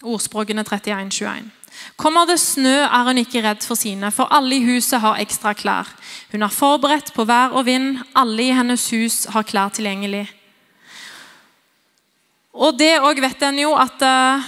Ordspråkene 0.03 0.63
31, 0.63 1.09
21. 1.09 1.51
Kommer 1.95 2.25
det 2.27 2.39
snø, 2.41 2.83
er 2.83 3.07
hun 3.07 3.21
ikke 3.21 3.43
redd 3.45 3.63
for 3.63 3.79
sine, 3.79 4.11
for 4.11 4.31
alle 4.33 4.57
i 4.57 4.65
huset 4.65 4.99
har 5.03 5.21
ekstra 5.21 5.53
klær. 5.55 5.89
Hun 6.33 6.43
er 6.43 6.53
forberedt 6.53 7.13
på 7.15 7.25
vær 7.29 7.55
og 7.55 7.65
vind, 7.69 8.01
alle 8.15 8.49
i 8.49 8.55
hennes 8.55 8.89
hus 8.91 9.25
har 9.31 9.47
klær 9.47 9.71
tilgjengelig. 9.75 10.25
Og 12.55 12.75
det 12.79 12.97
òg 13.03 13.19
vet 13.19 13.41
en 13.43 13.57
jo 13.59 13.73
at 13.75 14.03
uh, 14.05 14.45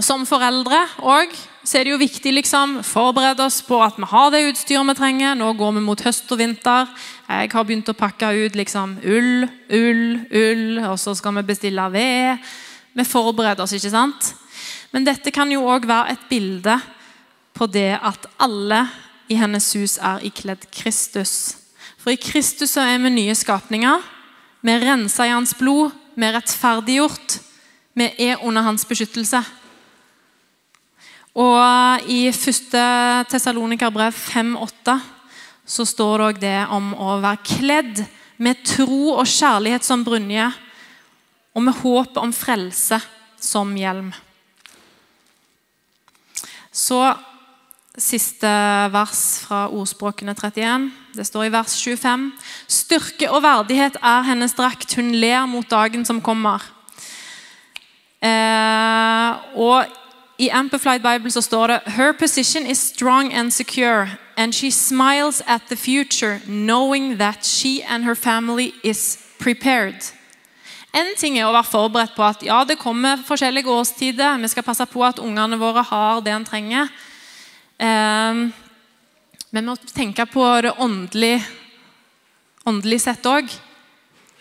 som 0.00 0.24
foreldre 0.28 0.78
òg, 1.04 1.34
så 1.66 1.78
er 1.78 1.86
det 1.86 1.92
jo 1.92 2.00
viktig 2.00 2.32
liksom 2.34 2.78
forberede 2.86 3.42
oss 3.44 3.58
på 3.66 3.78
at 3.82 3.98
vi 3.98 4.06
har 4.08 4.30
det 4.32 4.44
utstyret 4.50 4.86
vi 4.86 4.94
trenger. 4.98 5.34
Nå 5.34 5.50
går 5.58 5.76
vi 5.76 5.82
mot 5.84 6.02
høst 6.06 6.30
og 6.32 6.40
vinter. 6.40 6.88
Jeg 7.26 7.50
har 7.52 7.66
begynt 7.66 7.90
å 7.90 7.96
pakke 7.98 8.30
ut 8.46 8.56
liksom 8.58 8.96
ull, 9.02 9.46
ull, 9.74 10.04
ull, 10.30 10.80
og 10.86 10.96
så 11.02 11.14
skal 11.18 11.36
vi 11.40 11.46
bestille 11.50 11.88
ved. 11.92 12.48
Vi 12.96 13.04
forbereder 13.04 13.66
oss, 13.66 13.74
ikke 13.76 13.92
sant? 13.92 14.32
Men 14.96 15.04
dette 15.04 15.28
kan 15.28 15.50
jo 15.52 15.66
òg 15.68 15.84
være 15.84 16.14
et 16.14 16.22
bilde 16.30 16.72
på 17.52 17.66
det 17.68 17.98
at 18.00 18.22
alle 18.40 18.86
i 19.28 19.36
hennes 19.36 19.66
hus 19.76 19.98
er 20.00 20.24
ikledd 20.24 20.64
Kristus. 20.72 21.58
For 22.00 22.14
i 22.14 22.20
Kristus 22.20 22.72
er 22.80 22.96
vi 23.04 23.12
nye 23.12 23.34
skapninger. 23.36 24.00
Vi 24.64 24.72
er 24.72 24.80
rensa 24.80 25.26
i 25.28 25.34
hans 25.34 25.52
blod, 25.58 25.92
vi 26.16 26.24
er 26.24 26.38
rettferdiggjort. 26.38 27.36
Vi 27.92 28.08
er 28.24 28.40
under 28.40 28.64
hans 28.64 28.88
beskyttelse. 28.88 29.44
Og 31.36 32.08
I 32.08 32.30
1. 32.32 32.80
Tessalonikerbrev 33.28 34.16
5,8 34.16 34.96
så 35.76 35.84
står 35.84 36.30
det 36.38 36.46
det 36.46 36.58
om 36.72 36.94
å 36.96 37.18
være 37.20 37.44
kledd 37.44 38.06
med 38.40 38.64
tro 38.64 39.18
og 39.18 39.28
kjærlighet 39.28 39.84
som 39.84 40.08
brynje, 40.08 40.48
og 41.52 41.68
med 41.68 41.82
håp 41.84 42.16
om 42.22 42.32
frelse 42.32 43.04
som 43.36 43.76
hjelm. 43.76 44.14
Så 46.76 47.00
siste 47.96 48.48
vers 48.92 49.20
fra 49.46 49.66
Ordspråkene 49.72 50.34
31. 50.36 50.90
Det 51.16 51.24
står 51.24 51.46
i 51.46 51.52
vers 51.54 51.76
25. 51.80 52.26
Styrke 52.68 53.30
og 53.32 53.40
verdighet 53.42 53.96
er 54.02 54.26
hennes 54.28 54.52
drakt. 54.52 54.92
Hun 54.98 55.14
ler 55.16 55.46
mot 55.48 55.68
dagen 55.70 56.04
som 56.04 56.20
kommer. 56.20 56.60
Eh, 58.20 59.56
og 59.56 59.86
i 60.38 60.50
Amplified 60.52 61.00
Bible 61.00 61.30
så 61.32 61.40
står 61.40 61.66
det 61.66 61.80
Her 61.96 62.12
position 62.12 62.66
is 62.66 62.78
strong 62.78 63.32
and 63.32 63.50
secure, 63.50 64.08
and 64.36 64.52
she 64.52 64.70
smiles 64.70 65.42
at 65.46 65.62
the 65.68 65.76
future, 65.76 66.40
knowing 66.46 67.16
that 67.18 67.46
she 67.46 67.80
and 67.88 68.04
her 68.04 68.14
family 68.14 68.72
is 68.84 69.18
prepared. 69.38 70.15
En 70.96 71.12
ting 71.20 71.36
er 71.36 71.44
å 71.44 71.52
være 71.52 71.68
forberedt 71.68 72.14
på 72.16 72.24
at 72.24 72.44
ja, 72.46 72.62
det 72.64 72.78
kommer 72.80 73.20
forskjellige 73.26 73.72
årstider. 73.72 74.38
Vi 74.40 74.48
skal 74.48 74.64
passe 74.64 74.86
på 74.88 75.02
at 75.04 75.20
ungene 75.20 75.58
våre 75.60 75.84
har 75.84 76.22
det 76.24 76.32
en 76.32 76.46
trenger. 76.46 76.88
Men 77.76 78.52
vi 79.50 79.64
må 79.66 79.74
tenke 79.92 80.24
på 80.30 80.46
det 80.64 80.72
åndelige, 80.80 81.42
åndelig 82.64 83.02
sett 83.04 83.28
òg. 83.28 83.52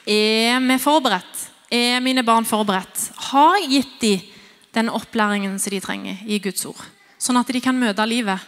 Er 0.07 0.63
vi 0.63 0.79
forberedt? 0.79 1.43
Er 1.75 1.99
mine 1.99 2.23
barn 2.23 2.47
forberedt? 2.47 3.09
Har 3.33 3.59
jeg 3.59 3.71
gitt 3.73 3.99
dem 4.05 4.31
den 4.75 4.91
opplæringen 4.91 5.59
som 5.59 5.71
de 5.71 5.79
trenger 5.79 6.19
i 6.27 6.39
Guds 6.43 6.65
ord. 6.67 6.81
Sånn 7.17 7.39
at 7.39 7.47
de 7.47 7.61
kan 7.63 7.77
møte 7.79 8.03
livet. 8.07 8.41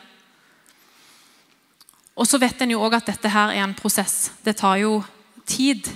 Og 2.17 2.27
så 2.27 2.39
vet 2.41 2.61
en 2.61 2.73
jo 2.73 2.81
òg 2.83 2.97
at 2.97 3.07
dette 3.07 3.31
her 3.31 3.53
er 3.55 3.63
en 3.63 3.75
prosess. 3.77 4.33
Det 4.43 4.57
tar 4.59 4.81
jo 4.81 4.99
tid. 5.47 5.87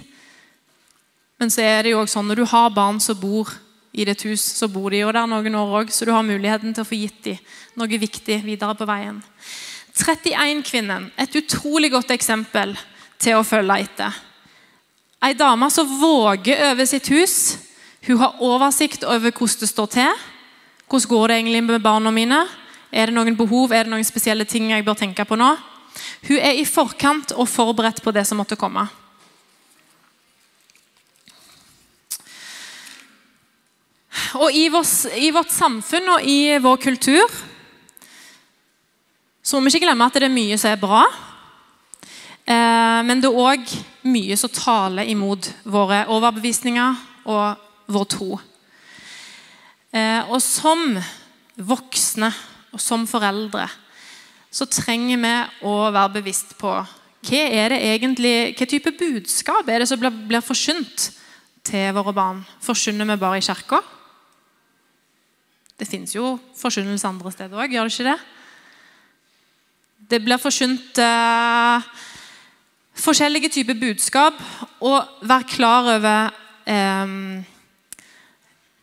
Men 1.41 1.49
så 1.49 1.63
er 1.65 1.81
det 1.81 1.95
jo 1.95 2.03
også 2.03 2.19
sånn 2.19 2.27
når 2.29 2.43
du 2.43 2.45
har 2.51 2.73
barn 2.75 2.99
som 3.01 3.17
bor 3.17 3.49
i 3.91 4.05
ditt 4.05 4.21
hus, 4.29 4.43
så 4.59 4.69
bor 4.69 4.93
de 4.93 5.01
jo 5.01 5.09
der 5.09 5.25
noen 5.25 5.55
år 5.57 5.73
òg, 5.81 5.89
så 5.89 6.05
du 6.05 6.13
har 6.13 6.21
muligheten 6.23 6.75
til 6.75 6.85
å 6.85 6.87
få 6.87 6.99
gitt 6.99 7.23
dem 7.25 7.39
noe 7.81 7.99
viktig 8.03 8.37
videre 8.45 8.75
på 8.77 8.85
veien. 8.85 9.17
31-kvinnen, 9.97 11.09
et 11.17 11.39
utrolig 11.41 11.89
godt 11.91 12.13
eksempel 12.13 12.75
til 13.19 13.39
å 13.39 13.47
følge 13.47 13.79
etter. 13.87 14.21
Ei 15.25 15.33
dame 15.37 15.67
som 15.73 15.89
våger 15.97 16.61
over 16.69 16.87
sitt 16.89 17.09
hus 17.09 17.35
hun 18.07 18.21
har 18.21 18.39
oversikt 18.41 19.03
over 19.03 19.33
hvordan 19.33 19.59
det 19.61 19.69
står 19.69 19.91
til. 19.97 20.23
Hvordan 20.89 21.09
går 21.09 21.27
det 21.27 21.35
egentlig 21.41 21.63
med 21.63 21.83
barna 21.83 22.13
mine? 22.13 22.39
Er 22.91 23.09
det 23.09 23.17
noen 23.17 23.37
behov, 23.37 23.73
er 23.73 23.85
det 23.85 23.93
noen 23.93 24.05
spesielle 24.05 24.45
ting 24.45 24.71
jeg 24.71 24.85
bør 24.85 24.97
tenke 24.97 25.25
på 25.25 25.37
nå? 25.37 25.51
Hun 26.29 26.37
er 26.37 26.57
i 26.57 26.65
forkant 26.65 27.33
og 27.33 27.49
forberedt 27.49 28.01
på 28.01 28.13
det 28.13 28.25
som 28.29 28.41
måtte 28.41 28.57
komme. 28.57 28.87
Og 34.41 34.51
i, 34.51 34.67
vårt, 34.71 34.91
i 35.15 35.31
vårt 35.31 35.51
samfunn 35.53 36.09
og 36.17 36.27
i 36.27 36.57
vår 36.61 36.79
kultur 36.83 37.39
så 39.41 39.57
må 39.57 39.65
vi 39.65 39.73
ikke 39.73 39.87
glemme 39.87 40.05
at 40.05 40.19
det 40.19 40.27
er 40.27 40.33
mye 40.33 40.57
som 40.59 40.69
er 40.69 40.79
bra. 40.79 41.01
Eh, 42.45 42.99
men 43.07 43.23
det 43.23 43.29
er 43.31 43.39
òg 43.41 43.73
mye 44.07 44.37
som 44.37 44.51
taler 44.53 45.09
imot 45.11 45.49
våre 45.63 46.03
overbevisninger 46.13 46.99
og 47.31 47.91
vår 47.91 48.07
tro. 48.13 48.37
Eh, 49.91 50.29
og 50.29 50.39
som 50.43 50.95
voksne 51.57 52.29
og 52.71 52.79
som 52.79 53.07
foreldre 53.09 53.65
så 54.51 54.67
trenger 54.67 55.19
vi 55.19 55.33
å 55.67 55.75
være 55.91 56.19
bevisst 56.19 56.57
på 56.59 56.71
hva 57.21 57.41
er 57.53 57.73
det 57.73 57.81
egentlig, 57.85 58.35
hva 58.57 58.65
type 58.65 58.93
budskap 58.97 59.67
er 59.69 59.83
det 59.83 59.87
som 59.91 59.99
blir, 60.01 60.13
blir 60.27 60.41
forsynt 60.41 61.11
til 61.65 61.91
våre 61.93 62.13
barn. 62.17 62.39
Forsyner 62.65 63.05
vi 63.11 63.19
bare 63.21 63.37
i 63.37 63.45
kirka? 63.45 63.81
Det 65.79 65.87
fins 65.89 66.15
jo 66.15 66.35
forkynnelse 66.57 67.07
andre 67.07 67.31
steder 67.33 67.57
òg, 67.57 67.73
gjør 67.73 67.89
det 67.89 67.95
ikke 67.95 68.09
det? 68.11 68.19
Det 70.11 70.19
blir 70.25 70.41
forkynt 70.41 70.99
eh, 71.01 71.87
forskjellige 72.99 73.49
typer 73.53 73.79
budskap. 73.79 74.41
Og 74.83 75.27
vær 75.27 75.47
klar 75.47 75.87
over 75.95 76.33
eh, 76.67 77.15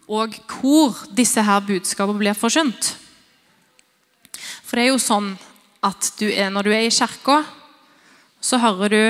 og 0.08 0.38
hvor 0.48 0.96
disse 1.12 1.42
her 1.44 1.60
budskapene 1.60 2.18
blir 2.18 2.36
forkynt. 2.38 2.94
For 4.64 4.76
det 4.76 4.86
er 4.86 4.92
jo 4.94 5.02
sånn 5.02 5.34
at 5.84 6.12
du 6.18 6.26
er, 6.30 6.48
når 6.52 6.66
du 6.66 6.72
er 6.72 6.86
i 6.86 6.92
kirka, 6.92 7.42
så 8.40 8.58
hører 8.60 8.92
du 8.92 9.02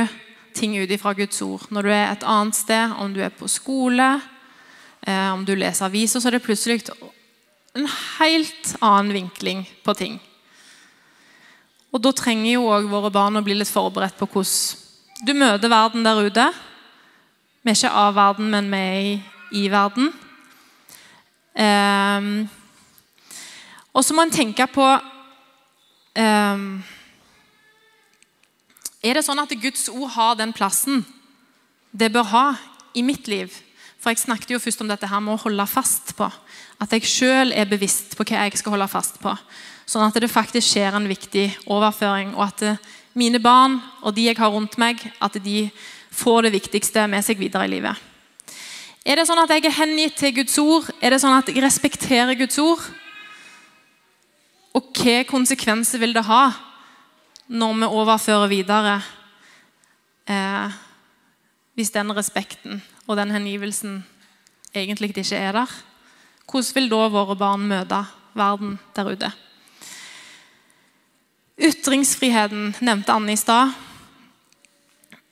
ting 0.58 0.74
ut 0.78 0.90
ifra 0.90 1.14
Guds 1.14 1.38
ord. 1.44 1.68
Når 1.70 1.86
du 1.86 1.92
er 1.92 2.10
et 2.10 2.26
annet 2.26 2.58
sted, 2.58 2.94
om 2.98 3.14
du 3.14 3.20
er 3.22 3.30
på 3.34 3.48
skole, 3.50 4.08
eh, 5.06 5.30
om 5.30 5.44
du 5.46 5.54
leser 5.54 5.86
aviser, 5.86 6.20
så 6.20 6.28
er 6.28 6.38
det 6.38 6.46
plutselig 6.46 6.82
en 7.78 7.88
helt 8.18 8.74
annen 8.82 9.12
vinkling 9.14 9.62
på 9.84 9.94
ting. 9.94 10.18
Og 11.92 12.02
Da 12.02 12.12
trenger 12.12 12.52
jo 12.52 12.68
òg 12.68 12.88
våre 12.90 13.10
barn 13.12 13.38
å 13.38 13.44
bli 13.44 13.56
litt 13.56 13.70
forberedt 13.70 14.18
på 14.18 14.28
hvordan 14.28 14.84
du 15.26 15.32
møter 15.34 15.70
verden 15.72 16.04
der 16.06 16.20
ute. 16.22 16.44
Vi 17.62 17.72
er 17.72 17.78
ikke 17.78 17.90
av 17.90 18.14
verden, 18.14 18.50
men 18.52 18.68
vi 18.70 18.78
er 18.78 19.00
i, 19.02 19.14
i 19.50 19.68
verden. 19.72 20.12
Um, 21.58 22.46
og 23.90 24.04
så 24.06 24.14
må 24.14 24.22
en 24.22 24.30
tenke 24.30 24.62
på 24.70 24.84
um, 26.14 26.66
Er 29.02 29.18
det 29.18 29.24
sånn 29.26 29.42
at 29.42 29.56
Guds 29.58 29.88
ord 29.90 30.12
har 30.14 30.36
den 30.38 30.54
plassen 30.54 31.02
det 31.90 32.12
bør 32.14 32.30
ha 32.30 32.44
i 32.94 33.02
mitt 33.02 33.26
liv? 33.26 33.50
For 33.98 34.10
Jeg 34.14 34.22
snakket 34.22 34.52
jo 34.54 34.60
først 34.62 34.80
om 34.80 34.88
dette 34.88 35.08
her 35.10 35.20
med 35.20 35.34
å 35.34 35.42
holde 35.42 35.66
fast 35.66 36.14
på. 36.16 36.28
At 36.78 36.92
jeg 36.94 37.08
sjøl 37.10 37.52
er 37.52 37.66
bevisst 37.66 38.14
på 38.16 38.24
hva 38.24 38.44
jeg 38.46 38.60
skal 38.60 38.76
holde 38.76 38.86
fast 38.90 39.18
på. 39.22 39.32
Sånn 39.88 40.04
at 40.06 40.18
det 40.20 40.30
faktisk 40.30 40.68
skjer 40.68 40.94
en 40.94 41.08
viktig 41.10 41.48
overføring, 41.66 42.34
og 42.36 42.44
at 42.46 42.62
eh, 42.62 42.82
mine 43.18 43.40
barn 43.42 43.80
og 44.04 44.14
de 44.14 44.28
jeg 44.28 44.38
har 44.38 44.52
rundt 44.54 44.76
meg, 44.78 45.00
at 45.18 45.38
de 45.42 45.70
får 46.14 46.46
det 46.46 46.54
viktigste 46.54 47.06
med 47.10 47.24
seg 47.26 47.40
videre 47.40 47.66
i 47.66 47.72
livet. 47.72 47.96
Er 49.08 49.18
det 49.18 49.26
sånn 49.26 49.40
at 49.40 49.50
jeg 49.50 49.64
er 49.64 49.78
hengitt 49.78 50.18
til 50.20 50.34
Guds 50.36 50.58
ord? 50.60 50.90
Er 51.00 51.14
det 51.14 51.22
sånn 51.22 51.34
at 51.34 51.48
jeg 51.48 51.62
respekterer 51.64 52.36
Guds 52.38 52.58
ord? 52.60 52.82
Og 54.76 54.92
hva 55.00 55.22
konsekvenser 55.26 56.02
vil 56.02 56.12
det 56.14 56.26
ha 56.28 56.44
når 57.48 57.80
vi 57.80 57.88
overfører 57.88 58.50
videre 58.52 58.98
eh, 60.28 60.76
hvis 61.78 61.94
den 61.94 62.12
respekten 62.12 62.82
og 63.08 63.16
den 63.16 63.32
hengivelsen 63.32 64.02
egentlig 64.76 65.10
ikke 65.16 65.36
er 65.36 65.52
der? 65.56 65.76
Hvordan 66.48 66.74
vil 66.74 66.88
da 66.92 67.08
våre 67.12 67.36
barn 67.36 67.66
møte 67.68 68.04
verden 68.36 68.78
der 68.96 69.12
ute? 69.12 69.30
Ytringsfriheten 71.58 72.74
nevnte 72.80 73.12
Anne 73.12 73.34
i 73.34 73.40
stad. 73.40 73.72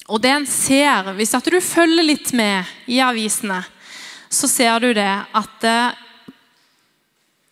Og 0.09 0.23
det 0.23 0.31
en 0.31 0.47
ser, 0.47 1.13
Hvis 1.15 1.35
at 1.35 1.45
du 1.45 1.61
følger 1.61 2.03
litt 2.03 2.33
med 2.33 2.65
i 2.87 2.99
avisene, 2.99 3.63
så 4.31 4.49
ser 4.49 4.79
du 4.81 4.93
det 4.95 5.25
at 5.35 5.67
uh, 5.67 5.95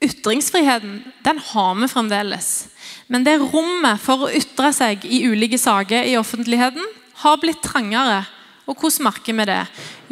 ytringsfriheten 0.03 1.05
den 1.25 1.39
har 1.39 1.75
vi 1.75 1.89
fremdeles. 1.89 2.69
Men 3.09 3.25
det 3.25 3.41
rommet 3.41 4.01
for 4.01 4.27
å 4.27 4.33
ytre 4.33 4.73
seg 4.75 5.05
i 5.05 5.25
ulike 5.29 5.59
saker 5.59 6.07
i 6.09 6.17
offentligheten 6.19 6.85
har 7.23 7.41
blitt 7.41 7.63
trangere. 7.63 8.25
Og 8.65 8.77
hvordan 8.79 9.11
merker 9.11 9.37
vi 9.37 9.47
det? 9.49 9.63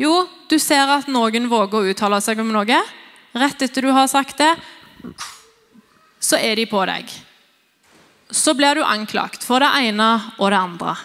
Jo, 0.00 0.26
du 0.48 0.58
ser 0.60 0.90
at 0.92 1.08
noen 1.08 1.48
våger 1.48 1.78
å 1.78 1.92
uttale 1.92 2.20
seg 2.20 2.40
om 2.42 2.50
noe. 2.52 2.80
Rett 3.32 3.64
etter 3.64 3.86
du 3.86 3.92
har 3.96 4.10
sagt 4.12 4.42
det, 4.42 4.50
så 6.20 6.36
er 6.36 6.58
de 6.60 6.66
på 6.68 6.82
deg. 6.88 7.08
Så 8.32 8.52
blir 8.56 8.76
du 8.76 8.84
anklagt 8.84 9.44
for 9.44 9.64
det 9.64 9.70
ene 9.88 10.08
og 10.38 10.52
det 10.52 10.60
andre. 10.60 10.96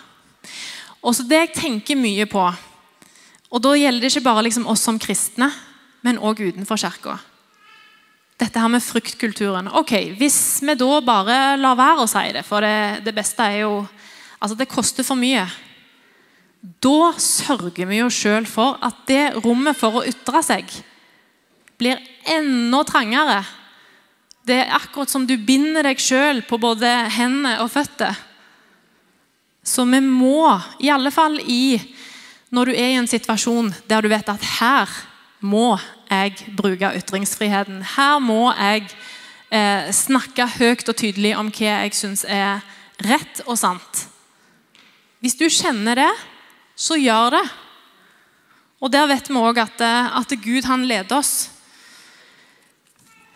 Og 1.04 1.16
så 1.16 1.24
Det 1.24 1.40
jeg 1.40 1.56
tenker 1.56 1.96
mye 1.96 2.26
på, 2.28 2.44
og 3.48 3.64
da 3.64 3.74
gjelder 3.78 4.04
det 4.04 4.12
ikke 4.12 4.28
bare 4.28 4.44
liksom 4.44 4.68
oss 4.68 4.84
som 4.84 5.00
kristne, 5.00 5.48
men 6.04 6.20
òg 6.20 6.42
utenfor 6.44 6.80
kirka. 6.80 7.16
Dette 8.38 8.60
her 8.60 8.70
med 8.70 8.84
fruktkulturen. 8.84 9.72
Ok, 9.80 9.94
Hvis 10.20 10.62
vi 10.62 10.76
da 10.76 11.00
bare 11.02 11.58
lar 11.58 11.78
være 11.80 12.04
å 12.04 12.10
si 12.12 12.26
det, 12.36 12.44
for 12.46 12.62
det, 12.62 13.06
det 13.06 13.16
beste 13.16 13.44
er 13.44 13.64
jo 13.64 13.88
Altså, 14.38 14.54
det 14.54 14.68
koster 14.70 15.02
for 15.02 15.18
mye. 15.18 15.48
Da 16.62 17.14
sørger 17.22 17.86
vi 17.88 18.00
jo 18.02 18.10
sjøl 18.12 18.48
for 18.50 18.80
at 18.84 19.04
det 19.10 19.38
rommet 19.44 19.78
for 19.78 20.00
å 20.00 20.06
ytre 20.08 20.42
seg 20.46 20.72
blir 21.78 22.02
enda 22.26 22.82
trangere. 22.88 23.42
Det 24.48 24.64
er 24.64 24.74
akkurat 24.78 25.12
som 25.12 25.28
du 25.28 25.36
binder 25.38 25.86
deg 25.86 26.02
sjøl 26.02 26.42
på 26.48 26.58
både 26.62 26.90
hendene 27.14 27.58
og 27.62 27.70
føtter. 27.74 28.16
Så 29.68 29.84
vi 29.86 30.00
må, 30.02 30.48
i 30.80 30.90
alle 30.90 31.12
fall 31.12 31.38
i, 31.44 31.78
når 32.56 32.70
du 32.70 32.74
er 32.74 32.94
i 32.94 33.00
en 33.02 33.10
situasjon 33.10 33.74
der 33.90 34.02
du 34.02 34.10
vet 34.10 34.30
at 34.32 34.46
her 34.58 34.92
må 35.44 35.76
jeg 36.08 36.56
bruke 36.58 36.94
ytringsfriheten. 36.98 37.84
Her 37.98 38.22
må 38.24 38.48
jeg 38.56 38.88
eh, 39.52 39.92
snakke 39.94 40.48
høyt 40.56 40.88
og 40.88 40.98
tydelig 40.98 41.36
om 41.38 41.52
hva 41.52 41.84
jeg 41.84 41.98
syns 42.00 42.24
er 42.24 42.64
rett 43.06 43.44
og 43.46 43.60
sant. 43.60 44.08
Hvis 45.20 45.38
du 45.38 45.46
kjenner 45.52 46.00
det, 46.00 46.12
så 46.78 46.98
gjør 47.02 47.34
det. 47.34 47.46
Og 48.78 48.92
der 48.94 49.08
vet 49.10 49.30
vi 49.30 49.40
òg 49.42 49.58
at, 49.58 49.82
eh, 49.82 50.18
at 50.20 50.36
Gud 50.44 50.68
han 50.70 50.86
leder 50.86 51.18
oss. 51.18 51.50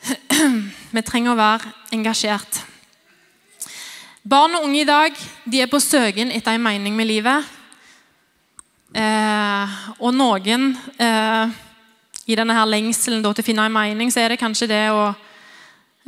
Vi 0.91 1.01
trenger 1.05 1.33
å 1.33 1.39
være 1.39 1.71
engasjert. 1.93 2.61
Barn 4.21 4.53
og 4.57 4.67
unge 4.67 4.83
i 4.83 4.85
dag 4.85 5.17
de 5.49 5.61
er 5.63 5.69
på 5.69 5.79
søken 5.81 6.29
etter 6.33 6.57
en 6.57 6.63
mening 6.63 6.93
med 6.97 7.09
livet. 7.09 7.45
Eh, 8.93 9.75
og 9.97 10.13
noen 10.13 10.75
eh, 10.99 11.53
i 12.29 12.37
denne 12.37 12.53
her 12.53 12.69
lengselen 12.69 13.23
da, 13.23 13.31
til 13.33 13.41
å 13.41 13.47
finne 13.47 13.65
en 13.65 13.73
mening, 13.73 14.11
så 14.13 14.21
er 14.21 14.33
det 14.33 14.41
kanskje 14.41 14.69
det 14.69 14.83
å 14.93 15.09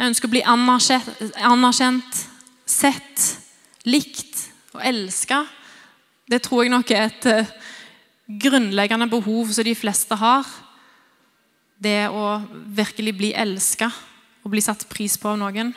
ønske 0.04 0.28
å 0.28 0.34
bli 0.34 0.44
anerkjent, 0.46 1.10
anerkjent 1.42 2.22
sett, 2.70 3.26
likt 3.88 4.46
og 4.76 4.84
elska. 4.86 5.42
Det 6.30 6.40
tror 6.44 6.64
jeg 6.64 6.72
nok 6.72 6.92
er 6.96 7.10
et 7.10 7.26
uh, 7.28 7.54
grunnleggende 8.44 9.10
behov 9.12 9.52
som 9.52 9.68
de 9.68 9.76
fleste 9.76 10.16
har 10.18 10.48
det 11.84 12.08
å 12.08 12.38
virkelig 12.72 13.14
bli 13.18 13.32
elska 13.36 13.90
og 14.44 14.52
bli 14.54 14.62
satt 14.64 14.86
pris 14.92 15.18
på 15.20 15.34
av 15.34 15.40
noen. 15.42 15.74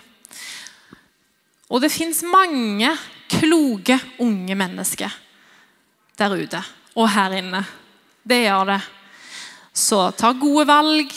Og 1.66 1.82
det 1.82 1.90
fins 1.90 2.22
mange 2.26 2.92
kloke 3.30 3.99
unge 4.22 4.55
mennesker 4.59 5.11
der 6.16 6.36
ute 6.38 6.62
og 6.97 7.11
her 7.11 7.34
inne. 7.40 7.64
Det 8.22 8.44
gjør 8.44 8.70
det. 8.70 8.80
Så 9.76 9.99
ta 10.16 10.30
gode 10.32 10.64
valg, 10.68 11.11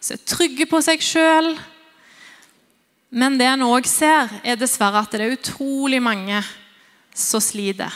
så 0.00 0.14
er 0.14 0.22
trygge 0.24 0.66
på 0.70 0.80
seg 0.84 1.02
sjøl. 1.04 1.50
Men 3.10 3.36
det 3.40 3.48
en 3.50 3.66
òg 3.66 3.86
ser, 3.88 4.30
er 4.44 4.56
dessverre 4.58 5.02
at 5.02 5.12
det 5.12 5.26
er 5.26 5.34
utrolig 5.36 6.00
mange 6.02 6.40
som 7.16 7.42
sliter. 7.42 7.92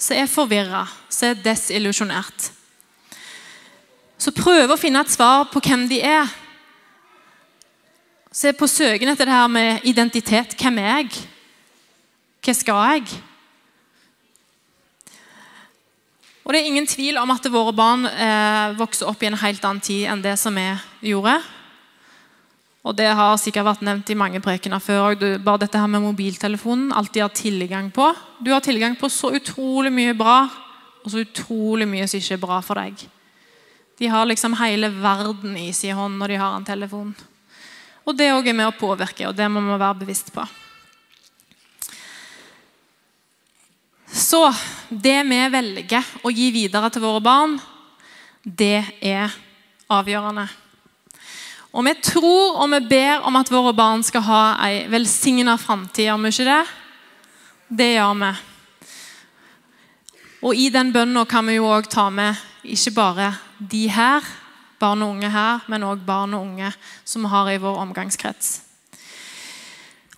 Som 0.00 0.16
er 0.16 0.30
forvirra, 0.32 0.86
som 1.12 1.28
er 1.28 1.42
desillusjonert. 1.44 2.50
Så 4.20 4.32
prøve 4.36 4.74
å 4.74 4.80
finne 4.80 5.02
et 5.04 5.12
svar 5.12 5.46
på 5.52 5.60
hvem 5.64 5.86
de 5.90 6.00
er. 6.04 6.28
Se 8.32 8.52
på 8.56 8.68
søken 8.70 9.10
etter 9.12 9.28
det 9.28 9.34
her 9.34 9.50
med 9.52 9.84
identitet. 9.88 10.56
Hvem 10.56 10.78
er 10.80 10.90
jeg? 11.02 11.24
Hva 12.40 12.54
skal 12.56 12.84
jeg? 12.94 13.20
Og 16.44 16.54
Det 16.54 16.60
er 16.60 16.66
ingen 16.66 16.88
tvil 16.88 17.18
om 17.20 17.30
at 17.30 17.44
våre 17.52 17.72
barn 17.76 18.08
eh, 18.08 18.76
vokser 18.78 19.06
opp 19.06 19.20
i 19.22 19.28
en 19.28 19.38
helt 19.38 19.64
annen 19.64 19.84
tid 19.84 20.08
enn 20.10 20.24
det 20.24 20.32
som 20.40 20.56
vi 20.56 20.66
gjorde. 21.12 21.36
Og 22.80 22.96
Det 22.96 23.10
har 23.12 23.36
sikkert 23.36 23.66
vært 23.66 23.82
nevnt 23.84 24.10
i 24.10 24.16
mange 24.16 24.40
prekener 24.40 24.80
før. 24.80 25.18
Bare 25.44 25.60
dette 25.60 25.78
her 25.78 25.90
med 25.90 26.00
mobiltelefonen, 26.00 26.92
alt 26.96 27.12
de 27.12 27.20
har 27.20 27.32
tilgang 27.36 27.90
på. 27.92 28.06
Du 28.40 28.52
har 28.54 28.64
tilgang 28.64 28.96
på 28.96 29.10
så 29.12 29.34
utrolig 29.36 29.92
mye 29.92 30.14
bra, 30.16 30.48
og 31.04 31.10
så 31.12 31.20
utrolig 31.20 31.88
mye 31.88 32.08
som 32.08 32.20
ikke 32.20 32.38
er 32.38 32.46
bra 32.46 32.60
for 32.64 32.80
deg. 32.80 33.04
De 34.00 34.08
har 34.08 34.24
liksom 34.24 34.56
hele 34.56 34.88
verden 34.96 35.58
i 35.60 35.68
sin 35.76 35.92
hånd 35.96 36.16
når 36.16 36.32
de 36.32 36.40
har 36.40 36.56
en 36.56 36.64
telefon. 36.64 37.12
Og 38.08 38.16
det 38.16 38.30
òg 38.32 38.48
er 38.48 38.56
med 38.56 38.70
å 38.70 38.78
påvirke, 38.78 39.28
og 39.28 39.36
det 39.36 39.50
må 39.52 39.60
vi 39.60 39.76
være 39.76 40.00
bevisst 40.00 40.32
på. 40.32 40.46
Så 44.10 44.40
det 44.88 45.18
vi 45.28 45.42
velger 45.52 46.08
å 46.24 46.32
gi 46.32 46.48
videre 46.54 46.88
til 46.90 47.04
våre 47.04 47.20
barn, 47.22 47.58
det 48.42 48.82
er 49.04 49.36
avgjørende. 49.92 50.48
Og 51.70 51.86
vi 51.86 51.92
tror 52.02 52.56
og 52.58 52.70
vi 52.72 52.80
ber 52.90 53.26
om 53.26 53.36
at 53.38 53.50
våre 53.52 53.72
barn 53.76 54.02
skal 54.02 54.24
ha 54.26 54.42
ei 54.66 54.86
velsigna 54.90 55.54
framtid, 55.60 56.08
gjør 56.08 56.22
vi 56.24 56.32
ikke 56.34 56.48
det? 56.48 56.62
Det 57.78 57.90
gjør 57.92 58.16
vi. 58.22 58.30
Og 60.40 60.56
i 60.56 60.70
den 60.72 60.90
bønna 60.90 61.22
kan 61.28 61.46
vi 61.46 61.58
jo 61.58 61.68
òg 61.70 61.86
ta 61.92 62.08
med 62.10 62.38
ikke 62.64 62.94
bare 62.96 63.28
de 63.58 63.84
her, 63.92 64.24
barn 64.80 65.04
og 65.04 65.14
unge 65.14 65.30
her, 65.30 65.62
men 65.68 65.84
òg 65.86 66.02
barn 66.06 66.34
og 66.34 66.48
unge 66.48 66.72
som 67.04 67.22
vi 67.22 67.30
har 67.30 67.52
i 67.52 67.60
vår 67.60 67.78
omgangskrets. 67.84 68.50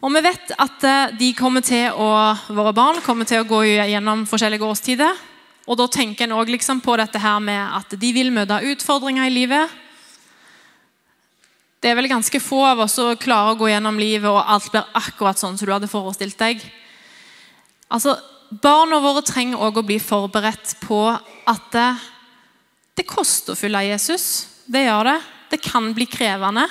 Og 0.03 0.11
vi 0.17 0.23
vet 0.25 0.55
at 0.59 0.87
eh, 0.89 1.93
å, 1.95 2.09
våre 2.49 2.73
barn 2.75 3.03
kommer 3.05 3.29
til 3.29 3.43
å 3.43 3.47
gå 3.47 3.61
gjennom 3.67 4.25
forskjellige 4.27 4.67
årstider. 4.67 5.21
Og 5.71 5.79
da 5.79 5.87
tenker 5.87 6.27
en 6.27 6.39
òg 6.41 6.51
liksom 6.51 6.81
på 6.83 6.97
dette 6.99 7.21
her 7.23 7.39
med 7.43 7.61
at 7.61 7.95
de 7.95 8.11
vil 8.15 8.33
møte 8.35 8.63
utfordringer 8.73 9.29
i 9.29 9.35
livet. 9.35 9.71
Det 11.83 11.91
er 11.91 11.97
vel 11.99 12.07
ganske 12.07 12.39
få 12.39 12.61
av 12.63 12.85
oss 12.85 12.95
som 12.95 13.11
klarer 13.19 13.57
å 13.57 13.59
gå 13.59 13.73
gjennom 13.73 13.99
livet, 13.99 14.29
og 14.31 14.39
alt 14.39 14.71
blir 14.71 14.87
akkurat 14.95 15.41
sånn 15.41 15.57
som 15.59 15.67
du 15.67 15.73
hadde 15.75 15.91
forestilt 15.91 16.39
deg. 16.39 16.63
Altså, 17.91 18.15
Barna 18.53 18.99
våre 19.01 19.23
trenger 19.25 19.61
òg 19.65 19.79
å 19.81 19.87
bli 19.87 19.97
forberedt 20.03 20.75
på 20.83 21.07
at 21.09 21.69
det, 21.73 21.89
det 23.01 23.07
koster 23.09 23.55
å 23.55 23.59
følge 23.59 23.87
Jesus. 23.87 24.27
Det 24.69 24.85
gjør 24.85 25.09
det. 25.09 25.19
Det 25.55 25.61
kan 25.65 25.89
bli 25.97 26.05
krevende. 26.11 26.67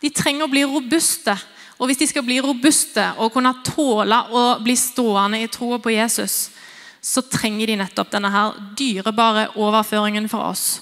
De 0.00 0.08
trenger 0.16 0.46
å 0.46 0.52
bli 0.52 0.64
robuste. 0.64 1.34
Og 1.76 1.90
hvis 1.90 2.00
de 2.00 2.08
skal 2.08 2.24
bli 2.24 2.38
robuste 2.40 3.04
og 3.20 3.34
kunne 3.34 3.52
tåle 3.66 4.16
å 4.32 4.44
bli 4.64 4.76
stående 4.80 5.42
i 5.44 5.50
troa 5.52 5.78
på 5.80 5.92
Jesus, 5.92 6.48
så 7.00 7.22
trenger 7.28 7.68
de 7.68 7.78
nettopp 7.80 8.10
denne 8.12 8.32
her 8.32 8.56
dyrebare 8.76 9.50
overføringen 9.60 10.28
fra 10.28 10.50
oss. 10.50 10.80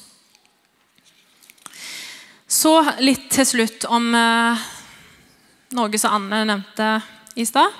Så 2.48 2.72
litt 3.04 3.26
til 3.28 3.44
slutt 3.44 3.84
om 3.92 4.06
eh, 4.16 4.60
noe 5.76 5.98
som 6.00 6.14
Anne 6.16 6.46
nevnte 6.48 6.86
i 7.36 7.44
stad. 7.44 7.74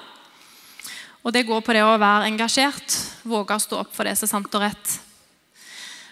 Og 1.25 1.33
Det 1.33 1.47
går 1.49 1.63
på 1.65 1.73
det 1.73 1.85
å 1.85 1.97
være 1.97 2.29
engasjert, 2.29 2.97
våge 3.25 3.57
å 3.57 3.63
stå 3.63 3.79
opp 3.81 3.95
for 3.97 4.05
det 4.05 4.13
som 4.17 4.29
er 4.29 4.33
sant 4.35 4.59
og 4.59 4.65
rett. 4.67 4.93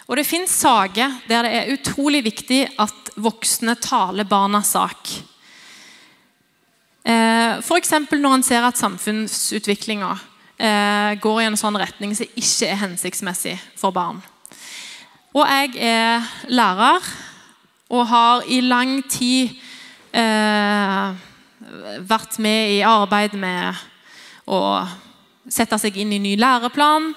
Og 0.07 0.17
Det 0.17 0.25
fins 0.25 0.55
saker 0.63 1.19
der 1.29 1.45
det 1.45 1.53
er 1.53 1.71
utrolig 1.75 2.23
viktig 2.25 2.63
at 2.81 3.13
voksne 3.21 3.77
taler 3.77 4.25
barnas 4.25 4.73
sak. 4.73 5.13
Eh, 7.05 7.61
F.eks. 7.61 7.93
når 8.09 8.39
en 8.39 8.43
ser 8.43 8.65
at 8.65 8.81
samfunnsutviklinga 8.81 10.11
eh, 10.57 11.13
går 11.21 11.41
i 11.43 11.47
en 11.51 11.61
sånn 11.61 11.77
retning 11.77 12.17
som 12.17 12.25
ikke 12.33 12.73
er 12.73 12.81
hensiktsmessig 12.81 13.55
for 13.77 13.93
barn. 13.93 14.25
Og 15.37 15.45
jeg 15.45 15.77
er 15.93 16.25
lærer 16.49 17.05
og 17.89 18.07
har 18.07 18.43
i 18.51 18.59
lang 18.61 18.99
tid 19.09 19.55
eh, 20.11 21.15
vært 22.07 22.39
med 22.43 22.73
i 22.75 22.81
arbeid 22.85 23.37
med 23.39 23.79
å 24.47 24.59
sette 25.47 25.79
seg 25.79 25.97
inn 25.99 26.11
i 26.15 26.21
ny 26.21 26.35
læreplan. 26.39 27.13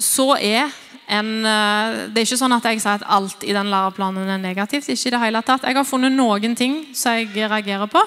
Så 0.00 0.34
er 0.36 0.68
en, 1.10 1.30
eh, 1.46 2.06
det 2.12 2.20
er 2.20 2.28
ikke 2.28 2.38
sånn 2.38 2.54
at 2.54 2.68
jeg 2.68 2.80
sier 2.82 3.00
at 3.00 3.08
alt 3.08 3.44
i 3.44 3.56
den 3.56 3.72
læreplanen 3.72 4.28
er 4.28 4.38
negativt. 4.38 4.88
ikke 4.88 5.08
i 5.08 5.10
det 5.10 5.20
hele 5.20 5.42
tatt. 5.42 5.64
Jeg 5.64 5.76
har 5.76 5.84
funnet 5.84 6.12
noen 6.12 6.54
ting 6.56 6.94
som 6.94 7.12
jeg 7.12 7.34
reagerer 7.34 7.86
på. 7.86 8.02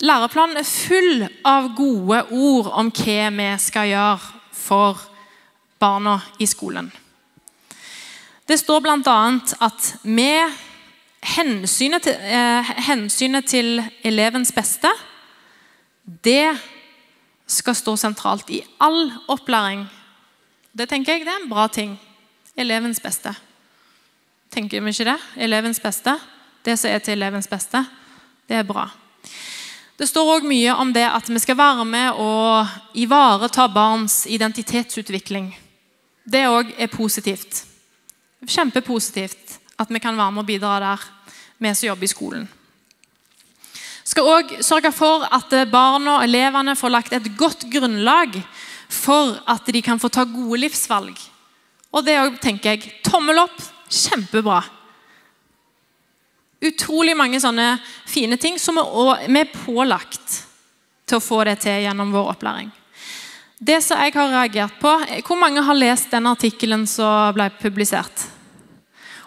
Læreplanen 0.00 0.56
er 0.56 0.62
full 0.62 1.28
av 1.44 1.74
gode 1.74 2.22
ord 2.30 2.70
om 2.72 2.90
hva 2.90 3.30
vi 3.30 3.58
skal 3.58 3.88
gjøre 3.88 4.20
for 4.52 5.00
barna 5.80 6.20
i 6.38 6.46
skolen. 6.46 6.92
Det 8.48 8.58
står 8.58 8.80
bl.a. 8.80 9.18
at 9.60 9.92
med 10.02 10.56
hensynet 11.36 12.02
til, 12.02 12.14
eh, 12.14 12.72
hensynet 12.88 13.46
til 13.46 13.82
elevens 14.04 14.52
beste 14.52 14.90
det 16.24 16.56
skal 17.46 17.74
stå 17.76 17.96
sentralt 17.96 18.50
i 18.50 18.62
all 18.80 19.10
opplæring 19.28 19.86
det 20.78 20.86
tenker 20.88 21.16
jeg 21.16 21.26
det 21.26 21.32
er 21.32 21.42
en 21.42 21.50
bra 21.50 21.66
ting. 21.66 21.96
Elevens 22.56 23.00
beste. 23.00 23.32
Tenker 24.50 24.80
vi 24.80 24.92
ikke 24.92 25.10
det? 25.10 25.18
Elevens 25.36 25.80
beste. 25.80 26.14
Det 26.64 26.78
som 26.78 26.90
er 26.90 26.98
til 27.02 27.16
elevens 27.16 27.48
beste. 27.50 27.84
Det 28.48 28.56
er 28.56 28.66
bra. 28.66 28.88
Det 29.98 30.06
står 30.06 30.30
òg 30.36 30.46
mye 30.46 30.74
om 30.78 30.92
det 30.94 31.06
at 31.10 31.26
vi 31.28 31.40
skal 31.42 31.58
være 31.58 31.84
med 31.84 32.20
og 32.22 32.66
ivareta 32.94 33.66
barns 33.66 34.26
identitetsutvikling. 34.30 35.50
Det 36.22 36.46
òg 36.46 36.70
er 36.78 36.86
positivt. 36.86 37.64
Kjempepositivt 38.46 39.58
at 39.78 39.90
vi 39.90 40.00
kan 40.02 40.16
være 40.18 40.34
med 40.34 40.42
og 40.42 40.46
bidra 40.46 40.78
der, 40.82 41.02
vi 41.58 41.74
som 41.74 41.88
jobber 41.88 42.04
i 42.04 42.12
skolen. 42.12 42.46
Vi 43.68 44.12
skal 44.12 44.30
òg 44.30 44.54
sørge 44.64 44.92
for 44.94 45.26
at 45.26 45.52
barna 45.70 46.18
og 46.18 46.24
elevene 46.24 46.76
får 46.78 46.94
lagt 46.94 47.12
et 47.12 47.28
godt 47.36 47.66
grunnlag 47.70 48.40
for 48.88 49.36
at 49.46 49.68
de 49.68 49.82
kan 49.84 50.00
få 50.00 50.08
ta 50.08 50.24
gode 50.24 50.62
livsvalg. 50.64 51.14
Og 51.92 52.04
det 52.04 52.16
òg 52.20 52.40
tenker 52.40 52.76
jeg 52.76 53.02
tommel 53.04 53.42
opp. 53.44 53.60
Kjempebra 53.88 54.62
utrolig 56.64 57.14
mange 57.16 57.40
sånne 57.42 57.76
fine 58.08 58.38
ting 58.40 58.58
som 58.60 58.78
vi 58.78 59.40
er 59.40 59.52
pålagt 59.52 60.42
til 61.08 61.18
å 61.18 61.24
få 61.24 61.44
det 61.48 61.58
til 61.62 61.84
gjennom 61.84 62.12
vår 62.14 62.34
opplæring. 62.34 62.70
Det 63.58 63.80
som 63.82 63.98
jeg 63.98 64.14
har 64.14 64.30
reagert 64.30 64.76
på, 64.78 64.90
Hvor 65.26 65.38
mange 65.38 65.62
har 65.62 65.74
lest 65.74 66.10
den 66.10 66.26
artikkelen 66.30 66.86
som 66.86 67.34
ble 67.34 67.50
publisert? 67.58 68.26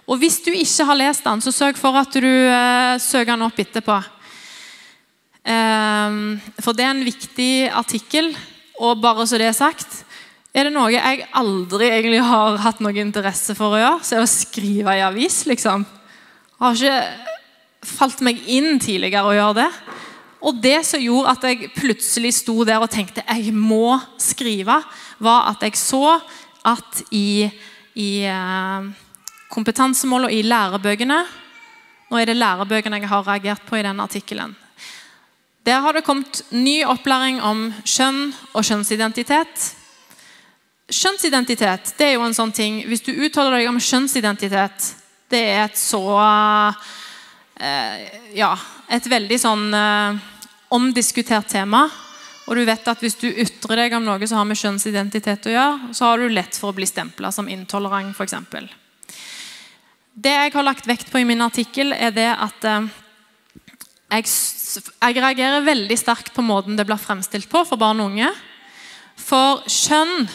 Og 0.07 0.17
Hvis 0.19 0.39
du 0.43 0.51
ikke 0.51 0.85
har 0.87 0.95
lest 0.95 1.23
den, 1.23 1.41
så 1.41 1.51
sørg 1.51 1.77
for 1.77 1.95
at 1.99 2.11
du 2.13 2.27
eh, 2.27 2.97
søker 2.99 3.35
den 3.35 3.43
opp 3.43 3.59
etterpå. 3.59 4.01
Um, 5.41 6.37
for 6.61 6.73
det 6.77 6.85
er 6.85 6.91
en 6.93 7.05
viktig 7.05 7.69
artikkel. 7.69 8.31
Og 8.79 9.01
bare 9.01 9.27
så 9.27 9.37
det 9.37 9.47
er 9.49 9.57
sagt, 9.57 10.05
er 10.51 10.67
det 10.67 10.73
noe 10.75 10.91
jeg 10.91 11.27
aldri 11.37 11.87
egentlig 11.89 12.21
har 12.27 12.57
hatt 12.59 12.81
noe 12.83 12.95
interesse 12.99 13.55
for 13.55 13.75
å 13.75 13.79
gjøre, 13.79 14.03
så 14.03 14.15
er 14.15 14.23
det 14.23 14.29
å 14.29 14.31
skrive 14.31 14.95
i 14.97 15.03
avis. 15.05 15.45
liksom 15.47 15.85
Jeg 15.85 16.65
har 16.65 16.75
ikke 16.75 17.87
falt 17.87 18.21
meg 18.25 18.41
inn 18.47 18.79
tidligere 18.79 19.27
å 19.27 19.35
gjøre 19.35 19.59
det. 19.61 19.69
Og 20.41 20.57
det 20.57 20.79
som 20.87 21.01
gjorde 21.01 21.35
at 21.35 21.43
jeg 21.45 21.69
plutselig 21.75 22.33
sto 22.39 22.63
der 22.65 22.81
og 22.81 22.89
tenkte 22.89 23.25
jeg 23.27 23.53
må 23.53 23.99
skrive, 24.21 24.79
var 25.21 25.51
at 25.51 25.61
jeg 25.65 25.77
så 25.77 26.17
at 26.65 27.03
i, 27.13 27.45
i 27.97 28.09
eh, 28.29 28.89
kompetansemål 29.53 30.29
og 30.29 30.33
i 30.33 30.43
lærebøkene 30.45 31.21
Nå 32.11 32.19
er 32.19 32.27
det 32.27 32.35
lærebøkene 32.35 32.97
jeg 32.99 33.07
har 33.07 33.23
reagert 33.23 33.61
på 33.63 33.77
i 33.79 33.83
denne 33.85 34.03
artikkelen. 34.03 34.51
Der 35.63 35.79
har 35.79 35.95
det 35.95 36.03
kommet 36.03 36.41
ny 36.51 36.81
opplæring 36.83 37.37
om 37.39 37.69
kjønn 37.87 38.33
og 38.51 38.65
kjønnsidentitet. 38.67 39.67
Kjønnsidentitet 40.91 41.93
det 41.95 42.09
er 42.09 42.17
jo 42.17 42.25
en 42.25 42.35
sånn 42.35 42.51
ting 42.51 42.81
Hvis 42.83 43.05
du 43.05 43.13
uttaler 43.13 43.55
deg 43.55 43.69
om 43.69 43.79
kjønnsidentitet, 43.79 44.89
det 45.31 45.39
er 45.53 45.61
et 45.69 45.79
så 45.79 46.03
eh, 47.55 48.35
Ja, 48.35 48.51
et 48.91 49.07
veldig 49.07 49.39
sånn 49.39 49.69
eh, 49.71 50.19
omdiskutert 50.71 51.51
tema. 51.51 51.85
Og 52.49 52.57
du 52.57 52.63
vet 52.67 52.87
at 52.89 53.03
hvis 53.03 53.15
du 53.21 53.27
ytrer 53.29 53.83
deg 53.83 53.95
om 53.95 54.05
noe 54.05 54.27
som 54.27 54.41
har 54.41 54.47
med 54.49 54.59
kjønnsidentitet 54.59 55.45
å 55.47 55.53
gjøre, 55.53 55.93
så 55.95 56.09
har 56.09 56.21
du 56.21 56.33
lett 56.33 56.57
for 56.57 56.71
å 56.71 56.77
bli 56.77 56.87
stempla 56.89 57.31
som 57.31 57.49
intolerant, 57.51 58.15
f.eks. 58.17 58.35
Det 60.11 60.33
jeg 60.33 60.53
har 60.53 60.65
lagt 60.67 60.89
vekt 60.89 61.11
på 61.11 61.21
i 61.21 61.27
min 61.27 61.43
artikkel, 61.45 61.93
er 61.95 62.11
det 62.15 62.27
at 62.33 62.65
eh, 62.67 62.89
jeg, 64.17 64.27
jeg, 64.27 65.21
reagerer 65.23 65.63
veldig 65.63 65.97
sterkt 65.99 66.33
på 66.35 66.43
måten 66.43 66.75
det 66.75 66.85
blir 66.89 66.99
fremstilt 66.99 67.47
på 67.51 67.63
for 67.67 67.79
barn 67.79 68.01
og 68.03 68.11
unge. 68.11 68.33
For 69.21 69.63
kjønn 69.71 70.27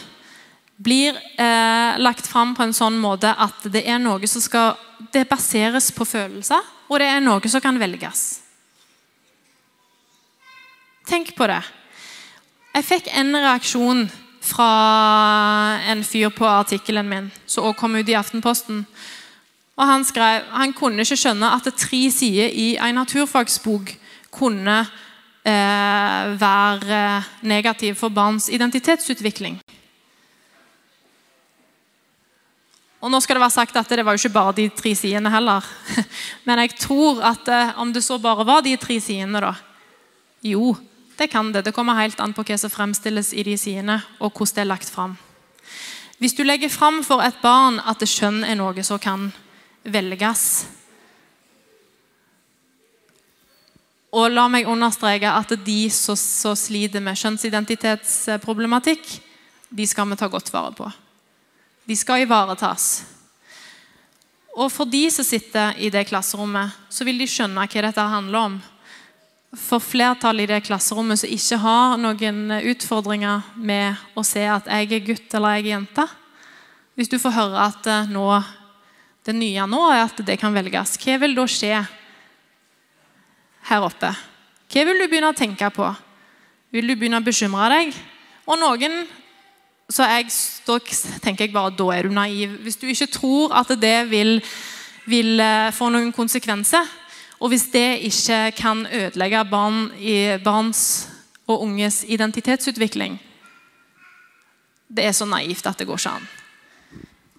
blir 0.81 1.13
eh, 1.37 1.99
lagt 2.01 2.25
fram 2.29 2.55
på 2.57 2.65
en 2.65 2.75
sånn 2.75 2.97
måte 3.01 3.29
at 3.29 3.69
det 3.73 3.83
er 3.85 4.01
noe 4.01 4.25
som 4.29 4.41
skal 4.41 4.75
det 5.13 5.27
baseres 5.29 5.91
på 5.93 6.05
følelser, 6.09 6.61
og 6.89 7.01
det 7.01 7.11
er 7.11 7.21
noe 7.21 7.51
som 7.51 7.61
kan 7.61 7.77
velges. 7.77 8.46
Tenk 11.07 11.31
på 11.35 11.47
det. 11.47 11.61
Jeg 12.75 12.83
fikk 12.85 13.05
en 13.15 13.31
reaksjon 13.35 14.07
fra 14.43 14.71
en 15.87 16.03
fyr 16.03 16.29
på 16.35 16.45
artikkelen 16.47 17.07
min, 17.07 17.29
som 17.47 17.69
også 17.69 17.79
kom 17.79 17.95
ut 17.95 18.09
i 18.11 18.17
Aftenposten. 18.19 18.83
Og 19.77 19.85
Han 19.85 20.05
skrev 20.05 20.43
han 20.51 20.73
kunne 20.73 21.05
ikke 21.05 21.19
skjønne 21.19 21.53
at 21.53 21.69
tre 21.77 22.01
sider 22.11 22.51
i 22.51 22.75
en 22.81 22.97
naturfagsbok 22.99 23.93
kunne 24.33 24.77
eh, 25.45 26.23
være 26.41 27.01
negativ 27.41 27.95
for 27.95 28.09
barns 28.09 28.49
identitetsutvikling. 28.49 29.61
Og 32.97 33.13
nå 33.13 33.19
skal 33.21 33.37
det 33.37 33.45
være 33.45 33.53
sagt 33.53 33.77
at 33.77 33.89
det 33.93 34.03
var 34.03 34.17
jo 34.17 34.23
ikke 34.25 34.33
bare 34.33 34.55
de 34.57 34.67
tre 34.73 34.95
sidene 34.97 35.31
heller. 35.31 35.65
Men 36.47 36.65
jeg 36.65 36.75
tror 36.81 37.21
at 37.31 37.47
eh, 37.47 37.79
om 37.79 37.93
det 37.93 38.03
så 38.03 38.17
bare 38.19 38.45
var 38.45 38.65
de 38.65 38.75
tre 38.75 38.99
sidene, 38.99 39.39
da 39.39 39.53
Jo, 40.43 40.75
det 41.17 41.29
kan 41.31 41.51
det. 41.51 41.65
Det 41.65 41.73
kommer 41.75 41.97
helt 41.97 42.19
an 42.19 42.33
på 42.33 42.45
hva 42.45 42.57
som 42.57 42.71
fremstilles 42.71 43.33
i 43.33 43.43
de 43.43 43.57
sidene, 43.57 44.01
og 44.19 44.31
hvordan 44.31 44.55
det 44.55 44.63
er 44.63 44.71
lagt 44.71 44.89
fram. 44.89 45.17
Hvis 46.17 46.33
du 46.33 46.43
legger 46.43 46.69
fram 46.69 47.03
for 47.05 47.21
et 47.21 47.37
barn 47.43 47.79
at 47.85 48.01
skjønn 48.01 48.43
er 48.43 48.57
noe 48.57 48.83
som 48.83 48.99
kan 49.01 49.31
velges 49.85 50.65
Og 54.15 54.31
la 54.31 54.47
meg 54.49 54.67
understreke 54.69 55.29
at 55.29 55.51
de 55.65 55.89
som 55.91 56.15
sliter 56.55 57.03
med 57.03 57.17
kjønnsidentitetsproblematikk, 57.19 59.03
de 59.69 59.87
skal 59.87 60.07
vi 60.09 60.15
ta 60.15 60.27
godt 60.31 60.53
vare 60.53 60.71
på. 60.73 60.87
De 61.87 61.95
skal 61.95 62.21
ivaretas. 62.23 63.03
Og 64.57 64.71
for 64.73 64.85
de 64.89 65.11
som 65.13 65.25
sitter 65.27 65.75
i 65.77 65.89
det 65.93 66.07
klasserommet, 66.09 66.71
så 66.89 67.03
vil 67.05 67.19
de 67.19 67.27
skjønne 67.29 67.67
hva 67.67 67.81
dette 67.83 68.01
handler 68.01 68.39
om. 68.39 68.61
For 69.55 69.79
flertallet 69.79 70.43
i 70.43 70.51
det 70.51 70.65
klasserommet 70.67 71.21
som 71.21 71.31
ikke 71.31 71.59
har 71.63 71.99
noen 72.01 72.51
utfordringer 72.67 73.45
med 73.55 73.95
å 74.17 74.23
se 74.27 74.43
at 74.43 74.67
jeg 74.67 74.89
er 74.91 75.05
gutt 75.05 75.35
eller 75.37 75.55
jeg 75.55 75.63
er 75.63 75.69
jente 75.71 76.03
Hvis 76.99 77.11
du 77.13 77.15
får 77.21 77.35
høre 77.37 77.67
at 77.69 77.87
eh, 77.87 78.09
nå, 78.11 78.25
det 79.23 79.35
nye 79.37 79.67
nå 79.69 79.79
er 79.93 80.03
at 80.03 80.19
det 80.27 80.35
kan 80.41 80.55
velges, 80.55 80.97
hva 80.99 81.15
vil 81.21 81.37
da 81.37 81.45
skje 81.47 81.77
her 83.69 83.85
oppe? 83.85 84.11
Hva 84.67 84.83
vil 84.87 84.99
du 84.99 85.07
begynne 85.07 85.31
å 85.31 85.37
tenke 85.37 85.69
på? 85.71 85.87
Vil 86.75 86.89
du 86.89 86.97
begynne 86.97 87.21
å 87.21 87.23
bekymre 87.23 87.69
deg? 87.71 87.95
Og 88.47 88.59
noen 88.59 89.05
så 89.87 90.03
jeg, 90.11 90.31
tenker 91.23 91.45
jeg 91.45 91.53
bare 91.55 91.71
da 91.71 91.87
er 91.95 92.07
du 92.07 92.15
naiv. 92.15 92.57
Hvis 92.65 92.79
du 92.81 92.89
ikke 92.91 93.07
tror 93.13 93.53
at 93.55 93.71
det 93.79 94.09
vil, 94.11 94.41
vil 95.07 95.39
eh, 95.39 95.71
få 95.71 95.87
noen 95.93 96.11
konsekvenser, 96.15 96.83
og 97.37 97.51
hvis 97.51 97.67
det 97.73 97.99
ikke 98.07 98.39
kan 98.57 98.85
ødelegge 98.85 99.43
barn 99.49 99.91
i, 100.01 100.37
barns 100.43 101.07
og 101.47 101.61
unges 101.63 102.03
identitetsutvikling 102.03 103.19
Det 104.87 105.05
er 105.05 105.13
så 105.13 105.27
naivt 105.27 105.67
at 105.67 105.77
det 105.77 105.87
går 105.87 105.99
ikke 105.99 106.11
an. 106.15 106.27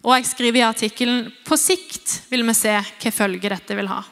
Og 0.04 0.14
jeg 0.14 0.26
skriver 0.28 0.60
i 0.60 0.66
artikkelen 0.68 1.30
på 1.46 1.56
sikt 1.56 2.28
vil 2.30 2.44
vi 2.44 2.54
se 2.54 2.74
hvilke 2.76 3.12
følger 3.12 3.54
dette 3.56 3.76
vil 3.76 3.88
ha. 3.88 4.02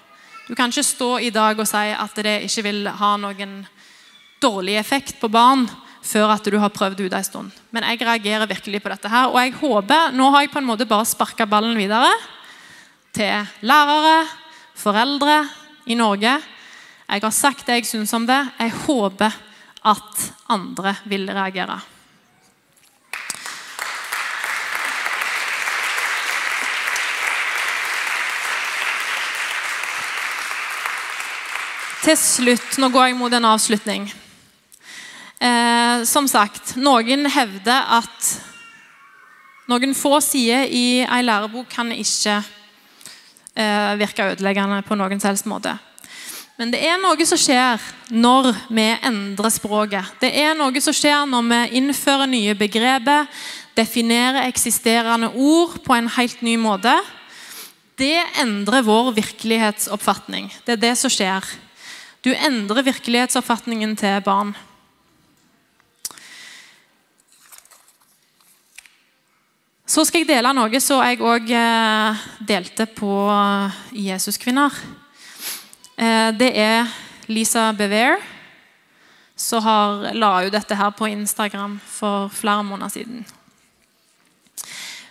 Du 0.48 0.54
kan 0.54 0.72
ikke 0.72 0.86
stå 0.86 1.10
i 1.20 1.30
dag 1.30 1.58
og 1.58 1.68
si 1.68 1.90
at 1.92 2.16
det 2.24 2.36
ikke 2.46 2.64
vil 2.64 2.88
ha 2.88 3.10
noen 3.20 3.58
dårlig 4.42 4.78
effekt 4.80 5.20
på 5.20 5.28
barn 5.28 5.66
før 6.06 6.32
at 6.36 6.48
du 6.48 6.56
har 6.62 6.72
prøvd 6.72 7.02
ut 7.04 7.14
en 7.18 7.26
stund. 7.26 7.52
Men 7.74 7.84
jeg 7.84 8.00
reagerer 8.00 8.48
virkelig 8.48 8.80
på 8.82 8.92
dette 8.92 9.10
her. 9.10 9.28
Og 9.28 9.38
jeg 9.40 9.56
håper 9.58 10.14
Nå 10.14 10.30
har 10.30 10.44
jeg 10.44 10.52
på 10.54 10.62
en 10.62 10.68
måte 10.68 10.88
bare 10.88 11.06
sparka 11.06 11.46
ballen 11.50 11.76
videre 11.76 12.12
til 13.16 13.46
lærere, 13.66 14.26
foreldre 14.76 15.44
i 15.86 15.94
Norge. 15.94 16.36
Jeg 17.06 17.22
har 17.22 17.34
sagt 17.34 17.66
det 17.66 17.80
jeg 17.80 17.86
syns 17.86 18.14
om 18.16 18.26
det. 18.26 18.40
Jeg 18.58 18.74
håper 18.86 19.34
at 19.86 20.24
andre 20.50 20.96
vil 21.06 21.28
reagere. 21.30 21.78
Til 32.06 32.18
slutt, 32.18 32.76
nå 32.78 32.90
går 32.94 33.08
jeg 33.08 33.18
mot 33.18 33.32
en 33.34 33.48
avslutning. 33.48 34.04
Eh, 35.42 36.04
som 36.06 36.28
sagt, 36.30 36.76
noen 36.78 37.26
hevder 37.30 37.88
at 37.98 38.28
noen 39.66 39.94
få 39.98 40.20
sider 40.22 40.70
i 40.70 41.02
ei 41.02 41.24
lærebok 41.26 41.66
kan 41.72 41.90
ikke 41.90 42.38
eh, 43.56 43.96
virke 43.98 44.30
ødeleggende 44.32 44.82
på 44.86 44.98
noen 44.98 45.22
helst 45.22 45.48
måte. 45.48 45.74
Men 46.56 46.70
det 46.72 46.80
er 46.88 46.96
noe 47.00 47.26
som 47.28 47.36
skjer 47.40 47.82
når 48.08 48.52
vi 48.72 48.86
endrer 49.04 49.52
språket. 49.52 50.14
Det 50.22 50.30
er 50.40 50.54
noe 50.56 50.80
som 50.80 50.94
skjer 50.96 51.26
når 51.28 51.50
vi 51.50 51.80
innfører 51.82 52.30
nye 52.30 52.54
begreper, 52.56 53.28
definerer 53.76 54.46
eksisterende 54.46 55.28
ord 55.34 55.76
på 55.84 55.96
en 55.96 56.08
helt 56.16 56.40
ny 56.40 56.56
måte. 56.56 56.94
Det 57.96 58.16
endrer 58.40 58.84
vår 58.84 59.12
virkelighetsoppfatning. 59.16 60.48
Det 60.64 60.76
er 60.76 60.80
det 60.80 60.94
som 61.00 61.12
skjer. 61.12 61.44
Du 62.24 62.32
endrer 62.32 62.88
virkelighetsoppfatningen 62.88 63.92
til 64.00 64.24
barn. 64.24 64.56
Så 69.86 70.02
skal 70.02 70.24
jeg 70.24 70.32
dele 70.32 70.50
noe 70.50 70.80
som 70.82 70.98
jeg 71.06 71.20
òg 71.22 71.50
eh, 71.54 72.22
delte 72.42 72.88
på 72.90 73.10
Jesuskvinner. 73.94 74.74
Eh, 75.94 76.30
det 76.34 76.48
er 76.58 76.90
Lisa 77.30 77.68
Bever, 77.70 78.18
som 79.38 79.62
la 80.10 80.32
jo 80.42 80.50
dette 80.50 80.74
her 80.74 80.90
på 80.90 81.06
Instagram 81.06 81.78
for 81.86 82.26
flere 82.34 82.64
måneder 82.66 82.96
siden. 82.96 83.24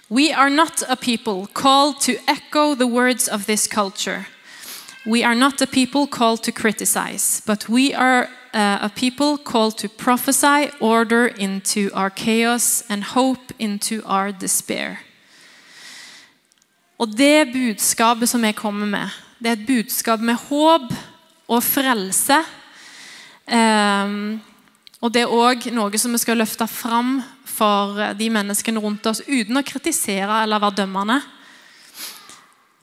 We 0.09 0.33
are 0.35 0.49
not 0.49 0.83
a 0.89 0.95
people 0.95 1.47
called 1.53 2.01
to 2.01 2.19
echo 2.27 2.75
the 2.75 2.87
words 2.87 3.29
of 3.29 3.45
this 3.45 3.67
culture. 3.67 4.27
We 5.05 5.23
are 5.23 5.35
not 5.35 5.61
a 5.61 5.67
people 5.67 6.05
called 6.05 6.43
to 6.43 6.51
criticize, 6.51 7.41
but 7.47 7.69
we 7.69 7.93
are 7.93 8.27
uh, 8.55 8.79
a 8.81 8.89
people 8.89 9.37
called 9.37 9.77
to 9.77 9.89
prophesy 9.89 10.71
order 10.79 11.27
into 11.27 11.89
our 11.93 12.09
chaos 12.09 12.83
and 12.89 13.03
hope 13.03 13.53
into 13.59 14.01
our 14.05 14.31
despair. 14.31 14.97
Og 16.97 17.17
det 17.17 17.51
budskapet 17.53 18.29
som 18.29 18.43
jeg 18.43 18.55
kommer 18.55 18.85
med, 18.85 19.09
det 19.39 19.47
er 19.47 19.51
et 19.51 19.67
budskap 19.67 20.19
med 20.19 20.35
håp 20.35 20.93
og 21.47 21.63
frelse. 21.63 22.37
Um, 23.51 24.41
og 25.01 25.13
det 25.13 25.21
er 25.21 25.33
òg 25.33 25.67
noe 25.75 25.99
som 25.99 26.15
vi 26.15 26.21
skal 26.23 26.39
løfte 26.39 26.67
fram 26.71 27.19
for 27.45 27.99
de 28.17 28.29
menneskene 28.31 28.79
rundt 28.79 29.05
oss, 29.11 29.21
uten 29.27 29.59
å 29.59 29.65
kritisere 29.65 30.43
eller 30.43 30.63
være 30.63 30.79
dømmende. 30.81 31.19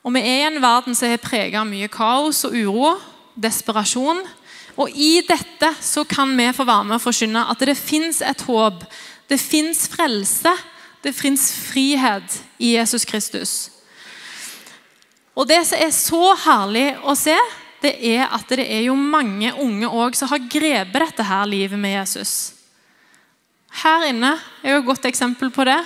Og 0.02 0.12
Vi 0.12 0.20
er 0.20 0.38
i 0.42 0.46
en 0.50 0.62
verden 0.62 0.94
som 0.94 1.08
er 1.08 1.22
preget 1.22 1.58
av 1.58 1.66
mye 1.66 1.88
kaos 1.88 2.44
og 2.44 2.54
uro, 2.54 2.92
desperasjon. 3.34 4.20
Og 4.80 4.90
I 4.90 5.20
dette 5.26 5.72
så 5.84 6.04
kan 6.08 6.32
vi 6.38 6.48
få 6.56 6.64
være 6.64 6.88
med 6.88 6.96
og 6.96 7.04
forkynne 7.04 7.44
at 7.52 7.64
det 7.66 7.76
fins 7.76 8.22
et 8.24 8.44
håp. 8.48 8.84
Det 9.28 9.40
fins 9.40 9.84
frelse. 9.92 10.52
Det 11.02 11.12
fins 11.14 11.50
frihet 11.72 12.38
i 12.62 12.76
Jesus 12.76 13.04
Kristus. 13.04 13.70
Og 15.34 15.48
Det 15.48 15.62
som 15.66 15.80
er 15.80 15.90
så 15.90 16.22
herlig 16.44 16.86
å 17.02 17.14
se, 17.18 17.36
det 17.82 17.96
er 18.12 18.28
at 18.30 18.46
det 18.52 18.66
er 18.68 18.84
jo 18.86 18.94
mange 18.94 19.50
unge 19.58 19.88
også 19.88 20.22
som 20.22 20.30
har 20.30 20.44
grepet 20.52 21.00
dette 21.02 21.26
her 21.26 21.48
livet 21.50 21.80
med 21.80 21.96
Jesus. 21.96 22.54
Her 23.82 24.04
inne 24.06 24.36
er 24.62 24.76
jo 24.76 24.82
et 24.82 24.86
godt 24.86 25.08
eksempel 25.08 25.50
på 25.50 25.64
det. 25.66 25.80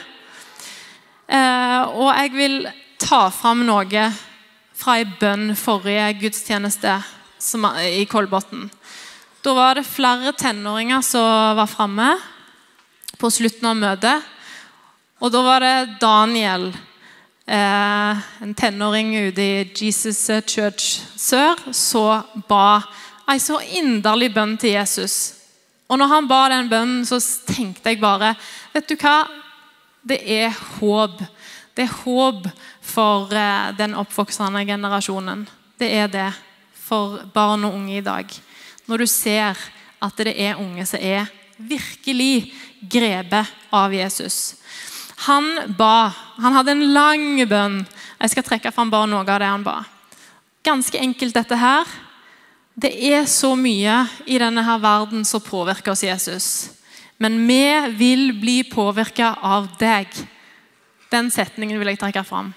Eh, 1.30 1.82
og 1.96 2.10
jeg 2.12 2.32
vil 2.34 2.56
ta 3.00 3.28
fram 3.32 3.64
noe 3.66 4.08
fra 4.76 4.98
ei 5.00 5.06
bønn 5.08 5.54
forrige 5.56 6.10
gudstjeneste 6.20 6.98
i 7.96 8.04
Kolbotn. 8.10 8.66
Da 9.46 9.52
var 9.54 9.74
det 9.78 9.84
flere 9.86 10.32
tenåringer 10.32 11.00
som 11.06 11.22
var 11.56 11.68
framme 11.70 12.08
på 13.14 13.28
slutten 13.30 13.68
av 13.70 13.76
møtet. 13.78 14.24
Og 15.22 15.30
da 15.30 15.42
var 15.46 15.62
det 15.62 15.98
Daniel 16.02 16.64
eh, 17.46 18.24
en 18.42 18.54
tenåring 18.58 19.12
ute 19.28 19.44
i 19.44 19.60
Jesus 19.70 20.18
Church 20.50 20.96
Sør, 21.14 21.62
som 21.70 22.42
ba 22.48 22.80
ei 23.30 23.38
så 23.38 23.60
inderlig 23.78 24.32
bønn 24.34 24.56
til 24.58 24.74
Jesus. 24.74 25.36
Og 25.86 26.02
når 26.02 26.10
han 26.10 26.26
ba 26.26 26.40
den 26.50 26.72
bønnen, 26.72 27.06
så 27.06 27.20
tenkte 27.46 27.94
jeg 27.94 28.02
bare 28.02 28.32
Vet 28.74 28.90
du 28.90 28.96
hva? 28.98 29.28
Det 30.02 30.18
er 30.26 30.50
håp. 30.80 31.22
Det 31.70 31.86
er 31.86 31.94
håp 32.02 32.50
for 32.82 33.30
eh, 33.30 33.70
den 33.78 33.94
oppvoksende 33.94 34.66
generasjonen. 34.66 35.46
Det 35.78 35.92
er 36.02 36.10
det 36.10 36.28
for 36.74 37.22
barn 37.30 37.62
og 37.70 37.78
unge 37.78 38.00
i 38.00 38.04
dag. 38.10 38.26
Når 38.86 39.02
du 39.02 39.06
ser 39.10 39.58
at 40.02 40.22
det 40.22 40.34
er 40.38 40.60
unge 40.60 40.84
som 40.86 41.02
er 41.02 41.26
virkelig 41.56 42.52
grepet 42.80 43.48
av 43.74 43.94
Jesus. 43.94 44.56
Han 45.26 45.74
ba. 45.78 46.12
Han 46.36 46.52
hadde 46.52 46.74
en 46.76 46.88
lang 46.92 47.28
bønn. 47.48 47.80
Jeg 48.20 48.32
skal 48.32 48.46
trekke 48.46 48.72
fram 48.72 48.92
bare 48.92 49.08
noe 49.10 49.24
av 49.24 49.40
det 49.40 49.48
han 49.48 49.64
ba. 49.64 49.78
Ganske 50.66 51.00
enkelt 51.00 51.36
dette 51.36 51.56
her. 51.56 51.88
Det 52.76 52.92
er 52.92 53.24
så 53.30 53.54
mye 53.56 54.02
i 54.28 54.36
denne 54.40 54.64
her 54.66 54.80
verden 54.82 55.24
som 55.24 55.40
påvirker 55.40 55.94
oss 55.94 56.04
Jesus. 56.04 56.48
Men 57.16 57.38
vi 57.48 57.62
vil 57.96 58.34
bli 58.36 58.58
påvirka 58.68 59.32
av 59.40 59.70
deg. 59.80 60.12
Den 61.08 61.30
setningen 61.32 61.80
vil 61.80 61.94
jeg 61.94 62.02
trekke 62.02 62.24
fram. 62.28 62.52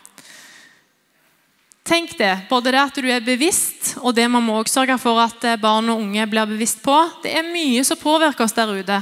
Tenk 1.89 2.11
det, 2.19 2.45
både 2.51 2.69
det 2.69 2.81
at 2.83 2.97
du 3.01 3.07
er 3.09 3.23
bevisst, 3.25 3.95
og 4.05 4.13
det 4.13 4.27
man 4.29 4.43
må 4.45 4.59
også 4.59 4.83
sørge 4.83 4.99
for 5.01 5.17
at 5.23 5.45
barn 5.57 5.89
og 5.89 6.03
unge 6.03 6.27
blir 6.29 6.45
bevisst 6.51 6.83
på. 6.85 6.93
Det 7.23 7.31
er 7.33 7.47
mye 7.49 7.81
som 7.87 7.97
påvirker 7.97 8.45
oss 8.45 8.53
der 8.53 8.69
ute. 8.69 8.99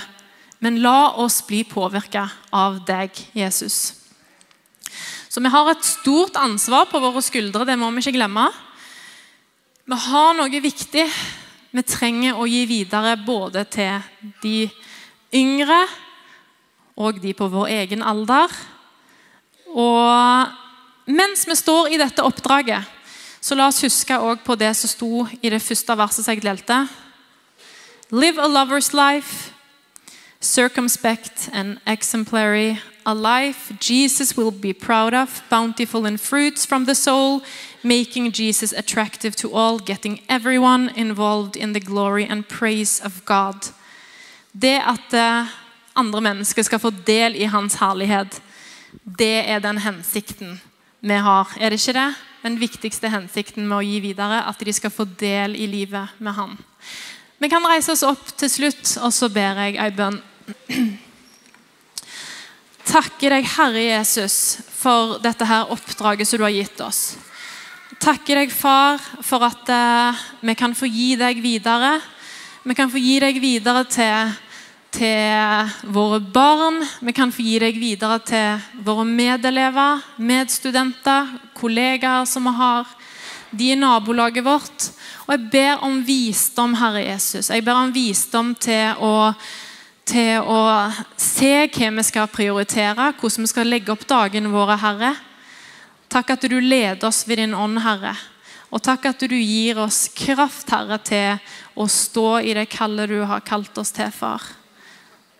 Men 0.63 0.79
la 0.79 1.11
oss 1.19 1.41
bli 1.43 1.65
påvirka 1.67 2.23
av 2.55 2.77
deg, 2.87 3.11
Jesus. 3.35 3.91
Så 5.27 5.43
vi 5.43 5.51
har 5.51 5.67
et 5.69 5.83
stort 5.83 6.39
ansvar 6.39 6.87
på 6.87 7.01
våre 7.03 7.21
skuldre, 7.21 7.65
det 7.67 7.75
må 7.75 7.91
vi 7.91 8.05
ikke 8.05 8.15
glemme. 8.15 8.47
Vi 9.83 9.97
har 10.07 10.31
noe 10.37 10.63
viktig 10.63 11.03
vi 11.75 11.83
trenger 11.83 12.39
å 12.39 12.47
gi 12.47 12.63
videre 12.69 13.17
både 13.19 13.65
til 13.67 13.99
de 14.41 14.63
yngre 15.35 15.81
og 16.97 17.19
de 17.21 17.35
på 17.35 17.49
vår 17.51 17.67
egen 17.81 18.01
alder. 18.01 18.55
Og 19.75 20.55
mens 21.07 21.47
vi 21.47 21.55
står 21.55 21.89
i 21.89 21.97
dette 21.97 22.23
oppdraget, 22.23 22.83
så 23.41 23.55
la 23.55 23.67
oss 23.67 23.83
huske 23.83 24.17
på 24.43 24.55
det 24.59 24.73
som 24.75 24.91
sto 24.91 25.27
i 25.41 25.49
det 25.49 25.61
første 25.63 25.95
verset 25.97 26.27
jeg 26.27 26.43
delte. 26.43 26.87
Live 28.11 28.39
a 28.39 28.47
lover's 28.47 28.93
life 28.93 29.53
circumspect 30.39 31.49
and 31.53 31.79
exemplary, 31.85 32.79
a 33.05 33.13
life 33.13 33.73
Jesus 33.79 34.37
will 34.37 34.51
be 34.51 34.73
proud 34.73 35.13
of, 35.13 35.41
bountiful 35.49 36.05
in 36.05 36.17
fruits 36.17 36.65
from 36.65 36.85
the 36.85 36.95
soul, 36.95 37.41
making 37.83 38.31
Jesus 38.31 38.73
attractive 38.73 39.35
to 39.37 39.53
all, 39.53 39.79
getting 39.79 40.21
everyone 40.29 40.89
involved 40.95 41.55
in 41.55 41.73
the 41.73 41.79
glory 41.79 42.25
and 42.25 42.47
praise 42.47 42.99
of 42.99 43.25
God. 43.25 43.71
Det 44.51 44.81
at 44.81 45.13
eh, 45.13 45.47
andre 45.95 46.21
mennesker 46.21 46.61
skal 46.61 46.79
få 46.79 46.89
del 46.89 47.35
i 47.35 47.43
hans 47.43 47.75
herlighet, 47.75 48.41
det 49.19 49.49
er 49.49 49.59
den 49.59 49.77
hensikten 49.77 50.61
vi 50.99 51.19
har. 51.27 51.51
Er 51.59 51.69
det 51.69 51.79
ikke 51.81 51.97
det? 51.97 52.07
Den 52.43 52.57
viktigste 52.61 53.11
hensikten 53.11 53.67
med 53.67 53.79
å 53.79 53.85
gi 53.85 53.99
videre, 54.01 54.43
at 54.47 54.61
de 54.63 54.73
skal 54.73 54.93
få 54.93 55.05
del 55.19 55.55
i 55.57 55.67
livet 55.69 56.17
med 56.23 56.37
han. 56.37 56.57
Vi 57.37 57.49
kan 57.49 57.65
reise 57.69 57.93
oss 57.93 58.05
opp 58.07 58.31
til 58.37 58.49
slutt, 58.49 58.95
og 59.03 59.13
så 59.13 59.29
ber 59.29 59.59
jeg 59.65 59.77
ei 59.81 59.91
bønn. 59.93 60.17
Takker 62.87 63.35
deg, 63.35 63.49
Herre 63.57 63.83
Jesus, 63.83 64.57
for 64.73 65.17
dette 65.21 65.45
her 65.45 65.73
oppdraget 65.73 66.29
som 66.29 66.39
du 66.39 66.45
har 66.47 66.55
gitt 66.55 66.79
oss. 66.81 67.17
Takker 67.99 68.41
deg, 68.41 68.53
Far, 68.53 69.01
for 69.25 69.43
at 69.45 69.69
uh, 69.73 70.25
vi 70.45 70.55
kan 70.57 70.75
få 70.77 70.87
gi 70.89 71.15
deg 71.19 71.41
videre. 71.43 71.97
Vi 72.63 72.75
kan 72.77 72.89
få 72.91 73.01
gi 73.01 73.17
deg 73.21 73.41
videre 73.43 73.83
til, 73.91 74.33
til 74.93 75.91
våre 75.93 76.19
barn. 76.19 76.81
Vi 76.99 77.13
kan 77.15 77.31
få 77.33 77.43
gi 77.45 77.57
deg 77.61 77.77
videre 77.79 78.19
til 78.25 78.83
våre 78.85 79.05
medelever, 79.07 80.03
medstudenter, 80.17 81.33
kollegaer 81.57 82.25
som 82.29 82.47
vi 82.47 82.55
har. 82.57 82.93
De 83.51 83.71
i 83.71 83.79
nabolaget 83.79 84.45
vårt. 84.45 84.89
Og 85.27 85.33
jeg 85.35 85.49
ber 85.51 85.83
om 85.87 86.01
visdom, 86.05 86.75
Herre 86.79 87.05
Jesus. 87.05 87.49
Jeg 87.51 87.63
ber 87.65 87.79
om 87.79 87.93
visdom 87.95 88.53
til 88.55 88.99
å, 89.03 89.31
til 90.07 90.43
å 90.43 90.59
se 91.19 91.53
hva 91.67 91.91
vi 91.99 92.05
skal 92.07 92.31
prioritere, 92.31 93.11
hvordan 93.19 93.47
vi 93.47 93.51
skal 93.51 93.71
legge 93.71 93.93
opp 93.93 94.07
dagene 94.07 94.51
våre, 94.51 94.79
Herre. 94.79 95.13
Takk 96.07 96.35
at 96.37 96.47
du 96.47 96.59
leder 96.63 97.07
oss 97.07 97.25
ved 97.27 97.41
din 97.43 97.55
ånd, 97.55 97.81
Herre. 97.83 98.15
Og 98.71 98.83
takk 98.83 99.07
at 99.07 99.23
du 99.23 99.35
gir 99.35 99.79
oss 99.79 100.07
kraft, 100.15 100.71
Herre, 100.71 100.99
til 100.99 101.39
å 101.75 101.87
stå 101.87 102.29
i 102.43 102.55
det 102.55 102.67
kallet 102.71 103.11
du 103.11 103.21
har 103.27 103.43
kalt 103.47 103.77
oss 103.79 103.95
til, 103.95 104.11
far. 104.11 104.43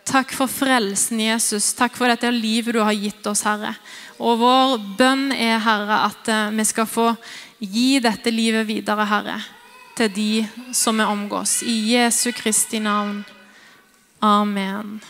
Takk 0.08 0.32
for 0.32 0.48
frelsen, 0.48 1.20
Jesus. 1.20 1.74
Takk 1.76 1.98
for 1.98 2.08
dette 2.08 2.30
livet 2.32 2.76
du 2.76 2.80
har 2.80 2.96
gitt 2.96 3.26
oss, 3.28 3.44
Herre. 3.44 3.74
Og 4.18 4.40
vår 4.40 4.78
bønn 4.98 5.28
er, 5.36 5.58
Herre, 5.62 6.00
at 6.08 6.32
eh, 6.32 6.48
vi 6.56 6.64
skal 6.66 6.88
få 6.88 7.12
gi 7.60 8.00
dette 8.02 8.32
livet 8.32 8.66
videre, 8.68 9.06
Herre 9.08 9.38
til 9.98 10.12
de 10.14 10.46
som 10.72 10.98
vi 10.98 11.04
omgås. 11.04 11.62
I 11.62 11.94
Jesu 11.94 12.32
Kristi 12.32 12.78
navn. 12.78 13.24
Amen. 14.20 15.00